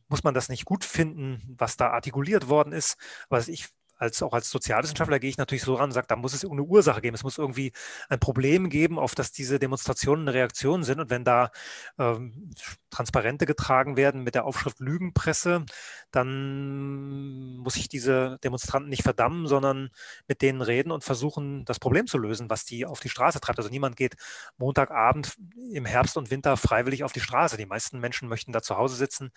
Muss 0.07 0.23
man 0.23 0.33
das 0.33 0.49
nicht 0.49 0.65
gut 0.65 0.85
finden, 0.85 1.55
was 1.57 1.77
da 1.77 1.89
artikuliert 1.89 2.47
worden 2.47 2.73
ist? 2.73 2.97
Aber 3.29 3.45
ich 3.47 3.67
als, 3.97 4.21
auch 4.21 4.33
als 4.33 4.49
Sozialwissenschaftler 4.49 5.19
gehe 5.19 5.29
ich 5.29 5.37
natürlich 5.37 5.63
so 5.63 5.75
ran 5.75 5.85
und 5.85 5.91
sage, 5.91 6.07
da 6.07 6.15
muss 6.15 6.33
es 6.33 6.43
irgendeine 6.43 6.67
Ursache 6.69 7.01
geben. 7.01 7.15
Es 7.15 7.23
muss 7.23 7.37
irgendwie 7.37 7.71
ein 8.09 8.19
Problem 8.19 8.69
geben, 8.69 8.99
auf 8.99 9.15
das 9.15 9.31
diese 9.31 9.59
Demonstrationen 9.59 10.27
eine 10.27 10.37
Reaktion 10.37 10.83
sind. 10.83 10.99
Und 10.99 11.09
wenn 11.09 11.23
da 11.23 11.51
ähm, 11.97 12.51
Transparente 12.89 13.45
getragen 13.45 13.97
werden 13.97 14.23
mit 14.23 14.35
der 14.35 14.45
Aufschrift 14.45 14.79
Lügenpresse, 14.79 15.65
dann 16.11 17.57
muss 17.57 17.75
ich 17.75 17.89
diese 17.89 18.39
Demonstranten 18.43 18.89
nicht 18.89 19.03
verdammen, 19.03 19.47
sondern 19.47 19.89
mit 20.27 20.41
denen 20.41 20.61
reden 20.61 20.91
und 20.91 21.03
versuchen, 21.03 21.65
das 21.65 21.79
Problem 21.79 22.07
zu 22.07 22.17
lösen, 22.17 22.49
was 22.49 22.65
die 22.65 22.85
auf 22.85 22.99
die 22.99 23.09
Straße 23.09 23.39
treibt. 23.39 23.59
Also 23.59 23.69
niemand 23.69 23.95
geht 23.95 24.15
Montagabend 24.57 25.35
im 25.71 25.85
Herbst 25.85 26.17
und 26.17 26.31
Winter 26.31 26.57
freiwillig 26.57 27.03
auf 27.03 27.13
die 27.13 27.21
Straße. 27.21 27.57
Die 27.57 27.65
meisten 27.65 27.99
Menschen 27.99 28.27
möchten 28.29 28.51
da 28.51 28.61
zu 28.61 28.77
Hause 28.77 28.95
sitzen 28.95 29.31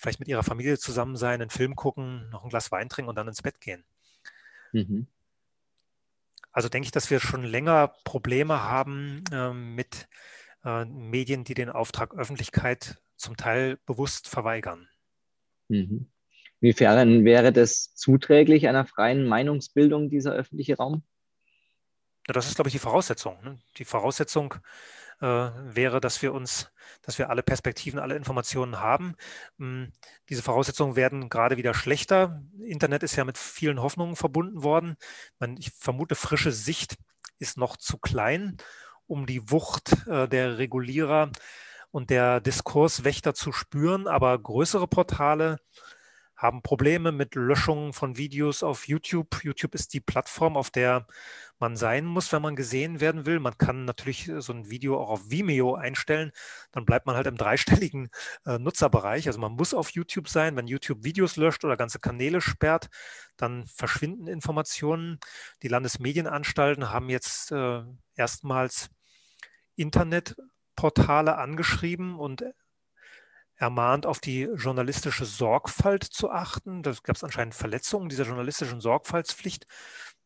vielleicht 0.00 0.18
mit 0.18 0.28
ihrer 0.28 0.42
Familie 0.42 0.78
zusammen 0.78 1.16
sein, 1.16 1.40
einen 1.40 1.50
Film 1.50 1.76
gucken, 1.76 2.28
noch 2.30 2.42
ein 2.42 2.50
Glas 2.50 2.72
Wein 2.72 2.88
trinken 2.88 3.08
und 3.08 3.16
dann 3.16 3.28
ins 3.28 3.42
Bett 3.42 3.60
gehen. 3.60 3.84
Mhm. 4.72 5.06
Also 6.52 6.68
denke 6.68 6.86
ich, 6.86 6.92
dass 6.92 7.10
wir 7.10 7.20
schon 7.20 7.44
länger 7.44 7.94
Probleme 8.04 8.62
haben 8.62 9.22
äh, 9.30 9.52
mit 9.52 10.08
äh, 10.64 10.84
Medien, 10.86 11.44
die 11.44 11.54
den 11.54 11.68
Auftrag 11.68 12.14
Öffentlichkeit 12.14 13.00
zum 13.16 13.36
Teil 13.36 13.78
bewusst 13.86 14.28
verweigern. 14.28 14.88
Mhm. 15.68 16.10
Inwiefern 16.60 17.24
wäre 17.24 17.52
das 17.52 17.94
zuträglich 17.94 18.68
einer 18.68 18.86
freien 18.86 19.26
Meinungsbildung, 19.26 20.10
dieser 20.10 20.32
öffentliche 20.32 20.76
Raum? 20.76 21.02
Ja, 22.26 22.34
das 22.34 22.48
ist, 22.48 22.56
glaube 22.56 22.68
ich, 22.68 22.72
die 22.72 22.78
Voraussetzung. 22.78 23.42
Ne? 23.42 23.58
Die 23.76 23.84
Voraussetzung 23.84 24.54
äh, 25.20 25.26
wäre, 25.26 26.00
dass 26.00 26.22
wir 26.22 26.32
uns, 26.32 26.70
dass 27.02 27.18
wir 27.18 27.30
alle 27.30 27.42
Perspektiven, 27.42 27.98
alle 27.98 28.16
Informationen 28.16 28.80
haben. 28.80 29.14
Hm, 29.58 29.92
diese 30.28 30.42
Voraussetzungen 30.42 30.96
werden 30.96 31.28
gerade 31.28 31.56
wieder 31.56 31.74
schlechter. 31.74 32.42
Internet 32.64 33.02
ist 33.02 33.16
ja 33.16 33.24
mit 33.24 33.38
vielen 33.38 33.82
Hoffnungen 33.82 34.16
verbunden 34.16 34.62
worden. 34.62 34.96
Man, 35.38 35.56
ich 35.56 35.72
vermute, 35.72 36.14
frische 36.14 36.52
Sicht 36.52 36.96
ist 37.38 37.58
noch 37.58 37.76
zu 37.76 37.98
klein, 37.98 38.56
um 39.06 39.26
die 39.26 39.50
Wucht 39.50 40.06
äh, 40.06 40.28
der 40.28 40.58
Regulierer 40.58 41.30
und 41.90 42.10
der 42.10 42.40
Diskurswächter 42.40 43.34
zu 43.34 43.52
spüren. 43.52 44.06
Aber 44.06 44.38
größere 44.38 44.86
Portale 44.86 45.58
haben 46.36 46.62
Probleme 46.62 47.12
mit 47.12 47.34
Löschungen 47.34 47.92
von 47.92 48.16
Videos 48.16 48.62
auf 48.62 48.88
YouTube. 48.88 49.44
YouTube 49.44 49.74
ist 49.74 49.92
die 49.92 50.00
Plattform, 50.00 50.56
auf 50.56 50.70
der 50.70 51.06
man 51.60 51.76
sein 51.76 52.06
muss, 52.06 52.32
wenn 52.32 52.42
man 52.42 52.56
gesehen 52.56 53.00
werden 53.00 53.26
will. 53.26 53.38
Man 53.38 53.56
kann 53.58 53.84
natürlich 53.84 54.28
äh, 54.28 54.40
so 54.40 54.52
ein 54.52 54.70
Video 54.70 54.98
auch 55.00 55.10
auf 55.10 55.30
Vimeo 55.30 55.74
einstellen. 55.74 56.32
Dann 56.72 56.84
bleibt 56.84 57.06
man 57.06 57.16
halt 57.16 57.26
im 57.26 57.36
dreistelligen 57.36 58.10
äh, 58.46 58.58
Nutzerbereich. 58.58 59.26
Also 59.26 59.38
man 59.38 59.52
muss 59.52 59.74
auf 59.74 59.90
YouTube 59.90 60.28
sein. 60.28 60.56
Wenn 60.56 60.66
YouTube 60.66 61.04
Videos 61.04 61.36
löscht 61.36 61.64
oder 61.64 61.76
ganze 61.76 62.00
Kanäle 62.00 62.40
sperrt, 62.40 62.88
dann 63.36 63.66
verschwinden 63.66 64.26
Informationen. 64.26 65.20
Die 65.62 65.68
Landesmedienanstalten 65.68 66.90
haben 66.90 67.10
jetzt 67.10 67.52
äh, 67.52 67.82
erstmals 68.16 68.90
Internetportale 69.76 71.36
angeschrieben 71.36 72.18
und 72.18 72.44
ermahnt, 73.60 74.06
auf 74.06 74.20
die 74.20 74.48
journalistische 74.56 75.26
Sorgfalt 75.26 76.02
zu 76.02 76.30
achten. 76.30 76.82
Da 76.82 76.94
gab 77.02 77.16
es 77.16 77.24
anscheinend 77.24 77.54
Verletzungen 77.54 78.08
dieser 78.08 78.24
journalistischen 78.24 78.80
Sorgfaltspflicht, 78.80 79.66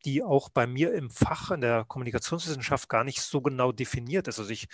die 0.04 0.22
auch 0.22 0.48
bei 0.48 0.66
mir 0.66 0.94
im 0.94 1.10
Fach 1.10 1.50
in 1.50 1.60
der 1.60 1.84
Kommunikationswissenschaft 1.84 2.88
gar 2.88 3.04
nicht 3.04 3.20
so 3.22 3.40
genau 3.40 3.72
definiert 3.72 4.28
ist. 4.28 4.38
Also 4.38 4.50
ich 4.50 4.68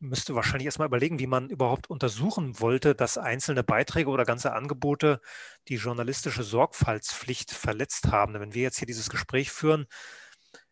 müsste 0.00 0.34
wahrscheinlich 0.34 0.66
erstmal 0.66 0.86
überlegen, 0.86 1.18
wie 1.18 1.26
man 1.26 1.50
überhaupt 1.50 1.90
untersuchen 1.90 2.60
wollte, 2.60 2.94
dass 2.94 3.18
einzelne 3.18 3.64
Beiträge 3.64 4.10
oder 4.10 4.24
ganze 4.24 4.52
Angebote 4.52 5.20
die 5.68 5.76
journalistische 5.76 6.42
Sorgfaltspflicht 6.44 7.50
verletzt 7.50 8.08
haben. 8.12 8.34
Wenn 8.34 8.54
wir 8.54 8.62
jetzt 8.62 8.78
hier 8.78 8.86
dieses 8.86 9.10
Gespräch 9.10 9.50
führen, 9.50 9.86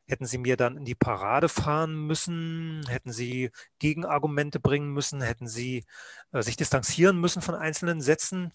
Hätten 0.08 0.26
Sie 0.26 0.38
mir 0.38 0.56
dann 0.56 0.76
in 0.76 0.84
die 0.84 0.94
Parade 0.94 1.48
fahren 1.48 2.06
müssen? 2.06 2.84
Hätten 2.88 3.12
Sie 3.12 3.50
Gegenargumente 3.80 4.60
bringen 4.60 4.92
müssen? 4.92 5.20
Hätten 5.20 5.48
Sie 5.48 5.84
äh, 6.32 6.42
sich 6.42 6.56
distanzieren 6.56 7.20
müssen 7.20 7.42
von 7.42 7.56
einzelnen 7.56 8.00
Sätzen? 8.00 8.52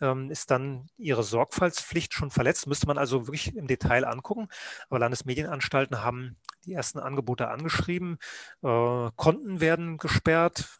Ähm, 0.00 0.30
ist 0.30 0.50
dann 0.50 0.88
Ihre 0.96 1.22
Sorgfaltspflicht 1.22 2.14
schon 2.14 2.30
verletzt? 2.30 2.66
Müsste 2.66 2.86
man 2.86 2.96
also 2.96 3.26
wirklich 3.26 3.54
im 3.54 3.66
Detail 3.66 4.04
angucken. 4.06 4.48
Aber 4.88 4.98
Landesmedienanstalten 4.98 6.02
haben 6.02 6.36
die 6.64 6.72
ersten 6.72 6.98
Angebote 6.98 7.48
angeschrieben. 7.48 8.18
Äh, 8.62 9.10
Konten 9.16 9.60
werden 9.60 9.98
gesperrt. 9.98 10.70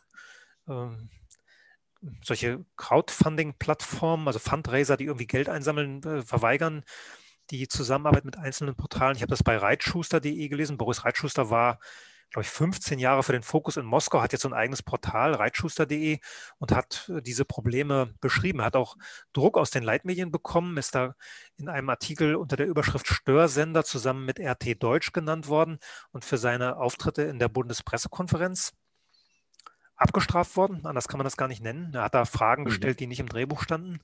Ähm, 0.67 1.11
solche 2.23 2.65
Crowdfunding-Plattformen, 2.77 4.27
also 4.27 4.39
Fundraiser, 4.39 4.97
die 4.97 5.05
irgendwie 5.05 5.27
Geld 5.27 5.49
einsammeln, 5.49 6.03
äh, 6.03 6.23
verweigern 6.23 6.83
die 7.51 7.69
Zusammenarbeit 7.69 8.25
mit 8.25 8.39
einzelnen 8.39 8.75
Portalen. 8.75 9.17
Ich 9.17 9.23
habe 9.23 9.31
das 9.31 9.43
bei 9.43 9.57
reitschuster.de 9.57 10.49
gelesen. 10.49 10.77
Boris 10.77 11.05
Reitschuster 11.05 11.51
war, 11.51 11.79
glaube 12.31 12.45
ich, 12.45 12.51
15 12.51 12.99
Jahre 12.99 13.23
für 13.23 13.33
den 13.33 13.43
Fokus 13.43 13.77
in 13.77 13.85
Moskau, 13.85 14.21
hat 14.21 14.33
jetzt 14.33 14.43
so 14.43 14.49
ein 14.49 14.55
eigenes 14.55 14.83
Portal, 14.83 15.35
reitschuster.de, 15.35 16.19
und 16.59 16.73
hat 16.73 17.11
äh, 17.15 17.23
diese 17.23 17.45
Probleme 17.45 18.15
beschrieben. 18.21 18.61
Er 18.61 18.67
hat 18.67 18.77
auch 18.77 18.97
Druck 19.33 19.57
aus 19.57 19.71
den 19.71 19.83
Leitmedien 19.83 20.31
bekommen, 20.31 20.77
ist 20.77 20.95
da 20.95 21.15
in 21.57 21.69
einem 21.69 21.91
Artikel 21.91 22.35
unter 22.37 22.57
der 22.57 22.67
Überschrift 22.67 23.07
Störsender 23.07 23.85
zusammen 23.85 24.25
mit 24.25 24.41
RT 24.41 24.83
Deutsch 24.83 25.13
genannt 25.13 25.49
worden 25.49 25.79
und 26.13 26.25
für 26.25 26.39
seine 26.39 26.77
Auftritte 26.77 27.23
in 27.23 27.39
der 27.39 27.49
Bundespressekonferenz 27.49 28.73
abgestraft 29.97 30.57
worden. 30.57 30.87
Anders 30.87 31.09
kann 31.09 31.19
man 31.19 31.25
das 31.25 31.37
gar 31.37 31.49
nicht 31.49 31.63
nennen. 31.63 31.95
Er 31.95 32.03
hat 32.03 32.15
da 32.15 32.25
Fragen 32.25 32.63
mhm. 32.63 32.67
gestellt, 32.67 33.01
die 33.01 33.07
nicht 33.07 33.21
im 33.21 33.29
Drehbuch 33.29 33.63
standen. 33.63 34.01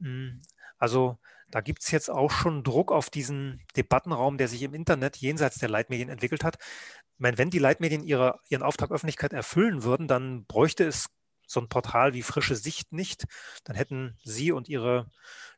Hm, 0.00 0.42
also 0.78 1.18
da 1.54 1.60
gibt 1.60 1.84
es 1.84 1.92
jetzt 1.92 2.10
auch 2.10 2.32
schon 2.32 2.64
Druck 2.64 2.90
auf 2.90 3.10
diesen 3.10 3.62
Debattenraum, 3.76 4.38
der 4.38 4.48
sich 4.48 4.62
im 4.62 4.74
Internet 4.74 5.18
jenseits 5.18 5.56
der 5.60 5.68
Leitmedien 5.68 6.08
entwickelt 6.08 6.42
hat. 6.42 6.56
Ich 6.56 7.20
meine, 7.20 7.38
wenn 7.38 7.50
die 7.50 7.60
Leitmedien 7.60 8.02
ihre, 8.02 8.40
ihren 8.48 8.64
Auftrag 8.64 8.90
Öffentlichkeit 8.90 9.32
erfüllen 9.32 9.84
würden, 9.84 10.08
dann 10.08 10.46
bräuchte 10.46 10.84
es 10.84 11.10
so 11.46 11.60
ein 11.60 11.68
Portal 11.68 12.12
wie 12.12 12.22
Frische 12.22 12.56
Sicht 12.56 12.92
nicht. 12.92 13.26
Dann 13.62 13.76
hätten 13.76 14.18
Sie 14.24 14.50
und 14.50 14.68
Ihre 14.68 15.12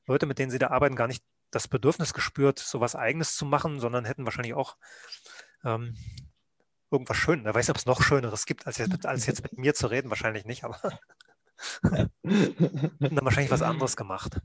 Leute, 0.05 0.27
mit 0.27 0.39
denen 0.39 0.51
Sie 0.51 0.59
da 0.59 0.69
arbeiten, 0.69 0.97
gar 0.97 1.07
nicht 1.07 1.25
das 1.51 1.67
Bedürfnis 1.67 2.13
gespürt, 2.13 2.59
so 2.59 2.79
was 2.79 2.95
Eigenes 2.95 3.35
zu 3.35 3.47
machen, 3.47 3.81
sondern 3.81 4.05
hätten 4.05 4.27
wahrscheinlich 4.27 4.53
auch 4.53 4.77
ähm, 5.65 5.97
irgendwas 6.91 7.17
Schönes. 7.17 7.47
Wer 7.47 7.55
weiß, 7.55 7.71
ob 7.71 7.79
es 7.79 7.87
noch 7.87 8.03
Schöneres 8.03 8.45
gibt, 8.45 8.67
als 8.67 8.77
jetzt, 8.77 9.07
als 9.07 9.25
jetzt 9.25 9.43
mit 9.45 9.57
mir 9.57 9.73
zu 9.73 9.87
reden. 9.87 10.11
Wahrscheinlich 10.11 10.45
nicht, 10.45 10.63
aber 10.63 10.79
dann 12.23 13.25
wahrscheinlich 13.25 13.51
was 13.51 13.63
anderes 13.63 13.97
gemacht. 13.97 14.43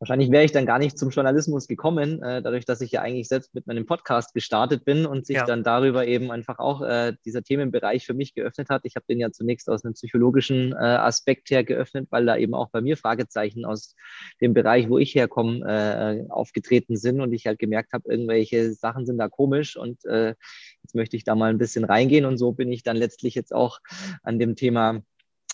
Wahrscheinlich 0.00 0.30
wäre 0.30 0.44
ich 0.44 0.52
dann 0.52 0.66
gar 0.66 0.78
nicht 0.78 0.98
zum 0.98 1.10
Journalismus 1.10 1.68
gekommen, 1.68 2.22
äh, 2.22 2.42
dadurch, 2.42 2.64
dass 2.64 2.80
ich 2.80 2.90
ja 2.92 3.00
eigentlich 3.00 3.28
selbst 3.28 3.54
mit 3.54 3.66
meinem 3.66 3.86
Podcast 3.86 4.34
gestartet 4.34 4.84
bin 4.84 5.06
und 5.06 5.24
sich 5.24 5.36
ja. 5.36 5.46
dann 5.46 5.62
darüber 5.62 6.06
eben 6.06 6.30
einfach 6.30 6.58
auch 6.58 6.82
äh, 6.82 7.14
dieser 7.24 7.42
Themenbereich 7.42 8.04
für 8.04 8.14
mich 8.14 8.34
geöffnet 8.34 8.70
hat. 8.70 8.82
Ich 8.84 8.96
habe 8.96 9.06
den 9.08 9.20
ja 9.20 9.30
zunächst 9.30 9.70
aus 9.70 9.84
einem 9.84 9.94
psychologischen 9.94 10.72
äh, 10.72 10.76
Aspekt 10.76 11.50
her 11.50 11.64
geöffnet, 11.64 12.08
weil 12.10 12.26
da 12.26 12.36
eben 12.36 12.54
auch 12.54 12.70
bei 12.70 12.80
mir 12.80 12.96
Fragezeichen 12.96 13.64
aus 13.64 13.94
dem 14.40 14.52
Bereich, 14.52 14.88
wo 14.88 14.98
ich 14.98 15.14
herkomme, 15.14 15.64
äh, 15.64 16.30
aufgetreten 16.30 16.96
sind 16.96 17.20
und 17.20 17.32
ich 17.32 17.46
halt 17.46 17.58
gemerkt 17.58 17.92
habe, 17.92 18.10
irgendwelche 18.10 18.72
Sachen 18.72 19.06
sind 19.06 19.18
da 19.18 19.28
komisch 19.28 19.76
und 19.76 20.04
äh, 20.06 20.34
jetzt 20.82 20.94
möchte 20.94 21.16
ich 21.16 21.24
da 21.24 21.34
mal 21.34 21.50
ein 21.50 21.58
bisschen 21.58 21.84
reingehen 21.84 22.24
und 22.24 22.36
so 22.36 22.52
bin 22.52 22.72
ich 22.72 22.82
dann 22.82 22.96
letztlich 22.96 23.34
jetzt 23.34 23.54
auch 23.54 23.78
an 24.22 24.38
dem 24.38 24.56
Thema 24.56 25.02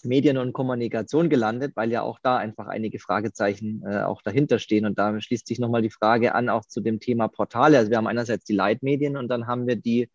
Medien 0.05 0.39
und 0.39 0.53
Kommunikation 0.53 1.29
gelandet, 1.29 1.73
weil 1.77 1.91
ja 1.91 2.03
auch 2.03 2.19
da 2.23 2.37
einfach 2.37 2.67
einige 2.67 2.99
Fragezeichen 2.99 3.83
äh, 3.87 4.03
auch 4.03 4.23
dahinter 4.23 4.59
stehen. 4.59 4.87
Und 4.87 4.99
da 4.99 5.21
schließt 5.21 5.47
sich 5.47 5.59
nochmal 5.59 5.83
die 5.83 5.91
Frage 5.91 6.35
an, 6.35 6.49
auch 6.49 6.65
zu 6.65 6.81
dem 6.81 7.01
Thema 7.01 7.29
Portale. 7.29 7.79
Also 7.79 7.91
wir 7.91 7.97
haben 7.97 8.07
einerseits 8.07 8.45
die 8.45 8.55
Leitmedien 8.55 9.17
und 9.17 9.29
dann 9.29 9.47
haben 9.47 9.67
wir 9.67 9.77
die 9.77 10.09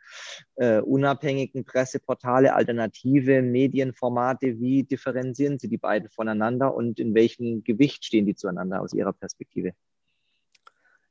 äh, 0.56 0.80
unabhängigen 0.80 1.66
Presseportale, 1.66 2.54
alternative 2.54 3.42
Medienformate. 3.42 4.60
Wie 4.60 4.84
differenzieren 4.84 5.60
Sie 5.60 5.70
die 5.70 5.78
beiden 5.78 6.10
voneinander 6.10 6.74
und 6.74 7.00
in 7.00 7.14
welchem 7.14 7.64
Gewicht 7.64 8.06
stehen 8.06 8.26
die 8.26 8.36
zueinander 8.36 8.82
aus 8.82 8.94
Ihrer 8.94 9.14
Perspektive? 9.14 9.74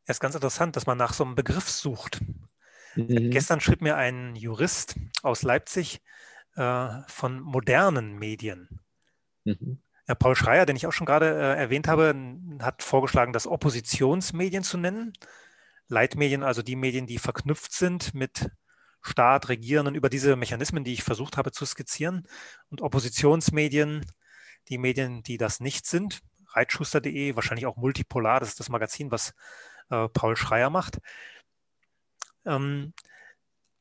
Es 0.07 0.17
ist 0.17 0.21
ganz 0.21 0.35
interessant, 0.35 0.77
dass 0.77 0.87
man 0.87 0.99
nach 0.99 1.15
so 1.15 1.25
einem 1.25 1.35
Begriff 1.35 1.69
sucht. 1.69 2.21
Mhm. 2.97 3.31
Gestern 3.31 3.61
schrieb 3.61 3.81
mir 3.81 3.97
ein 3.97 4.37
Jurist 4.37 4.97
aus 5.23 5.43
Leipzig, 5.43 6.01
äh, 6.57 7.01
von 7.09 7.41
modernen 7.41 8.19
Medien. 8.19 8.81
Mhm. 9.45 9.81
Ja, 10.07 10.15
Paul 10.15 10.37
Schreier, 10.37 10.67
den 10.67 10.77
ich 10.77 10.87
auch 10.87 10.93
schon 10.93 11.07
gerade 11.07 11.31
äh, 11.31 11.59
erwähnt 11.59 11.89
habe, 11.89 12.15
hat 12.61 12.83
vorgeschlagen, 12.83 13.33
das 13.33 13.47
Oppositionsmedien 13.47 14.63
zu 14.63 14.77
nennen. 14.77 15.13
Leitmedien, 15.89 16.43
also 16.43 16.63
die 16.63 16.77
Medien, 16.77 17.07
die 17.07 17.19
verknüpft 17.19 17.73
sind 17.73 18.15
mit 18.15 18.51
Staat, 19.01 19.49
Regierenden 19.49 19.95
über 19.95 20.09
diese 20.09 20.37
Mechanismen, 20.37 20.85
die 20.85 20.95
ich 20.95 21.03
versucht 21.03 21.37
habe 21.37 21.53
zu 21.53 21.67
skizzieren. 21.67 22.27
Und 22.71 22.81
Oppositionsmedien, 22.81 24.05
die 24.69 24.79
Medien, 24.79 25.23
die 25.23 25.37
das 25.37 25.61
nicht 25.61 25.87
sind. 25.87 26.21
Reitschuster.de, 26.53 27.35
wahrscheinlich 27.37 27.67
auch 27.67 27.77
Multipolar, 27.77 28.41
das 28.41 28.51
ist 28.51 28.61
das 28.61 28.69
Magazin, 28.69 29.11
was 29.11 29.35
äh, 29.91 30.09
Paul 30.09 30.37
Schreier 30.37 30.71
macht. 30.71 30.99
Ähm, 32.47 32.95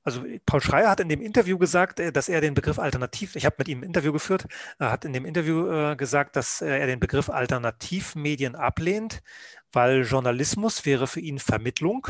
also 0.03 0.23
Paul 0.45 0.61
Schreier 0.61 0.89
hat 0.89 0.99
in 0.99 1.09
dem 1.09 1.21
Interview 1.21 1.57
gesagt, 1.57 1.99
äh, 1.99 2.11
dass 2.11 2.29
er 2.29 2.41
den 2.41 2.53
Begriff 2.53 2.79
Alternativ, 2.79 3.35
ich 3.35 3.45
habe 3.45 3.55
mit 3.59 3.67
ihm 3.67 3.79
ein 3.79 3.83
Interview 3.83 4.11
geführt, 4.11 4.47
er 4.79 4.91
hat 4.91 5.05
in 5.05 5.13
dem 5.13 5.25
Interview 5.25 5.69
äh, 5.69 5.95
gesagt, 5.95 6.35
dass 6.35 6.61
er 6.61 6.85
den 6.87 6.99
Begriff 6.99 7.29
Alternativmedien 7.29 8.55
ablehnt, 8.55 9.23
weil 9.71 10.03
Journalismus 10.03 10.85
wäre 10.85 11.07
für 11.07 11.21
ihn 11.21 11.39
Vermittlung 11.39 12.07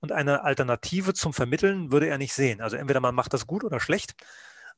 und 0.00 0.12
eine 0.12 0.44
Alternative 0.44 1.12
zum 1.12 1.32
Vermitteln 1.32 1.92
würde 1.92 2.08
er 2.08 2.18
nicht 2.18 2.32
sehen. 2.32 2.60
Also 2.60 2.76
entweder 2.76 3.00
man 3.00 3.14
macht 3.14 3.34
das 3.34 3.46
gut 3.46 3.64
oder 3.64 3.80
schlecht, 3.80 4.14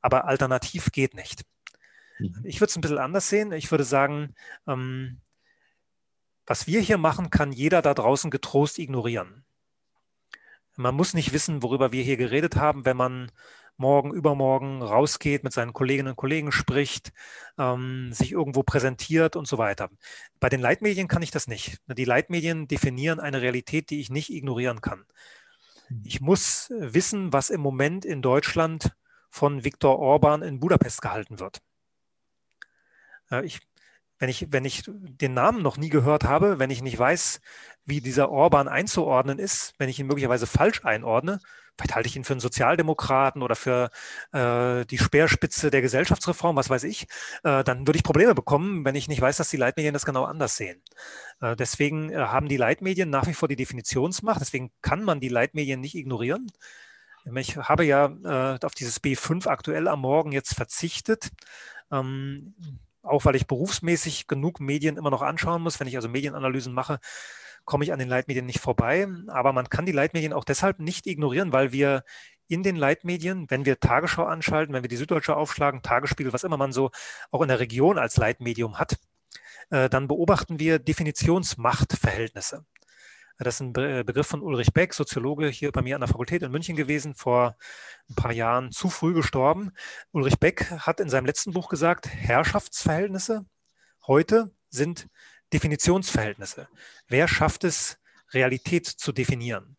aber 0.01 0.24
alternativ 0.24 0.91
geht 0.91 1.14
nicht. 1.14 1.45
Mhm. 2.18 2.41
Ich 2.45 2.61
würde 2.61 2.70
es 2.70 2.76
ein 2.76 2.80
bisschen 2.80 2.99
anders 2.99 3.28
sehen. 3.28 3.53
Ich 3.53 3.70
würde 3.70 3.85
sagen, 3.85 4.35
ähm, 4.66 5.20
was 6.47 6.66
wir 6.66 6.80
hier 6.80 6.99
machen, 6.99 7.30
kann 7.30 7.53
jeder 7.53 7.83
da 7.83 7.95
draußen 7.95 8.30
getrost 8.30 8.78
ignorieren. 8.78 9.41
Man 10.77 10.95
muss 10.95 11.14
nicht 11.14 11.33
wissen, 11.33 11.62
worüber 11.62 11.93
wir 11.93 12.03
hier 12.03 12.16
geredet 12.16 12.57
haben, 12.57 12.85
wenn 12.85 12.97
man 12.97 13.31
morgen, 13.77 14.12
übermorgen 14.12 14.83
rausgeht, 14.83 15.45
mit 15.45 15.53
seinen 15.53 15.73
Kolleginnen 15.73 16.11
und 16.11 16.16
Kollegen 16.16 16.53
spricht, 16.53 17.12
ähm, 17.59 18.12
sich 18.12 18.33
irgendwo 18.33 18.62
präsentiert 18.62 19.37
und 19.37 19.47
so 19.47 19.59
weiter. 19.59 19.91
Bei 20.41 20.49
den 20.49 20.61
Leitmedien 20.61 21.09
kann 21.09 21.23
ich 21.23 21.31
das 21.31 21.49
nicht. 21.49 21.79
Die 21.87 22.05
Leitmedien 22.05 22.68
definieren 22.68 23.20
eine 23.20 23.43
Realität, 23.43 23.91
die 23.91 24.01
ich 24.01 24.11
nicht 24.11 24.31
ignorieren 24.31 24.81
kann. 24.81 25.05
Mhm. 25.89 26.03
Ich 26.05 26.20
muss 26.20 26.70
wissen, 26.70 27.33
was 27.33 27.51
im 27.51 27.61
Moment 27.61 28.05
in 28.05 28.23
Deutschland 28.23 28.93
von 29.31 29.64
Viktor 29.64 29.99
Orban 29.99 30.43
in 30.43 30.61
Budapest 30.61 31.03
gehalten 31.03 31.41
wird. 31.41 31.61
Äh, 33.31 33.45
ich 33.45 33.61
wenn 34.23 34.29
ich, 34.29 34.53
wenn 34.53 34.64
ich 34.64 34.85
den 34.87 35.35
Namen 35.35 35.62
noch 35.62 35.79
nie 35.79 35.89
gehört 35.89 36.23
habe, 36.23 36.61
wenn 36.61 36.70
ich 36.70 36.81
nicht 36.81 36.97
weiß, 36.97 37.41
wie 37.85 38.01
dieser 38.01 38.31
Orban 38.31 38.68
einzuordnen 38.68 39.41
ist, 39.41 39.75
wenn 39.79 39.89
ich 39.89 39.99
ihn 39.99 40.07
möglicherweise 40.07 40.47
falsch 40.47 40.85
einordne, 40.85 41.41
vielleicht 41.77 41.97
halte 41.97 42.09
ich 42.09 42.14
ihn 42.14 42.23
für 42.23 42.35
einen 42.35 42.41
Sozialdemokraten 42.41 43.43
oder 43.43 43.57
für 43.57 43.91
äh, 44.31 44.87
die 44.87 44.99
Speerspitze 44.99 45.73
der 45.73 45.83
Gesellschaftsreform, 45.83 46.55
was 46.55 46.70
weiß 46.70 46.85
ich, 46.85 47.09
äh, 47.43 47.64
dann 47.64 47.85
würde 47.85 47.97
ich 47.97 48.05
Probleme 48.05 48.33
bekommen, 48.33 48.85
wenn 48.85 48.95
ich 48.95 49.09
nicht 49.09 49.20
weiß, 49.20 49.39
dass 49.39 49.51
die 49.51 49.57
Leitmedien 49.57 49.93
das 49.93 50.07
genau 50.07 50.23
anders 50.23 50.57
sehen. 50.57 50.81
Äh, 51.41 51.57
deswegen 51.57 52.11
äh, 52.11 52.18
haben 52.18 52.47
die 52.47 52.59
Leitmedien 52.59 53.11
nach 53.11 53.27
wie 53.27 53.35
vor 53.35 53.49
die 53.49 53.57
Definitionsmacht, 53.57 54.41
deswegen 54.41 54.70
kann 54.83 55.03
man 55.03 55.18
die 55.18 55.31
Leitmedien 55.31 55.81
nicht 55.81 55.97
ignorieren. 55.97 56.47
Ich 57.35 57.57
habe 57.57 57.85
ja 57.85 58.07
äh, 58.07 58.64
auf 58.64 58.77
dieses 58.77 59.03
B5 59.03 59.49
aktuell 59.49 59.89
am 59.89 60.03
Morgen 60.03 60.31
jetzt 60.31 60.55
verzichtet. 60.55 61.31
Ähm, 61.91 62.55
auch 63.03 63.25
weil 63.25 63.37
ich 63.37 63.47
berufsmäßig 63.47 64.27
genug 64.27 64.61
Medien 64.61 64.97
immer 64.97 65.11
noch 65.11 65.23
anschauen 65.23 65.63
muss, 65.63 65.81
wenn 65.81 65.87
ich 65.87 65.97
also 65.97 66.09
Medienanalysen 66.09 66.73
mache, 66.73 66.99
komme 67.65 67.85
ich 67.85 67.93
an 67.93 67.99
den 67.99 68.09
Leitmedien 68.09 68.47
nicht 68.47 68.61
vorbei. 68.61 69.07
Aber 69.29 69.53
man 69.53 69.69
kann 69.69 69.87
die 69.87 69.93
Leitmedien 69.93 70.33
auch 70.33 70.45
deshalb 70.45 70.79
nicht 70.81 71.07
ignorieren, 71.07 71.53
weil 71.53 71.73
wir 71.73 72.05
in 72.49 72.63
den 72.63 72.77
Leitmedien, 72.77 73.47
wenn 73.49 73.65
wir 73.65 73.81
Tagesschau 73.81 74.25
anschalten, 74.25 74.75
wenn 74.75 74.83
wir 74.85 74.89
die 74.89 74.97
Süddeutsche 74.97 75.37
aufschlagen, 75.37 75.83
Tagesspiegel, 75.83 76.33
was 76.33 76.45
immer 76.45 76.57
man 76.57 76.73
so 76.73 76.91
auch 77.31 77.43
in 77.43 77.49
der 77.49 77.61
Region 77.61 77.99
als 77.99 78.17
Leitmedium 78.17 78.79
hat, 78.79 78.99
äh, 79.71 79.89
dann 79.89 80.09
beobachten 80.09 80.59
wir 80.59 80.79
Definitionsmachtverhältnisse. 80.79 82.65
Das 83.43 83.57
ist 83.57 83.61
ein 83.61 83.72
Begriff 83.72 84.26
von 84.26 84.43
Ulrich 84.43 84.72
Beck, 84.72 84.95
Soziologe 84.95 85.49
hier 85.49 85.72
bei 85.72 85.82
mir 85.82 85.97
an 85.97 86.01
der 86.01 86.09
Fakultät 86.09 86.43
in 86.43 86.53
München 86.53 86.76
gewesen, 86.76 87.14
vor 87.14 87.57
ein 88.09 88.14
paar 88.14 88.32
Jahren 88.32 88.70
zu 88.70 88.88
früh 88.88 89.14
gestorben. 89.14 89.72
Ulrich 90.12 90.38
Beck 90.38 90.70
hat 90.70 91.01
in 91.01 91.09
seinem 91.09 91.26
letzten 91.26 91.53
Buch 91.53 91.68
gesagt, 91.68 92.07
Herrschaftsverhältnisse 92.07 93.47
heute 94.07 94.55
sind 94.70 95.09
Definitionsverhältnisse. 95.53 96.68
Wer 97.09 97.28
schafft 97.28 97.64
es, 97.64 97.99
Realität 98.32 98.86
zu 98.86 99.12
definieren? 99.12 99.76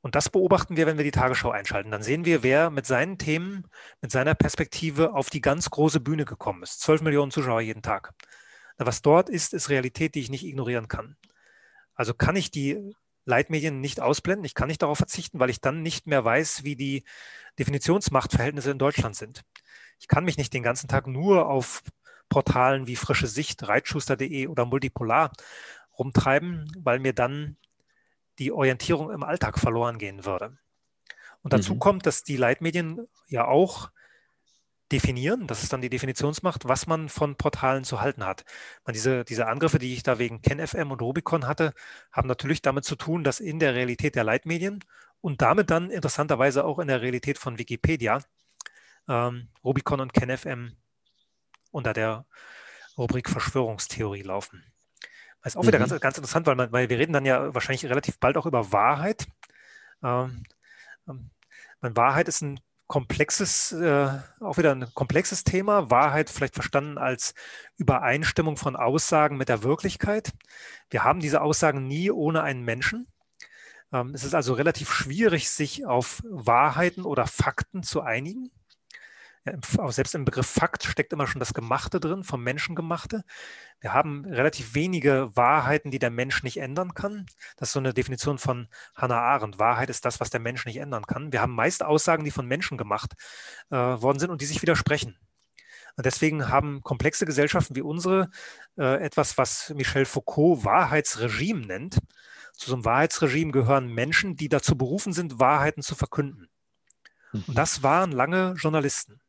Und 0.00 0.14
das 0.14 0.28
beobachten 0.28 0.76
wir, 0.76 0.86
wenn 0.86 0.96
wir 0.96 1.04
die 1.04 1.10
Tagesschau 1.10 1.50
einschalten. 1.50 1.90
Dann 1.90 2.02
sehen 2.02 2.24
wir, 2.24 2.42
wer 2.42 2.70
mit 2.70 2.86
seinen 2.86 3.18
Themen, 3.18 3.66
mit 4.00 4.10
seiner 4.10 4.34
Perspektive 4.34 5.12
auf 5.12 5.28
die 5.28 5.40
ganz 5.40 5.70
große 5.70 6.00
Bühne 6.00 6.24
gekommen 6.24 6.62
ist. 6.62 6.80
Zwölf 6.80 7.02
Millionen 7.02 7.30
Zuschauer 7.30 7.60
jeden 7.60 7.82
Tag. 7.82 8.14
Was 8.76 9.02
dort 9.02 9.28
ist, 9.28 9.54
ist 9.54 9.70
Realität, 9.70 10.14
die 10.14 10.20
ich 10.20 10.30
nicht 10.30 10.44
ignorieren 10.44 10.88
kann. 10.88 11.16
Also 11.98 12.14
kann 12.14 12.36
ich 12.36 12.52
die 12.52 12.94
Leitmedien 13.24 13.80
nicht 13.80 14.00
ausblenden. 14.00 14.44
Ich 14.44 14.54
kann 14.54 14.68
nicht 14.68 14.82
darauf 14.82 14.96
verzichten, 14.96 15.40
weil 15.40 15.50
ich 15.50 15.60
dann 15.60 15.82
nicht 15.82 16.06
mehr 16.06 16.24
weiß, 16.24 16.62
wie 16.62 16.76
die 16.76 17.04
Definitionsmachtverhältnisse 17.58 18.70
in 18.70 18.78
Deutschland 18.78 19.16
sind. 19.16 19.44
Ich 19.98 20.06
kann 20.06 20.24
mich 20.24 20.38
nicht 20.38 20.54
den 20.54 20.62
ganzen 20.62 20.86
Tag 20.86 21.08
nur 21.08 21.48
auf 21.48 21.82
Portalen 22.28 22.86
wie 22.86 22.94
Frische 22.94 23.26
Sicht, 23.26 23.66
Reitschuster.de 23.66 24.46
oder 24.46 24.64
Multipolar 24.64 25.32
rumtreiben, 25.98 26.70
weil 26.78 27.00
mir 27.00 27.12
dann 27.12 27.56
die 28.38 28.52
Orientierung 28.52 29.10
im 29.10 29.24
Alltag 29.24 29.58
verloren 29.58 29.98
gehen 29.98 30.24
würde. 30.24 30.56
Und 31.42 31.52
dazu 31.52 31.74
mhm. 31.74 31.80
kommt, 31.80 32.06
dass 32.06 32.22
die 32.22 32.36
Leitmedien 32.36 33.08
ja 33.26 33.46
auch 33.46 33.90
definieren, 34.92 35.46
das 35.46 35.62
ist 35.62 35.72
dann 35.72 35.80
die 35.80 35.90
Definitionsmacht, 35.90 36.66
was 36.66 36.86
man 36.86 37.08
von 37.08 37.36
Portalen 37.36 37.84
zu 37.84 38.00
halten 38.00 38.24
hat. 38.24 38.44
Man, 38.84 38.94
diese, 38.94 39.24
diese 39.24 39.46
Angriffe, 39.46 39.78
die 39.78 39.92
ich 39.92 40.02
da 40.02 40.18
wegen 40.18 40.40
KenFM 40.40 40.90
und 40.90 41.02
Rubicon 41.02 41.46
hatte, 41.46 41.74
haben 42.12 42.28
natürlich 42.28 42.62
damit 42.62 42.84
zu 42.84 42.96
tun, 42.96 43.24
dass 43.24 43.40
in 43.40 43.58
der 43.58 43.74
Realität 43.74 44.14
der 44.14 44.24
Leitmedien 44.24 44.84
und 45.20 45.42
damit 45.42 45.70
dann 45.70 45.90
interessanterweise 45.90 46.64
auch 46.64 46.78
in 46.78 46.88
der 46.88 47.02
Realität 47.02 47.38
von 47.38 47.58
Wikipedia 47.58 48.22
ähm, 49.08 49.48
Rubicon 49.64 50.00
und 50.00 50.12
KenFM 50.12 50.76
unter 51.70 51.92
der 51.92 52.24
Rubrik 52.96 53.28
Verschwörungstheorie 53.28 54.22
laufen. 54.22 54.64
Das 55.42 55.54
ist 55.54 55.56
auch 55.56 55.66
wieder 55.66 55.78
mhm. 55.78 55.88
ganz, 55.88 56.00
ganz 56.00 56.18
interessant, 56.18 56.46
weil, 56.46 56.56
man, 56.56 56.72
weil 56.72 56.88
wir 56.88 56.98
reden 56.98 57.12
dann 57.12 57.24
ja 57.24 57.54
wahrscheinlich 57.54 57.86
relativ 57.86 58.18
bald 58.18 58.36
auch 58.36 58.46
über 58.46 58.72
Wahrheit. 58.72 59.26
Ähm, 60.02 60.42
ähm, 61.08 61.30
Wahrheit 61.80 62.28
ist 62.28 62.42
ein 62.42 62.60
komplexes, 62.88 63.72
äh, 63.72 64.08
auch 64.40 64.58
wieder 64.58 64.74
ein 64.74 64.92
komplexes 64.94 65.44
Thema. 65.44 65.90
Wahrheit 65.90 66.30
vielleicht 66.30 66.54
verstanden 66.54 66.98
als 66.98 67.34
Übereinstimmung 67.76 68.56
von 68.56 68.74
Aussagen 68.74 69.36
mit 69.36 69.48
der 69.48 69.62
Wirklichkeit. 69.62 70.32
Wir 70.90 71.04
haben 71.04 71.20
diese 71.20 71.42
Aussagen 71.42 71.86
nie 71.86 72.10
ohne 72.10 72.42
einen 72.42 72.64
Menschen. 72.64 73.06
Ähm, 73.92 74.12
es 74.14 74.24
ist 74.24 74.34
also 74.34 74.54
relativ 74.54 74.90
schwierig, 74.90 75.50
sich 75.50 75.86
auf 75.86 76.22
Wahrheiten 76.28 77.04
oder 77.04 77.26
Fakten 77.26 77.82
zu 77.82 78.00
einigen. 78.00 78.50
Selbst 79.88 80.14
im 80.14 80.24
Begriff 80.24 80.46
Fakt 80.46 80.84
steckt 80.84 81.12
immer 81.12 81.26
schon 81.26 81.40
das 81.40 81.54
Gemachte 81.54 82.00
drin, 82.00 82.24
vom 82.24 82.42
Menschen 82.42 82.74
gemachte. 82.74 83.24
Wir 83.80 83.92
haben 83.92 84.24
relativ 84.24 84.74
wenige 84.74 85.30
Wahrheiten, 85.34 85.90
die 85.90 85.98
der 85.98 86.10
Mensch 86.10 86.42
nicht 86.42 86.58
ändern 86.58 86.94
kann. 86.94 87.26
Das 87.56 87.68
ist 87.68 87.72
so 87.74 87.78
eine 87.78 87.94
Definition 87.94 88.38
von 88.38 88.68
Hannah 88.94 89.20
Arendt. 89.20 89.58
Wahrheit 89.58 89.90
ist 89.90 90.04
das, 90.04 90.20
was 90.20 90.30
der 90.30 90.40
Mensch 90.40 90.66
nicht 90.66 90.78
ändern 90.78 91.06
kann. 91.06 91.32
Wir 91.32 91.40
haben 91.40 91.54
meist 91.54 91.82
Aussagen, 91.82 92.24
die 92.24 92.30
von 92.30 92.46
Menschen 92.46 92.78
gemacht 92.78 93.14
äh, 93.70 93.76
worden 93.76 94.18
sind 94.18 94.30
und 94.30 94.40
die 94.40 94.46
sich 94.46 94.62
widersprechen. 94.62 95.16
Und 95.96 96.06
deswegen 96.06 96.48
haben 96.48 96.82
komplexe 96.82 97.26
Gesellschaften 97.26 97.74
wie 97.74 97.82
unsere 97.82 98.30
äh, 98.76 99.02
etwas, 99.02 99.36
was 99.36 99.70
Michel 99.74 100.04
Foucault 100.04 100.64
Wahrheitsregime 100.64 101.66
nennt. 101.66 101.98
Zu 102.52 102.70
so 102.70 102.74
einem 102.76 102.84
Wahrheitsregime 102.84 103.52
gehören 103.52 103.92
Menschen, 103.92 104.36
die 104.36 104.48
dazu 104.48 104.76
berufen 104.76 105.12
sind, 105.12 105.40
Wahrheiten 105.40 105.82
zu 105.82 105.94
verkünden. 105.94 106.48
Und 107.32 107.48
mhm. 107.48 107.54
das 107.54 107.82
waren 107.82 108.12
lange 108.12 108.54
Journalisten. 108.56 109.20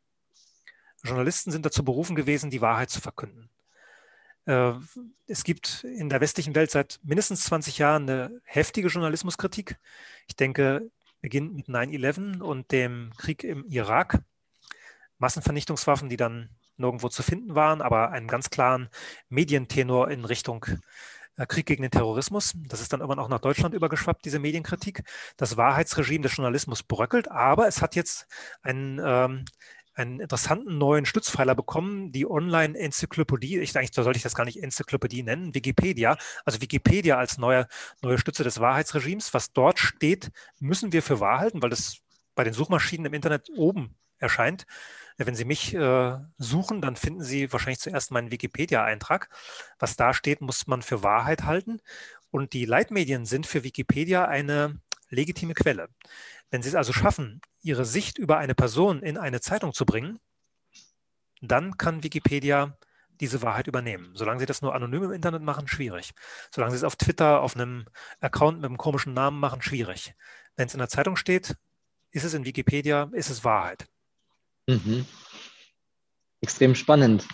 Journalisten 1.04 1.52
sind 1.52 1.66
dazu 1.66 1.84
berufen 1.84 2.16
gewesen, 2.16 2.50
die 2.50 2.62
Wahrheit 2.62 2.90
zu 2.90 3.02
verkünden. 3.02 3.50
Äh, 4.46 4.74
es 5.28 5.44
gibt 5.44 5.84
in 5.84 6.10
der 6.10 6.22
westlichen 6.22 6.56
Welt 6.56 6.72
seit 6.72 7.00
mindestens 7.04 7.44
20 7.44 7.78
Jahren 7.78 8.10
eine 8.10 8.42
heftige 8.44 8.88
Journalismuskritik. 8.88 9.78
Ich 10.28 10.36
denke, 10.36 10.90
beginnt 11.22 11.54
mit 11.54 11.68
9-11 11.68 12.42
und 12.42 12.72
dem 12.72 13.12
Krieg 13.18 13.44
im 13.44 13.66
Irak. 13.66 14.20
Massenvernichtungswaffen, 15.18 16.10
die 16.10 16.18
dann 16.18 16.50
nirgendwo 16.78 17.10
zu 17.10 17.24
finden 17.24 17.56
waren, 17.56 17.82
aber 17.82 18.12
einen 18.12 18.28
ganz 18.28 18.50
klaren 18.50 18.90
Medientenor 19.28 20.10
in 20.10 20.24
Richtung 20.24 20.66
äh, 21.36 21.46
Krieg 21.46 21.66
gegen 21.66 21.82
den 21.82 21.92
Terrorismus. 21.92 22.54
Das 22.68 22.82
ist 22.82 22.94
dann 22.94 23.02
irgendwann 23.02 23.20
auch 23.20 23.30
nach 23.30 23.42
Deutschland 23.42 23.76
übergeschwappt, 23.76 24.26
diese 24.26 24.40
Medienkritik. 24.40 25.04
Das 25.38 25.58
Wahrheitsregime 25.58 26.24
des 26.24 26.36
Journalismus 26.36 26.84
bröckelt, 26.84 27.30
aber 27.30 27.68
es 27.68 27.82
hat 27.82 27.96
jetzt 27.96 28.28
einen 28.62 29.02
ähm, 29.04 29.46
einen 30.00 30.20
interessanten 30.20 30.78
neuen 30.78 31.06
Stützpfeiler 31.06 31.56
bekommen, 31.56 32.12
die 32.12 32.30
Online-Enzyklopädie. 32.30 33.60
Ich 33.60 33.78
eigentlich 33.78 33.94
sollte 33.94 34.18
ich 34.18 34.24
das 34.24 34.36
gar 34.36 34.46
nicht 34.46 34.62
Enzyklopädie 34.62 35.24
nennen, 35.24 35.54
Wikipedia. 35.54 36.18
Also 36.46 36.62
Wikipedia 36.62 37.18
als 37.18 37.38
neue, 37.38 37.68
neue 38.02 38.18
Stütze 38.18 38.44
des 38.44 38.60
Wahrheitsregimes. 38.60 39.34
Was 39.34 39.54
dort 39.54 39.80
steht, 39.80 40.32
müssen 40.60 40.94
wir 40.94 41.04
für 41.04 41.20
wahr 41.20 41.40
halten, 41.40 41.62
weil 41.62 41.70
das 41.70 41.98
bei 42.36 42.44
den 42.44 42.54
Suchmaschinen 42.54 43.06
im 43.06 43.14
Internet 43.14 43.50
oben 43.56 43.96
erscheint. 44.18 44.66
Wenn 45.18 45.36
Sie 45.36 45.46
mich 45.46 45.74
äh, 45.74 46.18
suchen, 46.38 46.82
dann 46.82 46.96
finden 46.96 47.22
Sie 47.22 47.52
wahrscheinlich 47.52 47.80
zuerst 47.80 48.12
meinen 48.12 48.32
Wikipedia-Eintrag. 48.32 49.30
Was 49.78 49.98
da 49.98 50.14
steht, 50.14 50.40
muss 50.40 50.66
man 50.68 50.82
für 50.82 51.04
Wahrheit 51.04 51.44
halten. 51.44 51.82
Und 52.32 52.54
die 52.54 52.66
Leitmedien 52.66 53.26
sind 53.26 53.46
für 53.46 53.64
Wikipedia 53.64 54.26
eine 54.26 54.80
legitime 55.10 55.54
Quelle. 55.54 55.90
Wenn 56.52 56.62
Sie 56.62 56.70
es 56.70 56.76
also 56.76 56.94
schaffen, 56.94 57.42
Ihre 57.62 57.86
Sicht 57.86 58.18
über 58.18 58.38
eine 58.38 58.56
Person 58.56 59.02
in 59.02 59.18
eine 59.18 59.42
Zeitung 59.42 59.74
zu 59.74 59.86
bringen, 59.86 60.20
dann 61.42 61.78
kann 61.78 62.04
Wikipedia 62.04 62.78
diese 63.20 63.42
Wahrheit 63.42 63.68
übernehmen. 63.68 64.12
Solange 64.16 64.40
Sie 64.40 64.46
das 64.46 64.62
nur 64.62 64.74
anonym 64.74 65.04
im 65.04 65.12
Internet 65.12 65.42
machen, 65.42 65.68
schwierig. 65.68 66.12
Solange 66.52 66.72
Sie 66.72 66.78
es 66.78 66.84
auf 66.84 66.96
Twitter, 66.96 67.42
auf 67.42 67.56
einem 67.56 67.86
Account 68.22 68.58
mit 68.58 68.66
einem 68.66 68.78
komischen 68.78 69.14
Namen 69.14 69.40
machen, 69.40 69.62
schwierig. 69.62 70.14
Wenn 70.56 70.68
es 70.68 70.74
in 70.74 70.80
der 70.80 70.90
Zeitung 70.90 71.16
steht, 71.16 71.56
ist 72.12 72.24
es 72.24 72.34
in 72.34 72.46
Wikipedia, 72.46 73.10
ist 73.12 73.30
es 73.30 73.44
Wahrheit. 73.44 73.88
Mhm. 74.68 75.06
Extrem 76.42 76.76
spannend. 76.76 77.28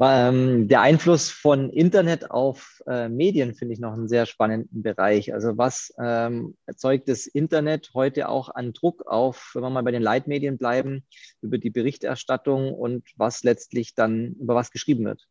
Ähm, 0.00 0.66
der 0.66 0.80
Einfluss 0.80 1.30
von 1.30 1.70
Internet 1.70 2.30
auf 2.30 2.82
äh, 2.86 3.08
Medien 3.08 3.54
finde 3.54 3.74
ich 3.74 3.80
noch 3.80 3.92
einen 3.92 4.08
sehr 4.08 4.26
spannenden 4.26 4.82
Bereich. 4.82 5.32
Also 5.32 5.56
was 5.56 5.94
ähm, 6.00 6.56
erzeugt 6.66 7.08
das 7.08 7.26
Internet 7.26 7.92
heute 7.94 8.28
auch 8.28 8.48
an 8.48 8.72
Druck 8.72 9.06
auf, 9.06 9.52
wenn 9.54 9.62
wir 9.62 9.70
mal 9.70 9.84
bei 9.84 9.92
den 9.92 10.02
Leitmedien 10.02 10.58
bleiben, 10.58 11.06
über 11.42 11.58
die 11.58 11.70
Berichterstattung 11.70 12.74
und 12.74 13.08
was 13.16 13.44
letztlich 13.44 13.94
dann 13.94 14.34
über 14.40 14.56
was 14.56 14.72
geschrieben 14.72 15.04
wird? 15.04 15.28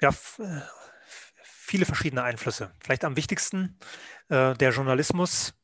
Ja, 0.00 0.10
äh, 0.10 0.60
viele 1.42 1.86
verschiedene 1.86 2.24
Einflüsse. 2.24 2.72
Vielleicht 2.80 3.04
am 3.04 3.16
wichtigsten, 3.16 3.78
äh, 4.28 4.54
der 4.54 4.72
Journalismus 4.72 5.54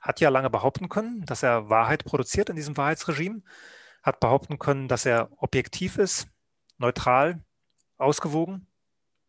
hat 0.00 0.18
ja 0.20 0.30
lange 0.30 0.48
behaupten 0.48 0.88
können, 0.88 1.26
dass 1.26 1.42
er 1.42 1.68
Wahrheit 1.68 2.04
produziert 2.04 2.48
in 2.48 2.56
diesem 2.56 2.76
Wahrheitsregime 2.76 3.42
hat 4.02 4.20
behaupten 4.20 4.58
können, 4.58 4.88
dass 4.88 5.06
er 5.06 5.30
objektiv 5.36 5.98
ist, 5.98 6.26
neutral, 6.78 7.40
ausgewogen, 7.98 8.66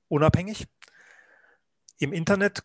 unabhängig. 0.07 0.67
Im 1.99 2.13
Internet 2.13 2.63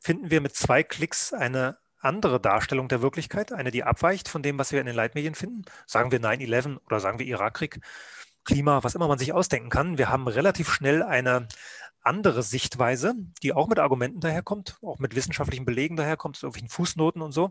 finden 0.00 0.30
wir 0.30 0.40
mit 0.40 0.54
zwei 0.54 0.82
Klicks 0.82 1.32
eine 1.32 1.78
andere 2.00 2.40
Darstellung 2.40 2.88
der 2.88 3.02
Wirklichkeit, 3.02 3.52
eine, 3.52 3.70
die 3.70 3.82
abweicht 3.82 4.28
von 4.28 4.42
dem, 4.42 4.58
was 4.58 4.72
wir 4.72 4.80
in 4.80 4.86
den 4.86 4.94
Leitmedien 4.94 5.34
finden. 5.34 5.62
Sagen 5.86 6.12
wir 6.12 6.20
9-11 6.20 6.78
oder 6.86 7.00
sagen 7.00 7.18
wir 7.18 7.26
Irakkrieg, 7.26 7.80
Klima, 8.44 8.82
was 8.82 8.94
immer 8.94 9.08
man 9.08 9.18
sich 9.18 9.32
ausdenken 9.32 9.68
kann. 9.68 9.98
Wir 9.98 10.08
haben 10.08 10.26
relativ 10.28 10.72
schnell 10.72 11.02
eine 11.02 11.48
andere 12.00 12.42
Sichtweise, 12.42 13.14
die 13.42 13.52
auch 13.52 13.68
mit 13.68 13.78
Argumenten 13.78 14.20
daherkommt, 14.20 14.78
auch 14.82 14.98
mit 14.98 15.14
wissenschaftlichen 15.14 15.64
Belegen 15.64 15.96
daherkommt, 15.96 16.36
so 16.36 16.46
irgendwelchen 16.46 16.70
Fußnoten 16.70 17.20
und 17.20 17.32
so. 17.32 17.50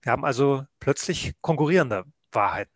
Wir 0.00 0.12
haben 0.12 0.24
also 0.24 0.64
plötzlich 0.78 1.34
konkurrierende 1.42 2.04
Wahrheiten. 2.32 2.72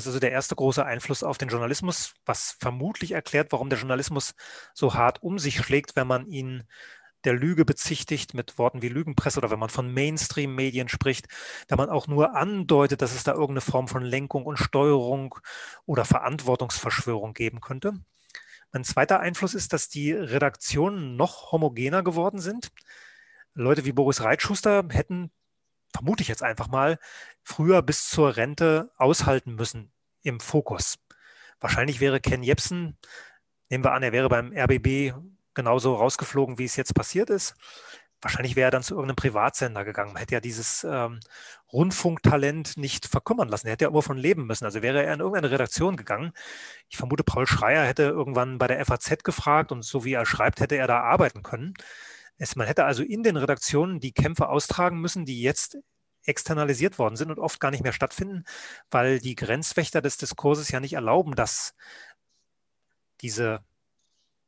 Das 0.00 0.06
ist 0.06 0.12
also 0.12 0.20
der 0.20 0.32
erste 0.32 0.56
große 0.56 0.82
Einfluss 0.82 1.22
auf 1.22 1.36
den 1.36 1.50
Journalismus, 1.50 2.14
was 2.24 2.56
vermutlich 2.58 3.12
erklärt, 3.12 3.52
warum 3.52 3.68
der 3.68 3.78
Journalismus 3.78 4.34
so 4.72 4.94
hart 4.94 5.22
um 5.22 5.38
sich 5.38 5.58
schlägt, 5.58 5.94
wenn 5.94 6.06
man 6.06 6.26
ihn 6.26 6.62
der 7.24 7.34
Lüge 7.34 7.66
bezichtigt 7.66 8.32
mit 8.32 8.56
Worten 8.56 8.80
wie 8.80 8.88
Lügenpresse 8.88 9.40
oder 9.40 9.50
wenn 9.50 9.58
man 9.58 9.68
von 9.68 9.92
Mainstream-Medien 9.92 10.88
spricht, 10.88 11.28
wenn 11.68 11.76
man 11.76 11.90
auch 11.90 12.06
nur 12.06 12.34
andeutet, 12.34 13.02
dass 13.02 13.14
es 13.14 13.24
da 13.24 13.32
irgendeine 13.32 13.60
Form 13.60 13.88
von 13.88 14.02
Lenkung 14.02 14.46
und 14.46 14.56
Steuerung 14.56 15.34
oder 15.84 16.06
Verantwortungsverschwörung 16.06 17.34
geben 17.34 17.60
könnte. 17.60 17.92
Ein 18.72 18.84
zweiter 18.84 19.20
Einfluss 19.20 19.52
ist, 19.52 19.74
dass 19.74 19.90
die 19.90 20.12
Redaktionen 20.12 21.16
noch 21.16 21.52
homogener 21.52 22.02
geworden 22.02 22.40
sind. 22.40 22.72
Leute 23.52 23.84
wie 23.84 23.92
Boris 23.92 24.22
Reitschuster 24.22 24.82
hätten, 24.88 25.30
vermute 25.92 26.22
ich 26.22 26.28
jetzt 26.28 26.42
einfach 26.42 26.68
mal, 26.68 26.98
früher 27.42 27.82
bis 27.82 28.08
zur 28.08 28.36
Rente 28.36 28.90
aushalten 28.96 29.54
müssen 29.54 29.92
im 30.22 30.40
Fokus. 30.40 30.98
Wahrscheinlich 31.60 32.00
wäre 32.00 32.20
Ken 32.20 32.42
Jebsen, 32.42 32.96
nehmen 33.68 33.84
wir 33.84 33.92
an, 33.92 34.02
er 34.02 34.12
wäre 34.12 34.28
beim 34.28 34.52
RBB 34.56 35.14
genauso 35.54 35.94
rausgeflogen, 35.94 36.58
wie 36.58 36.64
es 36.64 36.76
jetzt 36.76 36.94
passiert 36.94 37.30
ist. 37.30 37.54
Wahrscheinlich 38.22 38.54
wäre 38.54 38.68
er 38.68 38.70
dann 38.70 38.82
zu 38.82 38.94
irgendeinem 38.94 39.16
Privatsender 39.16 39.82
gegangen. 39.84 40.16
Hätte 40.16 40.34
ja 40.34 40.40
dieses 40.40 40.84
ähm, 40.84 41.20
Rundfunktalent 41.72 42.76
nicht 42.76 43.06
verkümmern 43.06 43.48
lassen. 43.48 43.66
Er 43.66 43.72
hätte 43.72 43.84
ja 43.84 43.90
immer 43.90 44.02
von 44.02 44.18
leben 44.18 44.46
müssen. 44.46 44.66
Also 44.66 44.82
wäre 44.82 45.02
er 45.02 45.14
in 45.14 45.20
irgendeine 45.20 45.50
Redaktion 45.50 45.96
gegangen. 45.96 46.32
Ich 46.90 46.98
vermute, 46.98 47.24
Paul 47.24 47.46
Schreier 47.46 47.86
hätte 47.86 48.02
irgendwann 48.02 48.58
bei 48.58 48.66
der 48.66 48.84
FAZ 48.84 49.24
gefragt 49.24 49.72
und 49.72 49.82
so 49.82 50.04
wie 50.04 50.12
er 50.12 50.26
schreibt, 50.26 50.60
hätte 50.60 50.76
er 50.76 50.86
da 50.86 51.00
arbeiten 51.00 51.42
können. 51.42 51.72
Es, 52.40 52.56
man 52.56 52.66
hätte 52.66 52.86
also 52.86 53.02
in 53.02 53.22
den 53.22 53.36
Redaktionen 53.36 54.00
die 54.00 54.12
Kämpfe 54.12 54.48
austragen 54.48 54.98
müssen, 54.98 55.26
die 55.26 55.42
jetzt 55.42 55.78
externalisiert 56.24 56.98
worden 56.98 57.16
sind 57.16 57.30
und 57.30 57.38
oft 57.38 57.60
gar 57.60 57.70
nicht 57.70 57.82
mehr 57.82 57.92
stattfinden, 57.92 58.44
weil 58.90 59.18
die 59.18 59.34
Grenzwächter 59.34 60.00
des 60.00 60.16
Diskurses 60.16 60.70
ja 60.70 60.80
nicht 60.80 60.94
erlauben, 60.94 61.34
dass 61.34 61.74
diese 63.20 63.62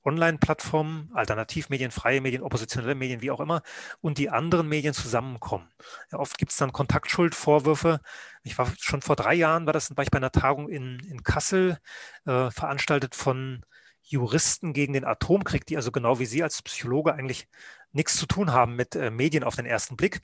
Online-Plattformen, 0.05 1.11
Alternativmedien, 1.13 1.91
freie 1.91 2.23
Medien, 2.23 2.43
oppositionelle 2.43 2.95
Medien, 2.95 3.21
wie 3.21 3.31
auch 3.31 3.41
immer, 3.41 3.63
und 4.01 4.17
die 4.17 4.31
anderen 4.31 4.69
Medien 4.69 4.95
zusammenkommen. 4.95 5.69
Ja, 6.11 6.19
oft 6.19 6.39
gibt 6.39 6.53
es 6.53 6.57
dann 6.57 6.73
Kontaktschuldvorwürfe. 6.73 8.01
Ich 8.43 8.57
war 8.57 8.73
schon 8.79 9.03
vor 9.03 9.17
drei 9.17 9.35
Jahren, 9.35 9.67
war 9.67 9.75
das 9.75 9.95
war 9.97 10.03
ich 10.03 10.11
bei 10.11 10.17
einer 10.17 10.33
Tagung 10.33 10.71
in, 10.71 10.99
in 11.11 11.23
Kassel, 11.23 11.79
äh, 12.25 12.51
veranstaltet 12.51 13.15
von 13.15 13.65
Juristen 14.03 14.73
gegen 14.73 14.93
den 14.93 15.05
Atomkrieg, 15.05 15.65
die 15.67 15.77
also 15.77 15.93
genau 15.93 16.19
wie 16.19 16.27
Sie 16.27 16.43
als 16.43 16.63
Psychologe 16.63 17.15
eigentlich 17.15 17.49
nichts 17.93 18.17
zu 18.17 18.27
tun 18.27 18.53
haben 18.53 18.77
mit 18.77 18.97
äh, 18.97 19.11
Medien 19.11 19.45
auf 19.45 19.57
den 19.57 19.67
ersten 19.67 19.97
Blick. 19.97 20.21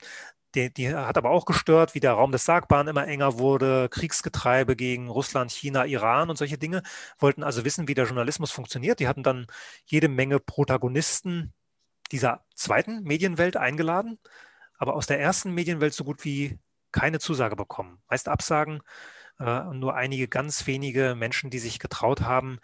Die, 0.55 0.73
die, 0.73 0.95
hat 0.95 1.17
aber 1.17 1.29
auch 1.29 1.45
gestört, 1.45 1.93
wie 1.93 1.99
der 1.99 2.13
Raum 2.13 2.31
des 2.31 2.43
Sagbaren 2.45 2.87
immer 2.87 3.07
enger 3.07 3.37
wurde, 3.37 3.87
Kriegsgetreibe 3.89 4.75
gegen 4.75 5.07
Russland, 5.07 5.51
China, 5.51 5.85
Iran 5.85 6.29
und 6.31 6.37
solche 6.37 6.57
Dinge, 6.57 6.81
wollten 7.19 7.43
also 7.43 7.65
wissen, 7.65 7.87
wie 7.87 7.93
der 7.93 8.05
Journalismus 8.05 8.51
funktioniert. 8.51 8.99
Die 8.99 9.07
hatten 9.07 9.21
dann 9.21 9.45
jede 9.85 10.07
Menge 10.07 10.39
Protagonisten 10.39 11.53
dieser 12.11 12.43
zweiten 12.55 13.03
Medienwelt 13.03 13.57
eingeladen, 13.57 14.17
aber 14.77 14.95
aus 14.95 15.05
der 15.05 15.19
ersten 15.19 15.53
Medienwelt 15.53 15.93
so 15.93 16.03
gut 16.03 16.25
wie 16.25 16.59
keine 16.91 17.19
Zusage 17.19 17.55
bekommen. 17.55 18.01
Meist 18.09 18.27
Absagen, 18.27 18.81
äh, 19.39 19.63
nur 19.73 19.95
einige 19.95 20.27
ganz 20.27 20.65
wenige 20.67 21.15
Menschen, 21.15 21.51
die 21.51 21.59
sich 21.59 21.79
getraut 21.79 22.21
haben, 22.21 22.59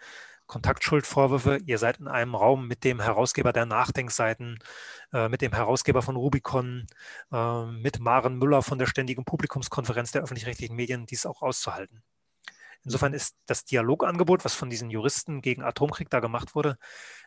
Kontaktschuldvorwürfe. 0.46 1.58
Ihr 1.66 1.78
seid 1.78 1.98
in 1.98 2.08
einem 2.08 2.34
Raum 2.34 2.68
mit 2.68 2.84
dem 2.84 3.00
Herausgeber 3.00 3.52
der 3.52 3.66
Nachdenkseiten, 3.66 4.58
äh, 5.12 5.28
mit 5.28 5.42
dem 5.42 5.52
Herausgeber 5.52 6.02
von 6.02 6.16
Rubicon, 6.16 6.86
äh, 7.32 7.66
mit 7.66 8.00
Maren 8.00 8.36
Müller 8.38 8.62
von 8.62 8.78
der 8.78 8.86
Ständigen 8.86 9.24
Publikumskonferenz 9.24 10.12
der 10.12 10.22
öffentlich-rechtlichen 10.22 10.76
Medien, 10.76 11.06
dies 11.06 11.26
auch 11.26 11.42
auszuhalten. 11.42 12.02
Insofern 12.84 13.14
ist 13.14 13.36
das 13.46 13.64
Dialogangebot, 13.64 14.44
was 14.44 14.54
von 14.54 14.70
diesen 14.70 14.90
Juristen 14.90 15.42
gegen 15.42 15.62
Atomkrieg 15.62 16.08
da 16.10 16.20
gemacht 16.20 16.54
wurde, 16.54 16.78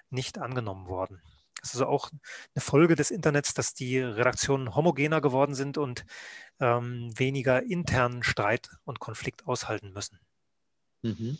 nicht 0.09 0.38
angenommen 0.38 0.88
worden. 0.88 1.22
Das 1.59 1.72
ist 1.72 1.82
also 1.82 1.88
auch 1.88 2.09
eine 2.55 2.61
Folge 2.61 2.95
des 2.95 3.11
Internets, 3.11 3.53
dass 3.53 3.74
die 3.74 3.99
Redaktionen 3.99 4.76
homogener 4.76 5.20
geworden 5.20 5.55
sind 5.55 5.78
und 5.78 6.05
ähm, 6.59 7.11
weniger 7.17 7.63
internen 7.63 8.24
Streit 8.24 8.70
und 8.86 8.99
Konflikt 8.99 9.45
aushalten 9.45 9.91
müssen. 9.91 10.20
Mhm. 11.02 11.38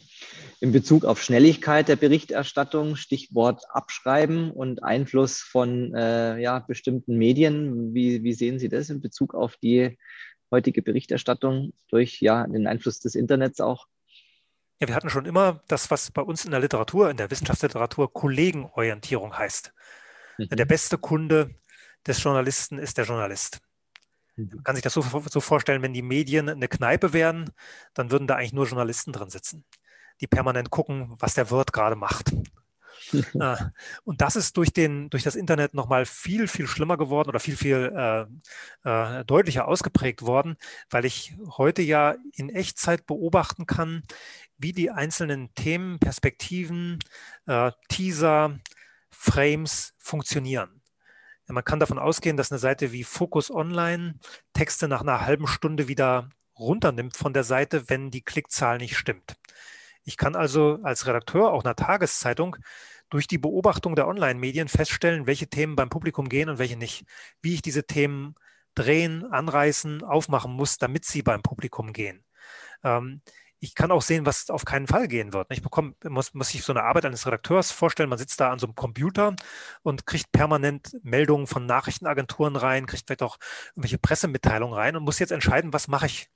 In 0.62 0.72
Bezug 0.72 1.04
auf 1.04 1.22
Schnelligkeit 1.22 1.90
der 1.90 1.98
Berichterstattung, 1.98 2.96
Stichwort 2.96 3.64
Abschreiben 3.70 4.52
und 4.52 4.84
Einfluss 4.84 5.40
von 5.40 5.94
äh, 5.94 6.40
ja, 6.40 6.60
bestimmten 6.60 7.18
Medien, 7.18 7.94
wie, 7.94 8.24
wie 8.24 8.34
sehen 8.34 8.60
Sie 8.60 8.70
das 8.70 8.90
in 8.90 9.02
Bezug 9.02 9.36
auf 9.36 9.58
die 9.58 9.98
heutige 10.52 10.82
Berichterstattung 10.82 11.74
durch 11.90 12.22
ja, 12.22 12.48
den 12.48 12.68
Einfluss 12.68 13.00
des 13.00 13.16
Internets 13.16 13.60
auch? 13.60 13.88
Ja, 14.80 14.88
wir 14.88 14.96
hatten 14.96 15.10
schon 15.10 15.26
immer 15.26 15.62
das, 15.68 15.92
was 15.92 16.10
bei 16.12 16.22
uns 16.22 16.46
in 16.46 16.52
der 16.52 16.62
Literatur, 16.62 17.10
in 17.10 17.18
der 17.18 17.30
Wissenschaftsliteratur 17.30 18.14
Kollegenorientierung 18.14 19.38
heißt. 19.38 19.74
Mhm. 20.38 20.50
Der 20.50 20.66
beste 20.66 20.98
Kunde 20.98 21.54
des 22.08 22.24
Journalisten 22.24 22.78
ist 22.80 22.98
der 22.98 23.04
Journalist. 23.04 23.60
Man 24.40 24.64
kann 24.64 24.76
sich 24.76 24.84
das 24.84 24.94
so, 24.94 25.02
so, 25.02 25.42
vorstellen, 25.42 25.82
wenn 25.82 25.94
die 25.94 26.02
Medien 26.02 26.50
eine 26.50 26.68
Kneipe 26.68 27.14
wären, 27.14 27.52
dann 27.94 28.12
würden 28.12 28.28
da 28.28 28.36
eigentlich 28.36 28.54
nur 28.54 28.68
Journalisten 28.68 29.12
drin 29.12 29.30
sitzen, 29.30 29.66
die 30.22 30.28
permanent 30.28 30.70
gucken, 30.70 31.16
was 31.20 31.34
der 31.34 31.52
Wirt 31.52 31.74
gerade 31.74 31.96
macht. 31.96 32.32
Ah, 33.40 33.72
und 34.04 34.22
das 34.22 34.36
ist 34.36 34.56
durch, 34.58 34.72
den, 34.72 35.10
durch 35.10 35.24
das 35.24 35.36
Internet 35.36 35.74
nochmal 35.74 36.06
viel, 36.06 36.48
viel 36.48 36.68
schlimmer 36.68 36.98
geworden 36.98 37.30
oder 37.30 37.40
viel, 37.40 37.56
viel 37.56 37.92
äh, 37.96 38.26
äh, 38.84 39.26
deutlicher 39.26 39.68
ausgeprägt 39.68 40.22
worden, 40.22 40.58
weil 40.90 41.06
ich 41.06 41.36
heute 41.58 41.82
ja 41.82 42.16
in 42.34 42.50
Echtzeit 42.50 43.08
beobachten 43.08 43.66
kann, 43.66 44.04
wie 44.58 44.74
die 44.74 44.92
einzelnen 44.92 45.54
Themen, 45.56 46.00
Perspektiven, 46.00 47.00
äh, 47.48 47.72
Teaser, 47.88 48.60
Frames 49.10 49.94
funktionieren. 49.98 50.79
Man 51.52 51.64
kann 51.64 51.80
davon 51.80 51.98
ausgehen, 51.98 52.38
dass 52.38 52.52
eine 52.52 52.60
Seite 52.60 52.92
wie 52.92 53.04
Focus 53.04 53.50
Online 53.50 54.20
Texte 54.54 54.88
nach 54.88 55.02
einer 55.02 55.22
halben 55.22 55.48
Stunde 55.48 55.88
wieder 55.88 56.30
runternimmt 56.58 57.18
von 57.18 57.34
der 57.34 57.44
Seite, 57.44 57.90
wenn 57.90 58.12
die 58.12 58.22
Klickzahl 58.22 58.78
nicht 58.78 58.98
stimmt. 58.98 59.36
Ich 60.04 60.16
kann 60.18 60.36
also 60.36 60.80
als 60.84 61.08
Redakteur 61.08 61.52
auch 61.52 61.64
einer 61.64 61.76
Tageszeitung 61.76 62.58
durch 63.10 63.28
die 63.28 63.38
Beobachtung 63.38 63.96
der 63.96 64.08
Online-Medien 64.08 64.68
feststellen, 64.68 65.26
welche 65.26 65.48
Themen 65.48 65.76
beim 65.76 65.90
Publikum 65.90 66.30
gehen 66.30 66.50
und 66.50 66.60
welche 66.60 66.78
nicht. 66.78 67.06
Wie 67.42 67.56
ich 67.56 67.62
diese 67.62 67.86
Themen 67.86 68.36
drehen, 68.76 69.26
anreißen, 69.26 70.04
aufmachen 70.04 70.54
muss, 70.54 70.78
damit 70.78 71.06
sie 71.06 71.24
beim 71.24 71.42
Publikum 71.42 71.94
gehen. 71.94 72.24
Ähm, 72.84 73.22
ich 73.60 73.76
kann 73.76 73.92
auch 73.92 74.02
sehen, 74.02 74.26
was 74.26 74.50
auf 74.50 74.66
keinen 74.66 74.88
Fall 74.88 75.08
gehen 75.08 75.34
wird. 75.34 75.48
Ich 75.52 75.62
bekomme, 75.62 75.94
muss, 76.08 76.34
muss 76.34 76.50
sich 76.50 76.64
so 76.64 76.74
eine 76.74 76.84
Arbeit 76.84 77.06
eines 77.06 77.26
Redakteurs 77.26 77.72
vorstellen. 77.72 78.10
Man 78.10 78.18
sitzt 78.18 78.40
da 78.40 78.52
an 78.52 78.60
so 78.60 78.68
einem 78.68 78.76
Computer 78.76 79.36
und 79.82 80.06
kriegt 80.06 80.32
permanent 80.32 80.98
Meldungen 81.04 81.48
von 81.48 81.66
Nachrichtenagenturen 81.66 82.56
rein, 82.56 82.86
kriegt 82.86 83.04
vielleicht 83.08 83.24
auch 83.24 83.38
irgendwelche 83.72 83.98
Pressemitteilungen 83.98 84.74
rein 84.76 84.96
und 84.96 85.04
muss 85.04 85.20
jetzt 85.20 85.32
entscheiden, 85.32 85.74
was 85.74 85.88
mache 85.88 86.06
ich 86.06 86.30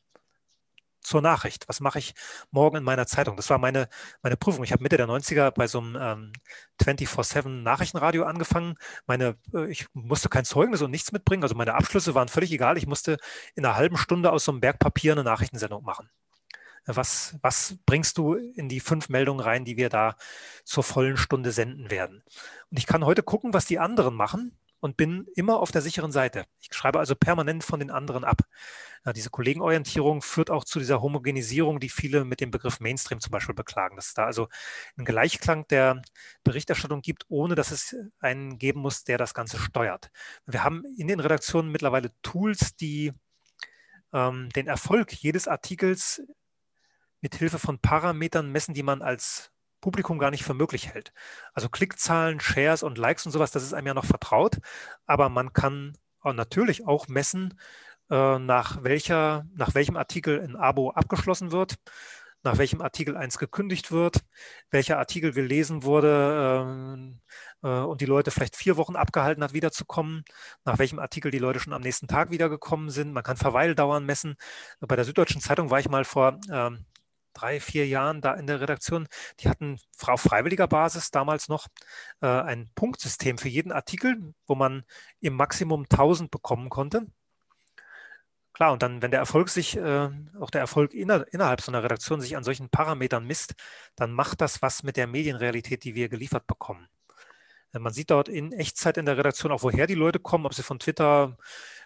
zur 1.01 1.21
Nachricht. 1.21 1.67
Was 1.67 1.79
mache 1.79 1.99
ich 1.99 2.13
morgen 2.51 2.77
in 2.77 2.83
meiner 2.83 3.05
Zeitung? 3.05 3.35
Das 3.37 3.49
war 3.49 3.57
meine, 3.57 3.87
meine 4.21 4.37
Prüfung. 4.37 4.63
Ich 4.63 4.71
habe 4.71 4.83
Mitte 4.83 4.97
der 4.97 5.07
90er 5.07 5.51
bei 5.51 5.67
so 5.67 5.79
einem 5.79 5.97
ähm, 5.99 6.33
24-7 6.81 7.49
Nachrichtenradio 7.49 8.23
angefangen. 8.23 8.75
Meine, 9.05 9.37
äh, 9.53 9.69
ich 9.69 9.87
musste 9.93 10.29
kein 10.29 10.45
Zeugnis 10.45 10.81
und 10.81 10.91
nichts 10.91 11.11
mitbringen. 11.11 11.43
Also 11.43 11.55
meine 11.55 11.75
Abschlüsse 11.75 12.15
waren 12.15 12.29
völlig 12.29 12.51
egal. 12.51 12.77
Ich 12.77 12.87
musste 12.87 13.17
in 13.55 13.65
einer 13.65 13.75
halben 13.75 13.97
Stunde 13.97 14.31
aus 14.31 14.45
so 14.45 14.51
einem 14.51 14.61
Berg 14.61 14.79
Papier 14.79 15.13
eine 15.13 15.23
Nachrichtensendung 15.23 15.83
machen. 15.83 16.09
Was, 16.85 17.37
was 17.41 17.77
bringst 17.85 18.17
du 18.17 18.33
in 18.33 18.67
die 18.67 18.79
fünf 18.79 19.09
Meldungen 19.09 19.39
rein, 19.39 19.65
die 19.65 19.77
wir 19.77 19.89
da 19.89 20.15
zur 20.65 20.83
vollen 20.83 21.17
Stunde 21.17 21.51
senden 21.51 21.89
werden? 21.89 22.23
Und 22.71 22.77
ich 22.77 22.87
kann 22.87 23.05
heute 23.05 23.23
gucken, 23.23 23.53
was 23.53 23.65
die 23.65 23.79
anderen 23.79 24.15
machen 24.15 24.57
und 24.83 24.97
bin 24.97 25.27
immer 25.35 25.61
auf 25.61 25.71
der 25.71 25.81
sicheren 25.81 26.11
Seite. 26.11 26.43
Ich 26.59 26.75
schreibe 26.75 26.99
also 26.99 27.15
permanent 27.15 27.63
von 27.63 27.79
den 27.79 27.89
anderen 27.89 28.25
ab. 28.25 28.41
Ja, 29.05 29.13
diese 29.13 29.29
Kollegenorientierung 29.29 30.21
führt 30.21 30.51
auch 30.51 30.65
zu 30.65 30.77
dieser 30.77 31.01
Homogenisierung, 31.01 31.79
die 31.79 31.87
viele 31.87 32.25
mit 32.25 32.41
dem 32.41 32.51
Begriff 32.51 32.81
Mainstream 32.81 33.21
zum 33.21 33.31
Beispiel 33.31 33.55
beklagen, 33.55 33.95
dass 33.95 34.07
es 34.07 34.13
da 34.13 34.25
also 34.25 34.49
einen 34.97 35.05
Gleichklang 35.05 35.65
der 35.69 36.01
Berichterstattung 36.43 37.01
gibt, 37.01 37.23
ohne 37.29 37.55
dass 37.55 37.71
es 37.71 37.95
einen 38.19 38.57
geben 38.57 38.81
muss, 38.81 39.05
der 39.05 39.17
das 39.17 39.33
Ganze 39.33 39.57
steuert. 39.57 40.11
Wir 40.45 40.65
haben 40.65 40.83
in 40.97 41.07
den 41.07 41.21
Redaktionen 41.21 41.71
mittlerweile 41.71 42.11
Tools, 42.21 42.75
die 42.75 43.13
ähm, 44.11 44.49
den 44.49 44.67
Erfolg 44.67 45.13
jedes 45.13 45.47
Artikels 45.47 46.21
mit 47.23 47.35
Hilfe 47.35 47.57
von 47.57 47.79
Parametern 47.79 48.51
messen, 48.51 48.73
die 48.73 48.83
man 48.83 49.01
als 49.01 49.49
Publikum 49.81 50.19
gar 50.19 50.29
nicht 50.29 50.43
für 50.43 50.53
möglich 50.53 50.93
hält. 50.93 51.13
Also 51.53 51.69
Klickzahlen, 51.69 52.39
Shares 52.39 52.83
und 52.83 52.97
Likes 52.97 53.25
und 53.25 53.31
sowas, 53.31 53.51
das 53.51 53.63
ist 53.63 53.73
einem 53.73 53.87
ja 53.87 53.93
noch 53.93 54.05
vertraut, 54.05 54.59
aber 55.07 55.29
man 55.29 55.53
kann 55.53 55.97
natürlich 56.23 56.85
auch 56.85 57.07
messen, 57.07 57.59
äh, 58.09 58.39
nach, 58.39 58.83
welcher, 58.83 59.45
nach 59.55 59.73
welchem 59.73 59.97
Artikel 59.97 60.41
ein 60.41 60.55
Abo 60.55 60.91
abgeschlossen 60.91 61.51
wird, 61.51 61.75
nach 62.43 62.57
welchem 62.57 62.81
Artikel 62.81 63.15
eins 63.15 63.37
gekündigt 63.37 63.91
wird, 63.91 64.17
welcher 64.69 64.99
Artikel 64.99 65.31
gelesen 65.31 65.83
wurde, 65.83 66.65
ähm, 66.65 67.21
äh, 67.63 67.67
und 67.67 68.01
die 68.01 68.05
Leute 68.05 68.31
vielleicht 68.31 68.55
vier 68.57 68.77
Wochen 68.77 68.95
abgehalten 68.95 69.43
hat, 69.43 69.53
wiederzukommen, 69.53 70.23
nach 70.65 70.77
welchem 70.79 70.99
Artikel 70.99 71.31
die 71.31 71.39
Leute 71.39 71.59
schon 71.59 71.73
am 71.73 71.81
nächsten 71.81 72.07
Tag 72.07 72.31
wiedergekommen 72.31 72.89
sind. 72.89 73.13
Man 73.13 73.23
kann 73.23 73.37
Verweildauern 73.37 74.05
messen. 74.05 74.35
Bei 74.81 74.95
der 74.95 75.05
Süddeutschen 75.05 75.41
Zeitung 75.41 75.71
war 75.71 75.79
ich 75.79 75.89
mal 75.89 76.03
vor 76.05 76.39
ähm, 76.51 76.85
drei, 77.33 77.59
vier 77.59 77.87
Jahren 77.87 78.21
da 78.21 78.33
in 78.33 78.47
der 78.47 78.61
Redaktion. 78.61 79.07
Die 79.39 79.49
hatten 79.49 79.79
auf 80.05 80.21
freiwilliger 80.21 80.67
Basis 80.67 81.11
damals 81.11 81.49
noch 81.49 81.67
äh, 82.21 82.27
ein 82.27 82.69
Punktsystem 82.75 83.37
für 83.37 83.49
jeden 83.49 83.71
Artikel, 83.71 84.33
wo 84.47 84.55
man 84.55 84.83
im 85.19 85.33
Maximum 85.33 85.83
1000 85.83 86.31
bekommen 86.31 86.69
konnte. 86.69 87.07
Klar, 88.53 88.71
und 88.71 88.83
dann, 88.83 89.01
wenn 89.01 89.09
der 89.09 89.19
Erfolg 89.19 89.49
sich, 89.49 89.75
äh, 89.77 90.09
auch 90.39 90.51
der 90.51 90.61
Erfolg 90.61 90.93
inner, 90.93 91.25
innerhalb 91.33 91.61
so 91.61 91.71
einer 91.71 91.83
Redaktion 91.83 92.21
sich 92.21 92.37
an 92.37 92.43
solchen 92.43 92.69
Parametern 92.69 93.25
misst, 93.25 93.55
dann 93.95 94.11
macht 94.11 94.41
das 94.41 94.61
was 94.61 94.83
mit 94.83 94.95
der 94.95 95.07
Medienrealität, 95.07 95.83
die 95.83 95.95
wir 95.95 96.07
geliefert 96.07 96.45
bekommen. 96.45 96.87
Äh, 97.73 97.79
man 97.79 97.93
sieht 97.93 98.11
dort 98.11 98.29
in 98.29 98.51
Echtzeit 98.51 98.97
in 98.97 99.05
der 99.05 99.17
Redaktion 99.17 99.51
auch, 99.51 99.63
woher 99.63 99.87
die 99.87 99.95
Leute 99.95 100.19
kommen, 100.19 100.45
ob 100.45 100.53
sie 100.53 100.63
von 100.63 100.79
Twitter, 100.79 101.37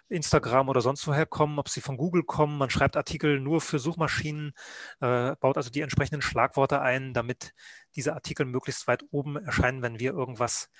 Instagram 0.08 0.68
oder 0.68 0.80
sonst 0.80 1.06
woher 1.06 1.26
kommen, 1.26 1.58
ob 1.58 1.68
sie 1.68 1.80
von 1.80 1.96
Google 1.96 2.22
kommen. 2.22 2.58
Man 2.58 2.70
schreibt 2.70 2.96
Artikel 2.96 3.40
nur 3.40 3.60
für 3.60 3.78
Suchmaschinen, 3.78 4.52
äh, 5.00 5.36
baut 5.36 5.56
also 5.56 5.70
die 5.70 5.82
entsprechenden 5.82 6.22
Schlagworte 6.22 6.80
ein, 6.80 7.14
damit 7.14 7.52
diese 7.94 8.14
Artikel 8.14 8.46
möglichst 8.46 8.86
weit 8.86 9.04
oben 9.10 9.36
erscheinen, 9.36 9.82
wenn 9.82 9.98
wir 9.98 10.12
irgendwas 10.12 10.70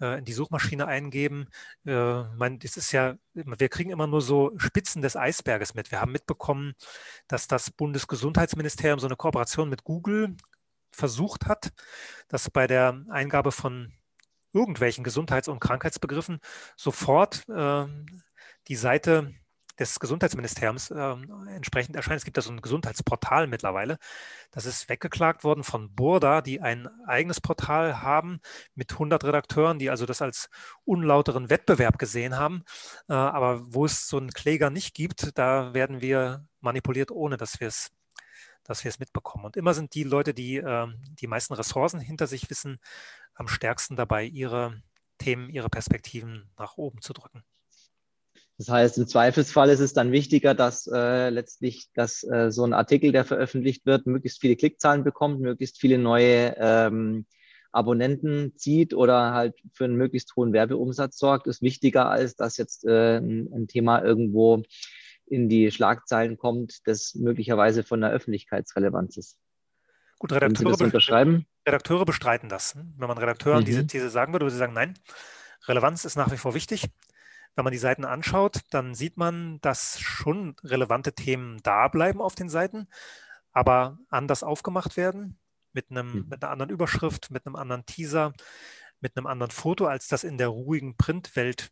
äh, 0.00 0.18
in 0.18 0.24
die 0.24 0.32
Suchmaschine 0.32 0.86
eingeben. 0.86 1.48
Äh, 1.86 2.24
mein, 2.36 2.58
das 2.58 2.76
ist 2.76 2.92
ja, 2.92 3.16
wir 3.32 3.68
kriegen 3.68 3.90
immer 3.90 4.06
nur 4.06 4.20
so 4.20 4.52
Spitzen 4.58 5.02
des 5.02 5.16
Eisberges 5.16 5.74
mit. 5.74 5.90
Wir 5.90 6.00
haben 6.00 6.12
mitbekommen, 6.12 6.74
dass 7.28 7.48
das 7.48 7.70
Bundesgesundheitsministerium 7.70 8.98
so 8.98 9.06
eine 9.06 9.16
Kooperation 9.16 9.68
mit 9.68 9.84
Google 9.84 10.36
versucht 10.92 11.46
hat, 11.46 11.72
dass 12.28 12.50
bei 12.50 12.66
der 12.66 13.04
Eingabe 13.08 13.52
von 13.52 13.92
irgendwelchen 14.54 15.04
Gesundheits- 15.04 15.48
und 15.48 15.60
Krankheitsbegriffen 15.60 16.40
sofort 16.76 17.48
äh, 17.48 17.86
die 18.68 18.76
Seite 18.76 19.34
des 19.78 19.98
Gesundheitsministeriums 19.98 20.90
äh, 20.90 21.16
entsprechend 21.48 21.96
erscheint. 21.96 22.18
Es 22.18 22.24
gibt 22.24 22.36
da 22.36 22.42
so 22.42 22.52
ein 22.52 22.60
Gesundheitsportal 22.60 23.46
mittlerweile. 23.46 23.98
Das 24.52 24.66
ist 24.66 24.88
weggeklagt 24.88 25.42
worden 25.42 25.64
von 25.64 25.92
Burda, 25.94 26.42
die 26.42 26.60
ein 26.60 26.88
eigenes 27.06 27.40
Portal 27.40 28.00
haben 28.00 28.40
mit 28.74 28.92
100 28.92 29.24
Redakteuren, 29.24 29.78
die 29.78 29.90
also 29.90 30.06
das 30.06 30.22
als 30.22 30.48
unlauteren 30.84 31.50
Wettbewerb 31.50 31.98
gesehen 31.98 32.36
haben. 32.36 32.62
Äh, 33.08 33.14
aber 33.14 33.62
wo 33.74 33.84
es 33.84 34.08
so 34.08 34.16
einen 34.16 34.30
Kläger 34.30 34.70
nicht 34.70 34.94
gibt, 34.94 35.36
da 35.36 35.74
werden 35.74 36.00
wir 36.00 36.46
manipuliert, 36.60 37.10
ohne 37.10 37.36
dass 37.36 37.60
wir 37.60 37.68
es 37.68 37.90
dass 38.64 38.84
wir 38.84 38.88
es 38.88 38.98
mitbekommen. 38.98 39.44
Und 39.44 39.56
immer 39.56 39.74
sind 39.74 39.94
die 39.94 40.04
Leute, 40.04 40.34
die 40.34 40.56
äh, 40.56 40.86
die 41.20 41.26
meisten 41.26 41.54
Ressourcen 41.54 42.00
hinter 42.00 42.26
sich 42.26 42.50
wissen, 42.50 42.78
am 43.34 43.48
stärksten 43.48 43.96
dabei, 43.96 44.24
ihre 44.24 44.82
Themen, 45.18 45.48
ihre 45.50 45.68
Perspektiven 45.68 46.50
nach 46.58 46.76
oben 46.76 47.00
zu 47.00 47.12
drücken. 47.12 47.44
Das 48.56 48.68
heißt, 48.68 48.98
im 48.98 49.08
Zweifelsfall 49.08 49.68
ist 49.68 49.80
es 49.80 49.94
dann 49.94 50.12
wichtiger, 50.12 50.54
dass 50.54 50.86
äh, 50.86 51.28
letztlich 51.30 51.88
dass, 51.94 52.22
äh, 52.22 52.52
so 52.52 52.64
ein 52.64 52.72
Artikel, 52.72 53.10
der 53.10 53.24
veröffentlicht 53.24 53.84
wird, 53.84 54.06
möglichst 54.06 54.40
viele 54.40 54.54
Klickzahlen 54.54 55.02
bekommt, 55.02 55.40
möglichst 55.40 55.80
viele 55.80 55.98
neue 55.98 56.54
ähm, 56.58 57.26
Abonnenten 57.72 58.56
zieht 58.56 58.94
oder 58.94 59.32
halt 59.32 59.56
für 59.72 59.84
einen 59.84 59.96
möglichst 59.96 60.36
hohen 60.36 60.52
Werbeumsatz 60.52 61.18
sorgt, 61.18 61.48
ist 61.48 61.62
wichtiger, 61.62 62.08
als 62.08 62.36
dass 62.36 62.56
jetzt 62.56 62.84
äh, 62.84 63.18
ein, 63.18 63.52
ein, 63.52 63.66
Thema 63.66 64.04
irgendwo 64.04 64.62
in 65.26 65.48
die 65.48 65.70
Schlagzeilen 65.70 66.36
kommt, 66.36 66.86
das 66.86 67.14
möglicherweise 67.14 67.82
von 67.82 68.00
der 68.00 68.10
Öffentlichkeitsrelevanz 68.10 69.16
ist. 69.16 69.38
Gut, 70.18 70.32
Redakteure, 70.32 70.80
unterschreiben? 70.80 71.46
Redakteure 71.66 72.04
bestreiten 72.04 72.48
das. 72.48 72.76
Wenn 72.76 73.08
man 73.08 73.18
Redakteuren 73.18 73.60
mhm. 73.60 73.66
diese 73.66 73.86
These 73.86 74.10
sagen 74.10 74.32
würde, 74.32 74.44
würde 74.44 74.52
sie 74.52 74.58
sagen, 74.58 74.74
nein, 74.74 74.94
Relevanz 75.66 76.04
ist 76.04 76.16
nach 76.16 76.30
wie 76.30 76.36
vor 76.36 76.54
wichtig. 76.54 76.88
Wenn 77.56 77.64
man 77.64 77.72
die 77.72 77.78
Seiten 77.78 78.04
anschaut, 78.04 78.60
dann 78.70 78.94
sieht 78.94 79.16
man, 79.16 79.60
dass 79.60 80.00
schon 80.00 80.56
relevante 80.64 81.14
Themen 81.14 81.60
da 81.62 81.88
bleiben 81.88 82.20
auf 82.20 82.34
den 82.34 82.48
Seiten, 82.48 82.88
aber 83.52 83.98
anders 84.08 84.42
aufgemacht 84.42 84.96
werden, 84.96 85.38
mit, 85.72 85.90
einem, 85.90 86.12
mhm. 86.12 86.28
mit 86.28 86.42
einer 86.42 86.52
anderen 86.52 86.70
Überschrift, 86.70 87.30
mit 87.30 87.46
einem 87.46 87.56
anderen 87.56 87.86
Teaser, 87.86 88.32
mit 89.00 89.16
einem 89.16 89.26
anderen 89.26 89.50
Foto, 89.50 89.86
als 89.86 90.08
das 90.08 90.24
in 90.24 90.38
der 90.38 90.48
ruhigen 90.48 90.96
Printwelt 90.96 91.70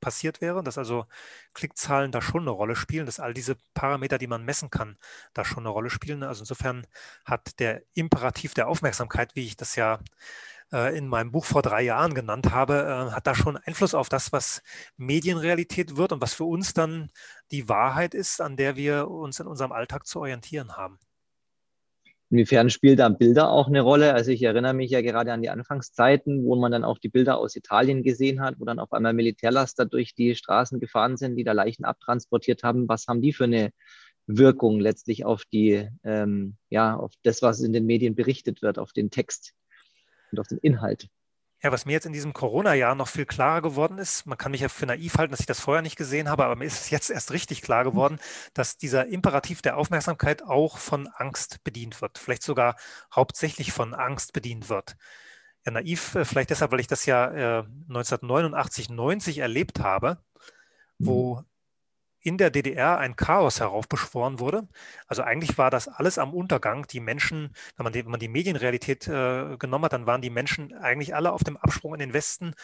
passiert 0.00 0.40
wäre, 0.40 0.62
dass 0.62 0.78
also 0.78 1.06
Klickzahlen 1.54 2.12
da 2.12 2.22
schon 2.22 2.42
eine 2.42 2.50
Rolle 2.50 2.76
spielen, 2.76 3.06
dass 3.06 3.20
all 3.20 3.34
diese 3.34 3.56
Parameter, 3.74 4.18
die 4.18 4.26
man 4.26 4.44
messen 4.44 4.70
kann, 4.70 4.96
da 5.34 5.44
schon 5.44 5.64
eine 5.64 5.70
Rolle 5.70 5.90
spielen. 5.90 6.22
Also 6.22 6.42
insofern 6.42 6.86
hat 7.24 7.58
der 7.60 7.82
Imperativ 7.94 8.54
der 8.54 8.68
Aufmerksamkeit, 8.68 9.34
wie 9.34 9.46
ich 9.46 9.56
das 9.56 9.76
ja 9.76 10.00
äh, 10.72 10.96
in 10.96 11.08
meinem 11.08 11.32
Buch 11.32 11.44
vor 11.44 11.62
drei 11.62 11.82
Jahren 11.82 12.14
genannt 12.14 12.52
habe, 12.52 13.08
äh, 13.10 13.14
hat 13.14 13.26
da 13.26 13.34
schon 13.34 13.56
Einfluss 13.56 13.94
auf 13.94 14.08
das, 14.08 14.32
was 14.32 14.62
Medienrealität 14.96 15.96
wird 15.96 16.12
und 16.12 16.20
was 16.22 16.34
für 16.34 16.44
uns 16.44 16.74
dann 16.74 17.10
die 17.50 17.68
Wahrheit 17.68 18.14
ist, 18.14 18.40
an 18.40 18.56
der 18.56 18.76
wir 18.76 19.08
uns 19.08 19.40
in 19.40 19.46
unserem 19.46 19.72
Alltag 19.72 20.06
zu 20.06 20.20
orientieren 20.20 20.76
haben. 20.76 20.98
Inwiefern 22.30 22.70
spielt 22.70 23.00
da 23.00 23.08
Bilder 23.08 23.50
auch 23.50 23.66
eine 23.66 23.80
Rolle? 23.80 24.14
Also 24.14 24.30
ich 24.30 24.42
erinnere 24.42 24.72
mich 24.72 24.90
ja 24.90 25.02
gerade 25.02 25.32
an 25.32 25.42
die 25.42 25.50
Anfangszeiten, 25.50 26.44
wo 26.44 26.56
man 26.56 26.72
dann 26.72 26.84
auch 26.84 26.98
die 26.98 27.08
Bilder 27.08 27.38
aus 27.38 27.56
Italien 27.56 28.02
gesehen 28.02 28.40
hat, 28.40 28.60
wo 28.60 28.64
dann 28.64 28.78
auf 28.78 28.92
einmal 28.92 29.12
Militärlaster 29.12 29.84
durch 29.84 30.14
die 30.14 30.34
Straßen 30.36 30.78
gefahren 30.78 31.16
sind, 31.16 31.36
die 31.36 31.44
da 31.44 31.52
Leichen 31.52 31.84
abtransportiert 31.84 32.62
haben. 32.62 32.88
Was 32.88 33.08
haben 33.08 33.20
die 33.20 33.32
für 33.32 33.44
eine 33.44 33.72
Wirkung 34.26 34.78
letztlich 34.78 35.24
auf 35.24 35.44
die, 35.52 35.88
ähm, 36.04 36.56
ja, 36.68 36.96
auf 36.96 37.12
das, 37.24 37.42
was 37.42 37.60
in 37.60 37.72
den 37.72 37.86
Medien 37.86 38.14
berichtet 38.14 38.62
wird, 38.62 38.78
auf 38.78 38.92
den 38.92 39.10
Text? 39.10 39.54
und 40.30 40.40
auf 40.40 40.48
den 40.48 40.58
Inhalt. 40.58 41.08
Ja, 41.62 41.70
was 41.72 41.84
mir 41.84 41.92
jetzt 41.92 42.06
in 42.06 42.12
diesem 42.14 42.32
Corona-Jahr 42.32 42.94
noch 42.94 43.08
viel 43.08 43.26
klarer 43.26 43.60
geworden 43.60 43.98
ist, 43.98 44.24
man 44.24 44.38
kann 44.38 44.52
mich 44.52 44.62
ja 44.62 44.70
für 44.70 44.86
naiv 44.86 45.18
halten, 45.18 45.30
dass 45.30 45.40
ich 45.40 45.46
das 45.46 45.60
vorher 45.60 45.82
nicht 45.82 45.96
gesehen 45.96 46.30
habe, 46.30 46.44
aber 46.44 46.56
mir 46.56 46.64
ist 46.64 46.80
es 46.80 46.90
jetzt 46.90 47.10
erst 47.10 47.32
richtig 47.32 47.60
klar 47.60 47.84
geworden, 47.84 48.18
dass 48.54 48.78
dieser 48.78 49.06
Imperativ 49.06 49.60
der 49.60 49.76
Aufmerksamkeit 49.76 50.42
auch 50.42 50.78
von 50.78 51.06
Angst 51.08 51.62
bedient 51.62 52.00
wird, 52.00 52.16
vielleicht 52.18 52.42
sogar 52.42 52.76
hauptsächlich 53.14 53.72
von 53.72 53.92
Angst 53.92 54.32
bedient 54.32 54.70
wird. 54.70 54.96
Ja, 55.66 55.72
naiv, 55.72 56.14
äh, 56.14 56.24
vielleicht 56.24 56.48
deshalb, 56.50 56.72
weil 56.72 56.80
ich 56.80 56.86
das 56.86 57.04
ja 57.04 57.30
äh, 57.30 57.64
1989, 57.88 58.88
90 58.88 59.38
erlebt 59.38 59.80
habe, 59.80 60.18
wo 60.98 61.36
mhm 61.36 61.49
in 62.22 62.36
der 62.36 62.50
DDR 62.50 62.98
ein 62.98 63.16
Chaos 63.16 63.60
heraufbeschworen 63.60 64.40
wurde. 64.40 64.68
Also 65.06 65.22
eigentlich 65.22 65.56
war 65.58 65.70
das 65.70 65.88
alles 65.88 66.18
am 66.18 66.34
Untergang. 66.34 66.86
Die 66.86 67.00
Menschen, 67.00 67.54
wenn 67.76 67.84
man 67.84 67.92
die, 67.92 68.04
wenn 68.04 68.10
man 68.10 68.20
die 68.20 68.28
Medienrealität 68.28 69.08
äh, 69.08 69.56
genommen 69.56 69.86
hat, 69.86 69.92
dann 69.94 70.06
waren 70.06 70.20
die 70.20 70.30
Menschen 70.30 70.74
eigentlich 70.74 71.14
alle 71.14 71.32
auf 71.32 71.44
dem 71.44 71.56
Absprung 71.56 71.94
in 71.94 72.00
den 72.00 72.12
Westen. 72.12 72.54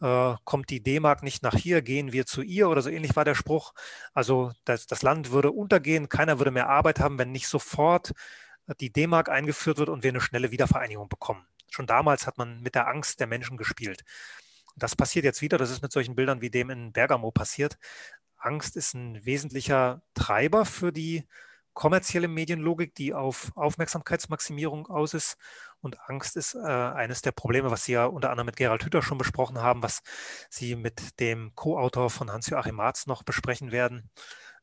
Äh, 0.00 0.34
kommt 0.44 0.70
die 0.70 0.82
D-Mark 0.82 1.22
nicht 1.22 1.42
nach 1.42 1.54
hier, 1.54 1.82
gehen 1.82 2.12
wir 2.12 2.26
zu 2.26 2.42
ihr 2.42 2.68
oder 2.68 2.82
so 2.82 2.90
ähnlich 2.90 3.16
war 3.16 3.24
der 3.24 3.34
Spruch. 3.34 3.74
Also 4.14 4.52
das, 4.64 4.86
das 4.86 5.02
Land 5.02 5.32
würde 5.32 5.50
untergehen, 5.50 6.08
keiner 6.08 6.38
würde 6.38 6.52
mehr 6.52 6.68
Arbeit 6.68 7.00
haben, 7.00 7.18
wenn 7.18 7.32
nicht 7.32 7.48
sofort 7.48 8.12
die 8.78 8.92
D-Mark 8.92 9.28
eingeführt 9.28 9.78
wird 9.78 9.88
und 9.88 10.04
wir 10.04 10.10
eine 10.10 10.20
schnelle 10.20 10.52
Wiedervereinigung 10.52 11.08
bekommen. 11.08 11.44
Schon 11.70 11.86
damals 11.86 12.26
hat 12.26 12.38
man 12.38 12.60
mit 12.60 12.74
der 12.74 12.88
Angst 12.88 13.20
der 13.20 13.26
Menschen 13.26 13.56
gespielt. 13.56 14.04
Das 14.76 14.96
passiert 14.96 15.24
jetzt 15.24 15.42
wieder. 15.42 15.58
Das 15.58 15.70
ist 15.70 15.82
mit 15.82 15.92
solchen 15.92 16.14
Bildern 16.14 16.40
wie 16.40 16.50
dem 16.50 16.70
in 16.70 16.92
Bergamo 16.92 17.30
passiert. 17.30 17.78
Angst 18.40 18.76
ist 18.76 18.94
ein 18.94 19.24
wesentlicher 19.24 20.02
Treiber 20.14 20.64
für 20.64 20.92
die 20.92 21.26
kommerzielle 21.72 22.28
Medienlogik, 22.28 22.94
die 22.94 23.14
auf 23.14 23.52
Aufmerksamkeitsmaximierung 23.54 24.86
aus 24.88 25.14
ist. 25.14 25.36
Und 25.80 25.98
Angst 26.08 26.36
ist 26.36 26.54
äh, 26.54 26.58
eines 26.66 27.22
der 27.22 27.32
Probleme, 27.32 27.70
was 27.70 27.84
Sie 27.84 27.92
ja 27.92 28.06
unter 28.06 28.30
anderem 28.30 28.46
mit 28.46 28.56
Gerald 28.56 28.84
Hüther 28.84 29.02
schon 29.02 29.18
besprochen 29.18 29.62
haben, 29.62 29.82
was 29.82 30.02
Sie 30.50 30.76
mit 30.76 31.20
dem 31.20 31.54
Co-Autor 31.54 32.10
von 32.10 32.30
Hans-Joachim 32.30 32.74
Marz 32.74 33.06
noch 33.06 33.22
besprechen 33.22 33.72
werden. 33.72 34.10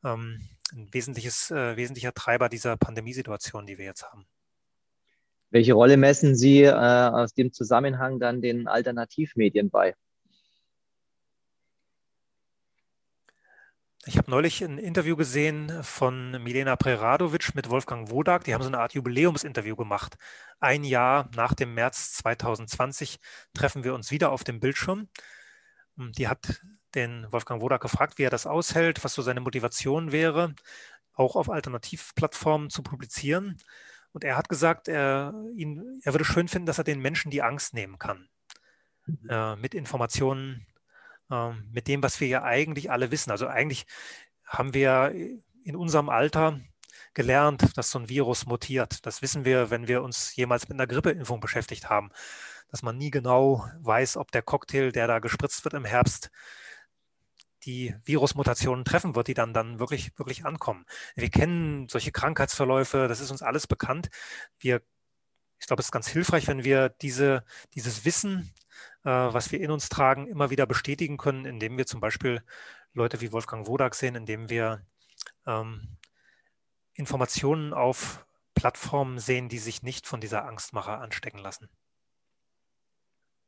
Ähm, 0.03 0.41
ein 0.73 0.93
wesentliches, 0.93 1.49
äh, 1.49 1.77
wesentlicher 1.77 2.13
Treiber 2.13 2.49
dieser 2.49 2.77
Pandemiesituation, 2.77 3.65
die 3.65 3.77
wir 3.77 3.85
jetzt 3.85 4.03
haben. 4.03 4.27
Welche 5.49 5.73
Rolle 5.73 5.95
messen 5.95 6.35
Sie 6.35 6.63
äh, 6.63 6.73
aus 6.73 7.33
dem 7.33 7.53
Zusammenhang 7.53 8.19
dann 8.19 8.41
den 8.41 8.67
Alternativmedien 8.67 9.69
bei? 9.69 9.95
Ich 14.07 14.17
habe 14.17 14.31
neulich 14.31 14.63
ein 14.63 14.77
Interview 14.77 15.17
gesehen 15.17 15.83
von 15.83 16.31
Milena 16.41 16.77
Preradovic 16.77 17.53
mit 17.55 17.69
Wolfgang 17.69 18.09
Wodak. 18.09 18.45
Die 18.45 18.53
haben 18.53 18.61
so 18.61 18.69
eine 18.69 18.79
Art 18.79 18.93
Jubiläumsinterview 18.93 19.75
gemacht. 19.75 20.17
Ein 20.61 20.85
Jahr 20.85 21.29
nach 21.35 21.53
dem 21.53 21.73
März 21.73 22.13
2020 22.13 23.19
treffen 23.53 23.83
wir 23.83 23.93
uns 23.93 24.09
wieder 24.09 24.31
auf 24.31 24.45
dem 24.45 24.61
Bildschirm. 24.61 25.09
Die 25.97 26.29
hat 26.29 26.61
den 26.95 27.29
Wolfgang 27.33 27.61
Wodak 27.61 27.81
gefragt, 27.81 28.17
wie 28.17 28.23
er 28.23 28.29
das 28.29 28.47
aushält, 28.47 29.03
was 29.03 29.13
so 29.13 29.21
seine 29.21 29.41
Motivation 29.41 30.13
wäre, 30.13 30.55
auch 31.11 31.35
auf 31.35 31.49
Alternativplattformen 31.49 32.69
zu 32.69 32.83
publizieren. 32.83 33.57
Und 34.13 34.23
er 34.23 34.37
hat 34.37 34.47
gesagt, 34.47 34.87
er, 34.87 35.33
ihn, 35.53 35.99
er 36.03 36.13
würde 36.13 36.23
schön 36.23 36.47
finden, 36.47 36.65
dass 36.65 36.77
er 36.77 36.85
den 36.85 37.01
Menschen 37.01 37.29
die 37.29 37.41
Angst 37.41 37.73
nehmen 37.73 37.99
kann, 37.99 38.29
mhm. 39.05 39.29
äh, 39.29 39.55
mit 39.57 39.75
Informationen 39.75 40.65
ähm, 41.31 41.69
mit 41.71 41.87
dem, 41.87 42.03
was 42.03 42.19
wir 42.19 42.27
ja 42.27 42.43
eigentlich 42.43 42.91
alle 42.91 43.11
wissen. 43.11 43.31
Also 43.31 43.47
eigentlich 43.47 43.85
haben 44.45 44.73
wir 44.73 45.13
in 45.63 45.75
unserem 45.75 46.09
Alter 46.09 46.59
gelernt, 47.13 47.77
dass 47.77 47.91
so 47.91 47.99
ein 47.99 48.09
Virus 48.09 48.45
mutiert. 48.45 49.05
Das 49.05 49.21
wissen 49.21 49.43
wir, 49.45 49.69
wenn 49.69 49.87
wir 49.87 50.03
uns 50.03 50.35
jemals 50.35 50.69
mit 50.69 50.77
einer 50.77 50.87
Grippeimpfung 50.87 51.39
beschäftigt 51.39 51.89
haben. 51.89 52.11
dass 52.69 52.83
man 52.83 52.97
nie 52.97 53.11
genau 53.11 53.65
weiß, 53.79 54.17
ob 54.17 54.31
der 54.31 54.41
Cocktail, 54.41 54.91
der 54.91 55.07
da 55.07 55.19
gespritzt 55.19 55.63
wird 55.63 55.73
im 55.73 55.85
Herbst, 55.85 56.31
die 57.65 57.95
Virusmutationen 58.05 58.85
treffen 58.85 59.15
wird, 59.15 59.27
die 59.27 59.33
dann, 59.33 59.53
dann 59.53 59.79
wirklich, 59.79 60.17
wirklich 60.17 60.45
ankommen. 60.45 60.85
Wir 61.15 61.29
kennen 61.29 61.87
solche 61.89 62.11
Krankheitsverläufe, 62.11 63.07
das 63.07 63.19
ist 63.19 63.31
uns 63.31 63.41
alles 63.41 63.67
bekannt. 63.67 64.09
Wir, 64.59 64.81
ich 65.59 65.67
glaube, 65.67 65.81
es 65.81 65.87
ist 65.87 65.91
ganz 65.91 66.07
hilfreich, 66.07 66.47
wenn 66.47 66.63
wir 66.63 66.89
diese, 66.89 67.43
dieses 67.73 68.05
Wissen, 68.05 68.53
was 69.09 69.51
wir 69.51 69.59
in 69.61 69.71
uns 69.71 69.89
tragen, 69.89 70.27
immer 70.27 70.49
wieder 70.49 70.65
bestätigen 70.65 71.17
können, 71.17 71.45
indem 71.45 71.77
wir 71.77 71.85
zum 71.85 71.99
Beispiel 71.99 72.41
Leute 72.93 73.21
wie 73.21 73.31
Wolfgang 73.31 73.67
Wodak 73.67 73.95
sehen, 73.95 74.15
indem 74.15 74.49
wir 74.49 74.81
ähm, 75.45 75.97
Informationen 76.93 77.73
auf 77.73 78.25
Plattformen 78.55 79.19
sehen, 79.19 79.49
die 79.49 79.59
sich 79.59 79.83
nicht 79.83 80.07
von 80.07 80.19
dieser 80.19 80.45
Angstmacher 80.45 80.99
anstecken 80.99 81.39
lassen. 81.39 81.69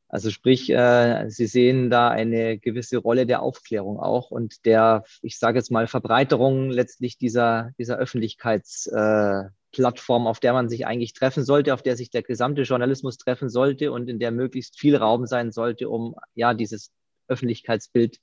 Also 0.07 0.31
sprich, 0.31 0.71
äh, 0.71 1.29
Sie 1.29 1.45
sehen 1.45 1.91
da 1.91 2.09
eine 2.09 2.57
gewisse 2.57 2.97
Rolle 2.97 3.27
der 3.27 3.43
Aufklärung 3.43 3.99
auch 3.99 4.31
und 4.31 4.65
der, 4.65 5.03
ich 5.21 5.37
sage 5.37 5.59
jetzt 5.59 5.69
mal, 5.69 5.87
Verbreiterung 5.87 6.71
letztlich 6.71 7.17
dieser, 7.17 7.71
dieser 7.77 7.97
Öffentlichkeitsplattform, 7.97 9.47
äh, 9.47 9.58
auf 9.77 10.39
der 10.39 10.53
man 10.53 10.69
sich 10.69 10.85
eigentlich 10.85 11.13
treffen 11.13 11.43
sollte, 11.43 11.73
auf 11.73 11.83
der 11.83 11.95
sich 11.95 12.09
der 12.09 12.23
gesamte 12.23 12.63
Journalismus 12.63 13.17
treffen 13.17 13.49
sollte 13.49 13.91
und 13.91 14.09
in 14.09 14.19
der 14.19 14.31
möglichst 14.31 14.79
viel 14.79 14.95
Raum 14.95 15.25
sein 15.25 15.51
sollte, 15.51 15.89
um 15.89 16.15
ja 16.35 16.53
dieses 16.53 16.91
Öffentlichkeitsbild 17.27 18.19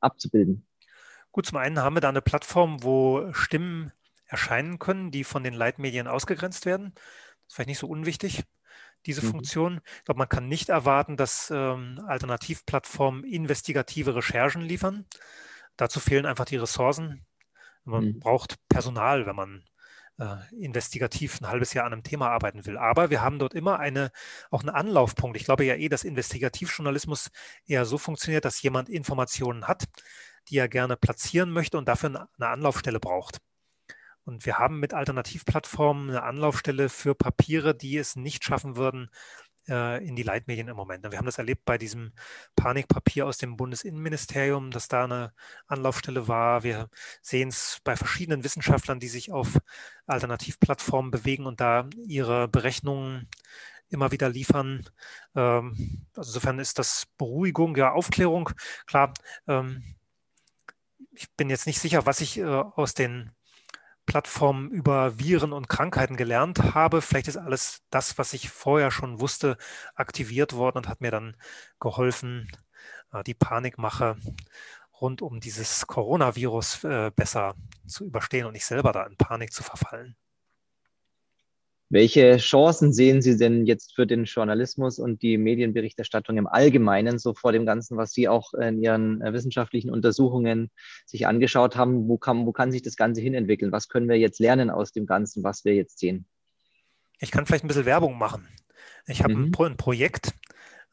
abzubilden. 0.00 0.66
Gut, 1.32 1.46
zum 1.46 1.58
einen 1.58 1.78
haben 1.78 1.94
wir 1.94 2.00
da 2.00 2.08
eine 2.08 2.22
Plattform, 2.22 2.82
wo 2.82 3.32
Stimmen 3.32 3.92
erscheinen 4.26 4.78
können, 4.78 5.10
die 5.10 5.24
von 5.24 5.44
den 5.44 5.54
Leitmedien 5.54 6.06
ausgegrenzt 6.06 6.66
werden. 6.66 6.92
Das 6.94 7.02
ist 7.48 7.54
vielleicht 7.54 7.68
nicht 7.68 7.78
so 7.78 7.88
unwichtig 7.88 8.44
diese 9.06 9.24
mhm. 9.24 9.30
Funktion. 9.30 9.80
Ich 9.98 10.04
glaube, 10.04 10.18
man 10.18 10.28
kann 10.28 10.48
nicht 10.48 10.68
erwarten, 10.68 11.16
dass 11.16 11.50
ähm, 11.54 12.02
Alternativplattformen 12.06 13.24
investigative 13.24 14.14
Recherchen 14.14 14.62
liefern. 14.62 15.06
Dazu 15.76 16.00
fehlen 16.00 16.26
einfach 16.26 16.44
die 16.44 16.56
Ressourcen. 16.56 17.26
Man 17.84 18.04
mhm. 18.04 18.20
braucht 18.20 18.56
Personal, 18.68 19.26
wenn 19.26 19.36
man 19.36 19.64
investigativ 20.52 21.40
ein 21.40 21.48
halbes 21.48 21.72
Jahr 21.72 21.86
an 21.86 21.92
einem 21.92 22.02
Thema 22.02 22.30
arbeiten 22.30 22.66
will. 22.66 22.76
Aber 22.76 23.10
wir 23.10 23.22
haben 23.22 23.38
dort 23.38 23.54
immer 23.54 23.78
eine, 23.78 24.10
auch 24.50 24.60
einen 24.60 24.70
Anlaufpunkt. 24.70 25.36
Ich 25.36 25.44
glaube 25.44 25.64
ja 25.64 25.74
eh, 25.74 25.88
dass 25.88 26.04
Investigativjournalismus 26.04 27.30
eher 27.66 27.84
so 27.86 27.98
funktioniert, 27.98 28.44
dass 28.44 28.62
jemand 28.62 28.88
Informationen 28.88 29.66
hat, 29.66 29.84
die 30.48 30.58
er 30.58 30.68
gerne 30.68 30.96
platzieren 30.96 31.50
möchte 31.50 31.78
und 31.78 31.88
dafür 31.88 32.28
eine 32.38 32.48
Anlaufstelle 32.48 33.00
braucht. 33.00 33.38
Und 34.24 34.44
wir 34.46 34.58
haben 34.58 34.78
mit 34.78 34.94
Alternativplattformen 34.94 36.10
eine 36.10 36.22
Anlaufstelle 36.22 36.88
für 36.88 37.14
Papiere, 37.14 37.74
die 37.74 37.96
es 37.96 38.16
nicht 38.16 38.44
schaffen 38.44 38.76
würden, 38.76 39.10
äh, 39.70 40.04
in 40.04 40.16
die 40.16 40.22
Leitmedien 40.22 40.68
im 40.68 40.76
Moment. 40.76 41.10
Wir 41.10 41.18
haben 41.18 41.26
das 41.26 41.38
erlebt 41.38 41.64
bei 41.64 41.78
diesem 41.78 42.12
Panikpapier 42.56 43.26
aus 43.26 43.38
dem 43.38 43.56
Bundesinnenministerium, 43.56 44.70
dass 44.70 44.88
da 44.88 45.04
eine 45.04 45.32
Anlaufstelle 45.66 46.28
war. 46.28 46.62
Wir 46.62 46.90
sehen 47.22 47.48
es 47.48 47.80
bei 47.84 47.96
verschiedenen 47.96 48.44
Wissenschaftlern, 48.44 49.00
die 49.00 49.08
sich 49.08 49.32
auf 49.32 49.58
Alternativplattformen 50.06 51.10
bewegen 51.10 51.46
und 51.46 51.60
da 51.60 51.88
ihre 52.06 52.48
Berechnungen 52.48 53.28
immer 53.88 54.12
wieder 54.12 54.28
liefern. 54.28 54.88
Ähm, 55.34 56.06
also 56.14 56.30
insofern 56.30 56.58
ist 56.58 56.78
das 56.78 57.06
Beruhigung, 57.16 57.76
ja, 57.76 57.92
Aufklärung. 57.92 58.50
Klar, 58.86 59.14
ähm, 59.46 59.82
ich 61.12 61.30
bin 61.36 61.50
jetzt 61.50 61.66
nicht 61.66 61.80
sicher, 61.80 62.06
was 62.06 62.20
ich 62.20 62.38
äh, 62.38 62.44
aus 62.44 62.94
den 62.94 63.32
Plattformen 64.06 64.70
über 64.70 65.18
Viren 65.18 65.52
und 65.52 65.68
Krankheiten 65.68 66.16
gelernt 66.16 66.74
habe. 66.74 67.02
Vielleicht 67.02 67.28
ist 67.28 67.36
alles 67.36 67.82
das, 67.90 68.18
was 68.18 68.32
ich 68.32 68.50
vorher 68.50 68.90
schon 68.90 69.20
wusste, 69.20 69.56
aktiviert 69.94 70.54
worden 70.54 70.78
und 70.78 70.88
hat 70.88 71.00
mir 71.00 71.10
dann 71.10 71.36
geholfen, 71.78 72.50
äh, 73.12 73.22
die 73.24 73.34
Panikmache 73.34 74.16
rund 75.00 75.22
um 75.22 75.40
dieses 75.40 75.86
Coronavirus 75.86 76.84
äh, 76.84 77.10
besser 77.14 77.54
zu 77.86 78.04
überstehen 78.04 78.46
und 78.46 78.52
nicht 78.52 78.66
selber 78.66 78.92
da 78.92 79.04
in 79.04 79.16
Panik 79.16 79.52
zu 79.52 79.62
verfallen. 79.62 80.16
Welche 81.92 82.36
Chancen 82.36 82.92
sehen 82.92 83.20
Sie 83.20 83.36
denn 83.36 83.66
jetzt 83.66 83.96
für 83.96 84.06
den 84.06 84.22
Journalismus 84.22 85.00
und 85.00 85.22
die 85.22 85.36
Medienberichterstattung 85.36 86.36
im 86.36 86.46
Allgemeinen, 86.46 87.18
so 87.18 87.34
vor 87.34 87.50
dem 87.50 87.66
Ganzen, 87.66 87.96
was 87.96 88.12
Sie 88.12 88.28
auch 88.28 88.54
in 88.54 88.80
Ihren 88.80 89.20
äh, 89.20 89.32
wissenschaftlichen 89.32 89.90
Untersuchungen 89.90 90.70
sich 91.04 91.26
angeschaut 91.26 91.74
haben? 91.74 92.06
Wo 92.06 92.16
kann, 92.16 92.46
wo 92.46 92.52
kann 92.52 92.70
sich 92.70 92.82
das 92.82 92.94
Ganze 92.94 93.20
hinentwickeln? 93.20 93.72
Was 93.72 93.88
können 93.88 94.08
wir 94.08 94.16
jetzt 94.16 94.38
lernen 94.38 94.70
aus 94.70 94.92
dem 94.92 95.04
Ganzen, 95.04 95.42
was 95.42 95.64
wir 95.64 95.74
jetzt 95.74 95.98
sehen? 95.98 96.26
Ich 97.18 97.32
kann 97.32 97.44
vielleicht 97.44 97.64
ein 97.64 97.68
bisschen 97.68 97.86
Werbung 97.86 98.16
machen. 98.16 98.46
Ich 99.06 99.24
habe 99.24 99.34
mhm. 99.34 99.46
ein, 99.46 99.50
Pro 99.50 99.64
ein, 99.64 99.76
Projekt, 99.76 100.32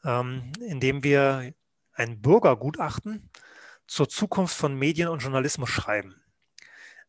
ähm, 0.04 0.50
in 0.66 0.80
dem 0.80 1.04
wir 1.04 1.54
ein 1.92 2.20
Bürgergutachten 2.20 3.30
zur 3.86 4.08
Zukunft 4.08 4.56
von 4.56 4.76
Medien 4.76 5.10
und 5.10 5.22
Journalismus 5.22 5.70
schreiben. 5.70 6.16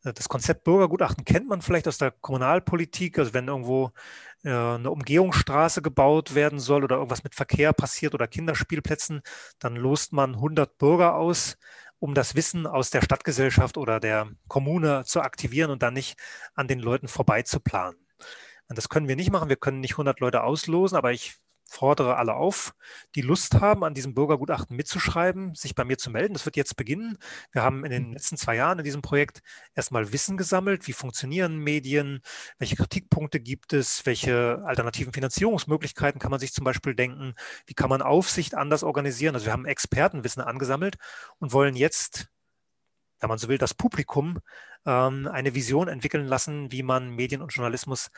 Äh, 0.04 0.12
das 0.12 0.28
Konzept 0.28 0.64
Bürgergutachten 0.64 1.24
kennt 1.24 1.48
man 1.48 1.62
vielleicht 1.62 1.88
aus 1.88 1.98
der 1.98 2.10
Kommunalpolitik. 2.10 3.18
Also 3.18 3.34
wenn 3.34 3.48
irgendwo 3.48 3.92
äh, 4.44 4.50
eine 4.50 4.90
Umgehungsstraße 4.90 5.82
gebaut 5.82 6.34
werden 6.34 6.58
soll 6.58 6.84
oder 6.84 6.96
irgendwas 6.96 7.24
mit 7.24 7.34
Verkehr 7.34 7.72
passiert 7.72 8.14
oder 8.14 8.26
Kinderspielplätzen, 8.26 9.22
dann 9.58 9.76
lost 9.76 10.12
man 10.12 10.34
100 10.34 10.78
Bürger 10.78 11.16
aus, 11.16 11.56
um 11.98 12.14
das 12.14 12.34
Wissen 12.34 12.66
aus 12.66 12.90
der 12.90 13.02
Stadtgesellschaft 13.02 13.76
oder 13.76 14.00
der 14.00 14.30
Kommune 14.48 15.04
zu 15.04 15.20
aktivieren 15.20 15.70
und 15.70 15.82
dann 15.82 15.94
nicht 15.94 16.18
an 16.54 16.68
den 16.68 16.80
Leuten 16.80 17.08
vorbei 17.08 17.42
zu 17.42 17.60
planen. 17.60 17.96
Das 18.68 18.88
können 18.88 19.08
wir 19.08 19.16
nicht 19.16 19.32
machen. 19.32 19.48
Wir 19.48 19.56
können 19.56 19.80
nicht 19.80 19.94
100 19.94 20.20
Leute 20.20 20.44
auslosen, 20.44 20.96
aber 20.96 21.12
ich 21.12 21.36
fordere 21.70 22.16
alle 22.16 22.34
auf, 22.34 22.74
die 23.14 23.22
Lust 23.22 23.60
haben, 23.60 23.84
an 23.84 23.94
diesem 23.94 24.12
Bürgergutachten 24.12 24.76
mitzuschreiben, 24.76 25.54
sich 25.54 25.76
bei 25.76 25.84
mir 25.84 25.98
zu 25.98 26.10
melden. 26.10 26.34
Das 26.34 26.44
wird 26.44 26.56
jetzt 26.56 26.76
beginnen. 26.76 27.16
Wir 27.52 27.62
haben 27.62 27.84
in 27.84 27.92
den 27.92 28.08
mhm. 28.08 28.12
letzten 28.14 28.36
zwei 28.36 28.56
Jahren 28.56 28.78
in 28.80 28.84
diesem 28.84 29.02
Projekt 29.02 29.40
erstmal 29.74 30.12
Wissen 30.12 30.36
gesammelt. 30.36 30.88
Wie 30.88 30.92
funktionieren 30.92 31.58
Medien? 31.58 32.22
Welche 32.58 32.74
Kritikpunkte 32.74 33.38
gibt 33.38 33.72
es? 33.72 34.04
Welche 34.04 34.62
alternativen 34.66 35.12
Finanzierungsmöglichkeiten 35.12 36.20
kann 36.20 36.32
man 36.32 36.40
sich 36.40 36.52
zum 36.52 36.64
Beispiel 36.64 36.96
denken? 36.96 37.34
Wie 37.66 37.74
kann 37.74 37.88
man 37.88 38.02
Aufsicht 38.02 38.56
anders 38.56 38.82
organisieren? 38.82 39.36
Also 39.36 39.46
wir 39.46 39.52
haben 39.52 39.64
Expertenwissen 39.64 40.42
angesammelt 40.42 40.96
und 41.38 41.52
wollen 41.52 41.76
jetzt 41.76 42.28
wenn 43.20 43.28
man 43.28 43.38
so 43.38 43.48
will, 43.48 43.58
das 43.58 43.74
Publikum 43.74 44.38
ähm, 44.86 45.28
eine 45.30 45.54
Vision 45.54 45.88
entwickeln 45.88 46.26
lassen, 46.26 46.72
wie 46.72 46.82
man 46.82 47.10
Medien 47.10 47.42
und 47.42 47.52
Journalismus 47.52 48.10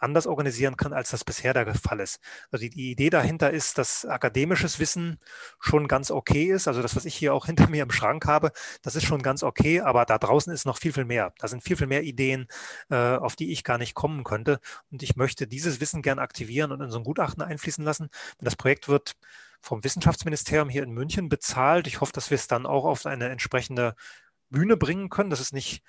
anders 0.00 0.26
organisieren 0.26 0.76
kann, 0.76 0.92
als 0.92 1.10
das 1.10 1.24
bisher 1.24 1.52
der 1.54 1.74
Fall 1.74 2.00
ist. 2.00 2.20
Also 2.50 2.62
die, 2.62 2.70
die, 2.70 2.90
Idee 2.90 3.10
dahinter 3.10 3.50
ist, 3.50 3.78
dass 3.78 4.04
akademisches 4.04 4.78
Wissen 4.78 5.18
schon 5.60 5.88
ganz 5.88 6.10
okay 6.10 6.44
ist. 6.44 6.68
Also 6.68 6.82
das, 6.82 6.96
was 6.96 7.04
ich 7.04 7.14
hier 7.14 7.34
auch 7.34 7.46
hinter 7.50 7.68
mir 7.68 7.82
im 7.82 7.90
Schrank 7.90 8.26
habe, 8.26 8.52
das 8.82 8.96
ist 8.96 9.04
schon 9.04 9.22
ganz 9.22 9.42
okay, 9.42 9.80
aber 9.80 10.04
da 10.04 10.18
draußen 10.18 10.52
ist 10.52 10.66
noch 10.66 10.78
viel, 10.78 10.92
viel 10.92 11.04
mehr. 11.04 11.32
Da 11.38 11.48
sind 11.48 11.62
viel, 11.62 11.76
viel 11.76 11.86
mehr 11.86 12.02
Ideen, 12.02 12.48
äh, 12.90 12.96
auf 12.96 13.36
die 13.36 13.52
ich 13.52 13.64
gar 13.64 13.78
nicht 13.78 13.94
kommen 13.94 14.24
könnte. 14.24 14.60
Und 14.90 15.02
ich 15.02 15.16
möchte 15.16 15.46
dieses 15.46 15.80
Wissen 15.80 16.02
gern 16.02 16.18
aktivieren 16.18 16.72
und 16.72 16.80
in 16.80 16.90
so 16.90 16.98
ein 16.98 17.04
Gutachten 17.04 17.42
einfließen 17.42 17.84
lassen. 17.84 18.10
Das 18.40 18.56
Projekt 18.56 18.88
wird 18.88 19.16
vom 19.60 19.84
Wissenschaftsministerium 19.84 20.68
hier 20.68 20.82
in 20.82 20.90
München 20.90 21.28
bezahlt. 21.28 21.86
Ich 21.86 22.00
hoffe, 22.00 22.12
dass 22.12 22.30
wir 22.30 22.36
es 22.36 22.48
dann 22.48 22.66
auch 22.66 22.84
auf 22.84 23.06
eine 23.06 23.28
entsprechende 23.28 23.94
Bühne 24.50 24.76
bringen 24.76 25.08
können, 25.08 25.30
dass 25.30 25.40
es 25.40 25.52
nicht 25.52 25.82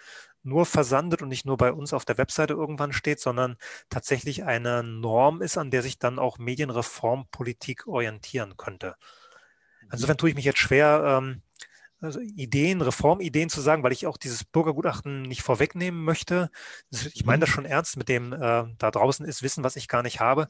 nur 0.43 0.65
versandet 0.65 1.21
und 1.21 1.29
nicht 1.29 1.45
nur 1.45 1.57
bei 1.57 1.71
uns 1.71 1.93
auf 1.93 2.05
der 2.05 2.17
Webseite 2.17 2.53
irgendwann 2.53 2.93
steht, 2.93 3.19
sondern 3.19 3.57
tatsächlich 3.89 4.43
eine 4.43 4.83
Norm 4.83 5.41
ist, 5.41 5.57
an 5.57 5.71
der 5.71 5.81
sich 5.81 5.99
dann 5.99 6.19
auch 6.19 6.39
Medienreformpolitik 6.39 7.87
orientieren 7.87 8.57
könnte. 8.57 8.95
Mhm. 9.81 9.89
Insofern 9.93 10.17
tue 10.17 10.29
ich 10.29 10.35
mich 10.35 10.45
jetzt 10.45 10.59
schwer, 10.59 11.19
ähm, 11.21 11.41
also 11.99 12.19
Ideen, 12.19 12.81
Reformideen 12.81 13.49
zu 13.49 13.61
sagen, 13.61 13.83
weil 13.83 13.91
ich 13.91 14.07
auch 14.07 14.17
dieses 14.17 14.43
Bürgergutachten 14.43 15.21
nicht 15.21 15.43
vorwegnehmen 15.43 16.03
möchte. 16.03 16.49
Ich 16.89 17.25
meine 17.25 17.37
mhm. 17.37 17.41
das 17.41 17.49
schon 17.49 17.65
ernst 17.65 17.95
mit 17.97 18.09
dem, 18.09 18.33
äh, 18.33 18.65
da 18.77 18.91
draußen 18.91 19.25
ist 19.25 19.43
Wissen, 19.43 19.63
was 19.63 19.75
ich 19.75 19.87
gar 19.87 20.01
nicht 20.01 20.19
habe. 20.19 20.47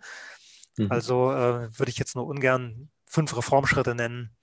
Mhm. 0.77 0.89
Also 0.89 1.31
äh, 1.31 1.77
würde 1.77 1.89
ich 1.89 1.97
jetzt 1.97 2.15
nur 2.15 2.25
ungern 2.25 2.89
fünf 3.05 3.35
Reformschritte 3.35 3.93
nennen, 3.93 4.33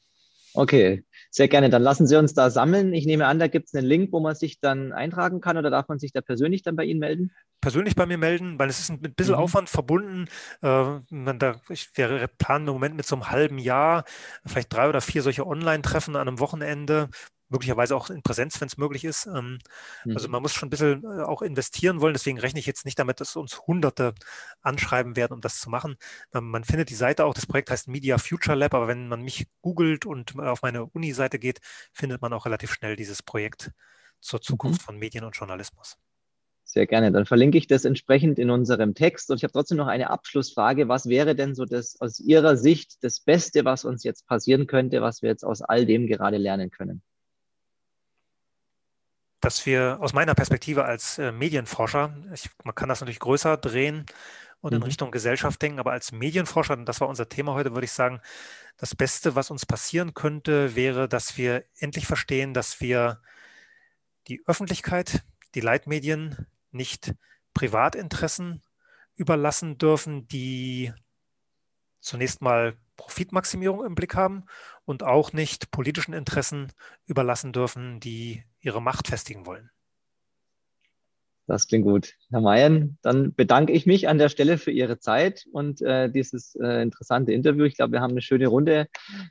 Okay, 0.58 1.04
sehr 1.30 1.46
gerne. 1.46 1.70
Dann 1.70 1.82
lassen 1.82 2.08
Sie 2.08 2.16
uns 2.16 2.34
da 2.34 2.50
sammeln. 2.50 2.92
Ich 2.92 3.06
nehme 3.06 3.26
an, 3.26 3.38
da 3.38 3.46
gibt 3.46 3.68
es 3.68 3.74
einen 3.74 3.86
Link, 3.86 4.12
wo 4.12 4.18
man 4.18 4.34
sich 4.34 4.58
dann 4.58 4.92
eintragen 4.92 5.40
kann 5.40 5.56
oder 5.56 5.70
darf 5.70 5.86
man 5.86 6.00
sich 6.00 6.10
da 6.10 6.20
persönlich 6.20 6.64
dann 6.64 6.74
bei 6.74 6.82
Ihnen 6.82 6.98
melden? 6.98 7.30
Persönlich 7.60 7.94
bei 7.94 8.06
mir 8.06 8.18
melden, 8.18 8.58
weil 8.58 8.68
es 8.68 8.80
ist 8.80 8.90
mit 8.90 9.04
ein 9.04 9.14
bisschen 9.14 9.36
mhm. 9.36 9.40
Aufwand 9.40 9.68
verbunden. 9.68 10.24
Äh, 10.60 10.98
da, 11.38 11.60
ich, 11.68 11.90
wir 11.94 12.26
planen 12.38 12.66
im 12.66 12.72
Moment 12.72 12.96
mit 12.96 13.06
so 13.06 13.14
einem 13.14 13.30
halben 13.30 13.58
Jahr 13.58 14.02
vielleicht 14.44 14.72
drei 14.72 14.88
oder 14.88 15.00
vier 15.00 15.22
solche 15.22 15.46
Online-Treffen 15.46 16.16
an 16.16 16.26
einem 16.26 16.40
Wochenende, 16.40 17.08
möglicherweise 17.48 17.96
auch 17.96 18.10
in 18.10 18.22
Präsenz, 18.22 18.60
wenn 18.60 18.68
es 18.68 18.76
möglich 18.76 19.04
ist. 19.04 19.26
Ähm, 19.26 19.58
also 19.60 20.10
mhm. 20.10 20.16
Also 20.16 20.28
man 20.28 20.42
muss 20.42 20.52
schon 20.54 20.68
ein 20.68 20.70
bisschen 20.70 21.04
äh, 21.04 21.22
auch 21.22 21.42
investieren 21.42 22.00
wollen. 22.00 22.14
Deswegen 22.14 22.38
rechne 22.38 22.60
ich 22.60 22.66
jetzt 22.66 22.84
nicht 22.84 22.98
damit, 22.98 23.20
dass 23.20 23.36
uns 23.36 23.60
Hunderte 23.66 24.14
anschreiben 24.60 25.16
werden, 25.16 25.34
um 25.34 25.40
das 25.40 25.60
zu 25.60 25.70
machen. 25.70 25.96
Ähm, 26.34 26.50
man 26.50 26.64
findet 26.64 26.90
die 26.90 26.94
Seite 26.94 27.24
auch, 27.24 27.34
das 27.34 27.46
Projekt 27.46 27.70
heißt 27.70 27.88
Media 27.88 28.18
Future 28.18 28.56
Lab, 28.56 28.74
aber 28.74 28.88
wenn 28.88 29.08
man 29.08 29.22
mich 29.22 29.48
googelt 29.62 30.06
und 30.06 30.34
äh, 30.36 30.42
auf 30.42 30.62
meine 30.62 30.86
Uni-Seite 30.86 31.38
geht, 31.38 31.60
findet 31.92 32.22
man 32.22 32.32
auch 32.32 32.46
relativ 32.46 32.72
schnell 32.72 32.96
dieses 32.96 33.22
Projekt 33.22 33.72
zur 34.20 34.40
Zukunft 34.40 34.82
mhm. 34.82 34.84
von 34.84 34.98
Medien 34.98 35.24
und 35.24 35.36
Journalismus. 35.36 35.96
Sehr 36.70 36.86
gerne. 36.86 37.10
Dann 37.10 37.24
verlinke 37.24 37.56
ich 37.56 37.66
das 37.66 37.86
entsprechend 37.86 38.38
in 38.38 38.50
unserem 38.50 38.94
Text. 38.94 39.30
Und 39.30 39.38
ich 39.38 39.42
habe 39.42 39.52
trotzdem 39.52 39.78
noch 39.78 39.86
eine 39.86 40.10
Abschlussfrage. 40.10 40.86
Was 40.86 41.08
wäre 41.08 41.34
denn 41.34 41.54
so 41.54 41.64
das 41.64 41.98
aus 41.98 42.20
Ihrer 42.20 42.58
Sicht 42.58 43.02
das 43.02 43.20
Beste, 43.20 43.64
was 43.64 43.86
uns 43.86 44.04
jetzt 44.04 44.26
passieren 44.26 44.66
könnte, 44.66 45.00
was 45.00 45.22
wir 45.22 45.30
jetzt 45.30 45.44
aus 45.44 45.62
all 45.62 45.86
dem 45.86 46.06
gerade 46.06 46.36
lernen 46.36 46.70
können? 46.70 47.02
Dass 49.40 49.66
wir 49.66 49.98
aus 50.00 50.12
meiner 50.12 50.34
Perspektive 50.34 50.84
als 50.84 51.18
äh, 51.18 51.32
Medienforscher, 51.32 52.16
ich, 52.34 52.50
man 52.64 52.74
kann 52.74 52.88
das 52.88 53.00
natürlich 53.00 53.20
größer 53.20 53.56
drehen 53.56 54.06
und 54.60 54.72
in 54.72 54.78
mhm. 54.78 54.84
Richtung 54.84 55.10
Gesellschaft 55.10 55.62
denken, 55.62 55.78
aber 55.78 55.92
als 55.92 56.12
Medienforscher, 56.12 56.74
und 56.74 56.86
das 56.86 57.00
war 57.00 57.08
unser 57.08 57.28
Thema 57.28 57.54
heute, 57.54 57.72
würde 57.74 57.84
ich 57.84 57.92
sagen, 57.92 58.20
das 58.76 58.94
Beste, 58.94 59.34
was 59.34 59.50
uns 59.50 59.66
passieren 59.66 60.14
könnte, 60.14 60.74
wäre, 60.74 61.08
dass 61.08 61.36
wir 61.36 61.64
endlich 61.78 62.06
verstehen, 62.06 62.54
dass 62.54 62.80
wir 62.80 63.20
die 64.26 64.42
Öffentlichkeit, 64.46 65.24
die 65.54 65.60
Leitmedien, 65.60 66.46
nicht 66.70 67.14
Privatinteressen 67.54 68.62
überlassen 69.14 69.78
dürfen, 69.78 70.28
die 70.28 70.92
zunächst 72.00 72.42
mal 72.42 72.76
Profitmaximierung 72.96 73.84
im 73.84 73.94
Blick 73.94 74.14
haben 74.14 74.44
und 74.84 75.02
auch 75.02 75.32
nicht 75.32 75.70
politischen 75.70 76.14
Interessen 76.14 76.72
überlassen 77.06 77.52
dürfen, 77.52 78.00
die 78.00 78.44
ihre 78.60 78.82
Macht 78.82 79.08
festigen 79.08 79.46
wollen. 79.46 79.70
Das 81.48 81.66
klingt 81.66 81.86
gut. 81.86 82.12
Herr 82.28 82.42
Mayen, 82.42 82.98
dann 83.00 83.34
bedanke 83.34 83.72
ich 83.72 83.86
mich 83.86 84.06
an 84.06 84.18
der 84.18 84.28
Stelle 84.28 84.58
für 84.58 84.70
Ihre 84.70 84.98
Zeit 84.98 85.46
und 85.50 85.80
äh, 85.80 86.10
dieses 86.10 86.54
äh, 86.56 86.82
interessante 86.82 87.32
Interview. 87.32 87.64
Ich 87.64 87.74
glaube, 87.74 87.92
wir 87.92 88.02
haben 88.02 88.10
eine 88.10 88.20
schöne 88.20 88.48
Runde 88.48 88.86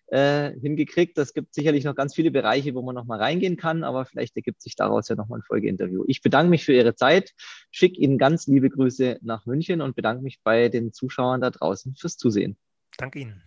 äh, 0.07 0.51
hingekriegt. 0.59 1.15
Es 1.19 1.35
gibt 1.35 1.53
sicherlich 1.53 1.83
noch 1.83 1.93
ganz 1.93 2.15
viele 2.15 2.31
Bereiche, 2.31 2.73
wo 2.73 2.81
man 2.81 2.95
noch 2.95 3.05
mal 3.05 3.19
reingehen 3.19 3.55
kann, 3.55 3.83
aber 3.83 4.05
vielleicht 4.05 4.35
ergibt 4.35 4.63
sich 4.63 4.75
daraus 4.75 5.07
ja 5.09 5.15
noch 5.15 5.27
mal 5.27 5.37
ein 5.37 5.43
Folgeinterview. 5.43 6.05
Ich 6.07 6.23
bedanke 6.23 6.49
mich 6.49 6.65
für 6.65 6.73
Ihre 6.73 6.95
Zeit, 6.95 7.33
schicke 7.69 7.99
Ihnen 7.99 8.17
ganz 8.17 8.47
liebe 8.47 8.71
Grüße 8.71 9.19
nach 9.21 9.45
München 9.45 9.81
und 9.81 9.95
bedanke 9.95 10.23
mich 10.23 10.39
bei 10.41 10.69
den 10.69 10.93
Zuschauern 10.93 11.39
da 11.39 11.51
draußen 11.51 11.95
fürs 11.95 12.17
Zusehen. 12.17 12.57
Danke 12.97 13.19
Ihnen. 13.19 13.43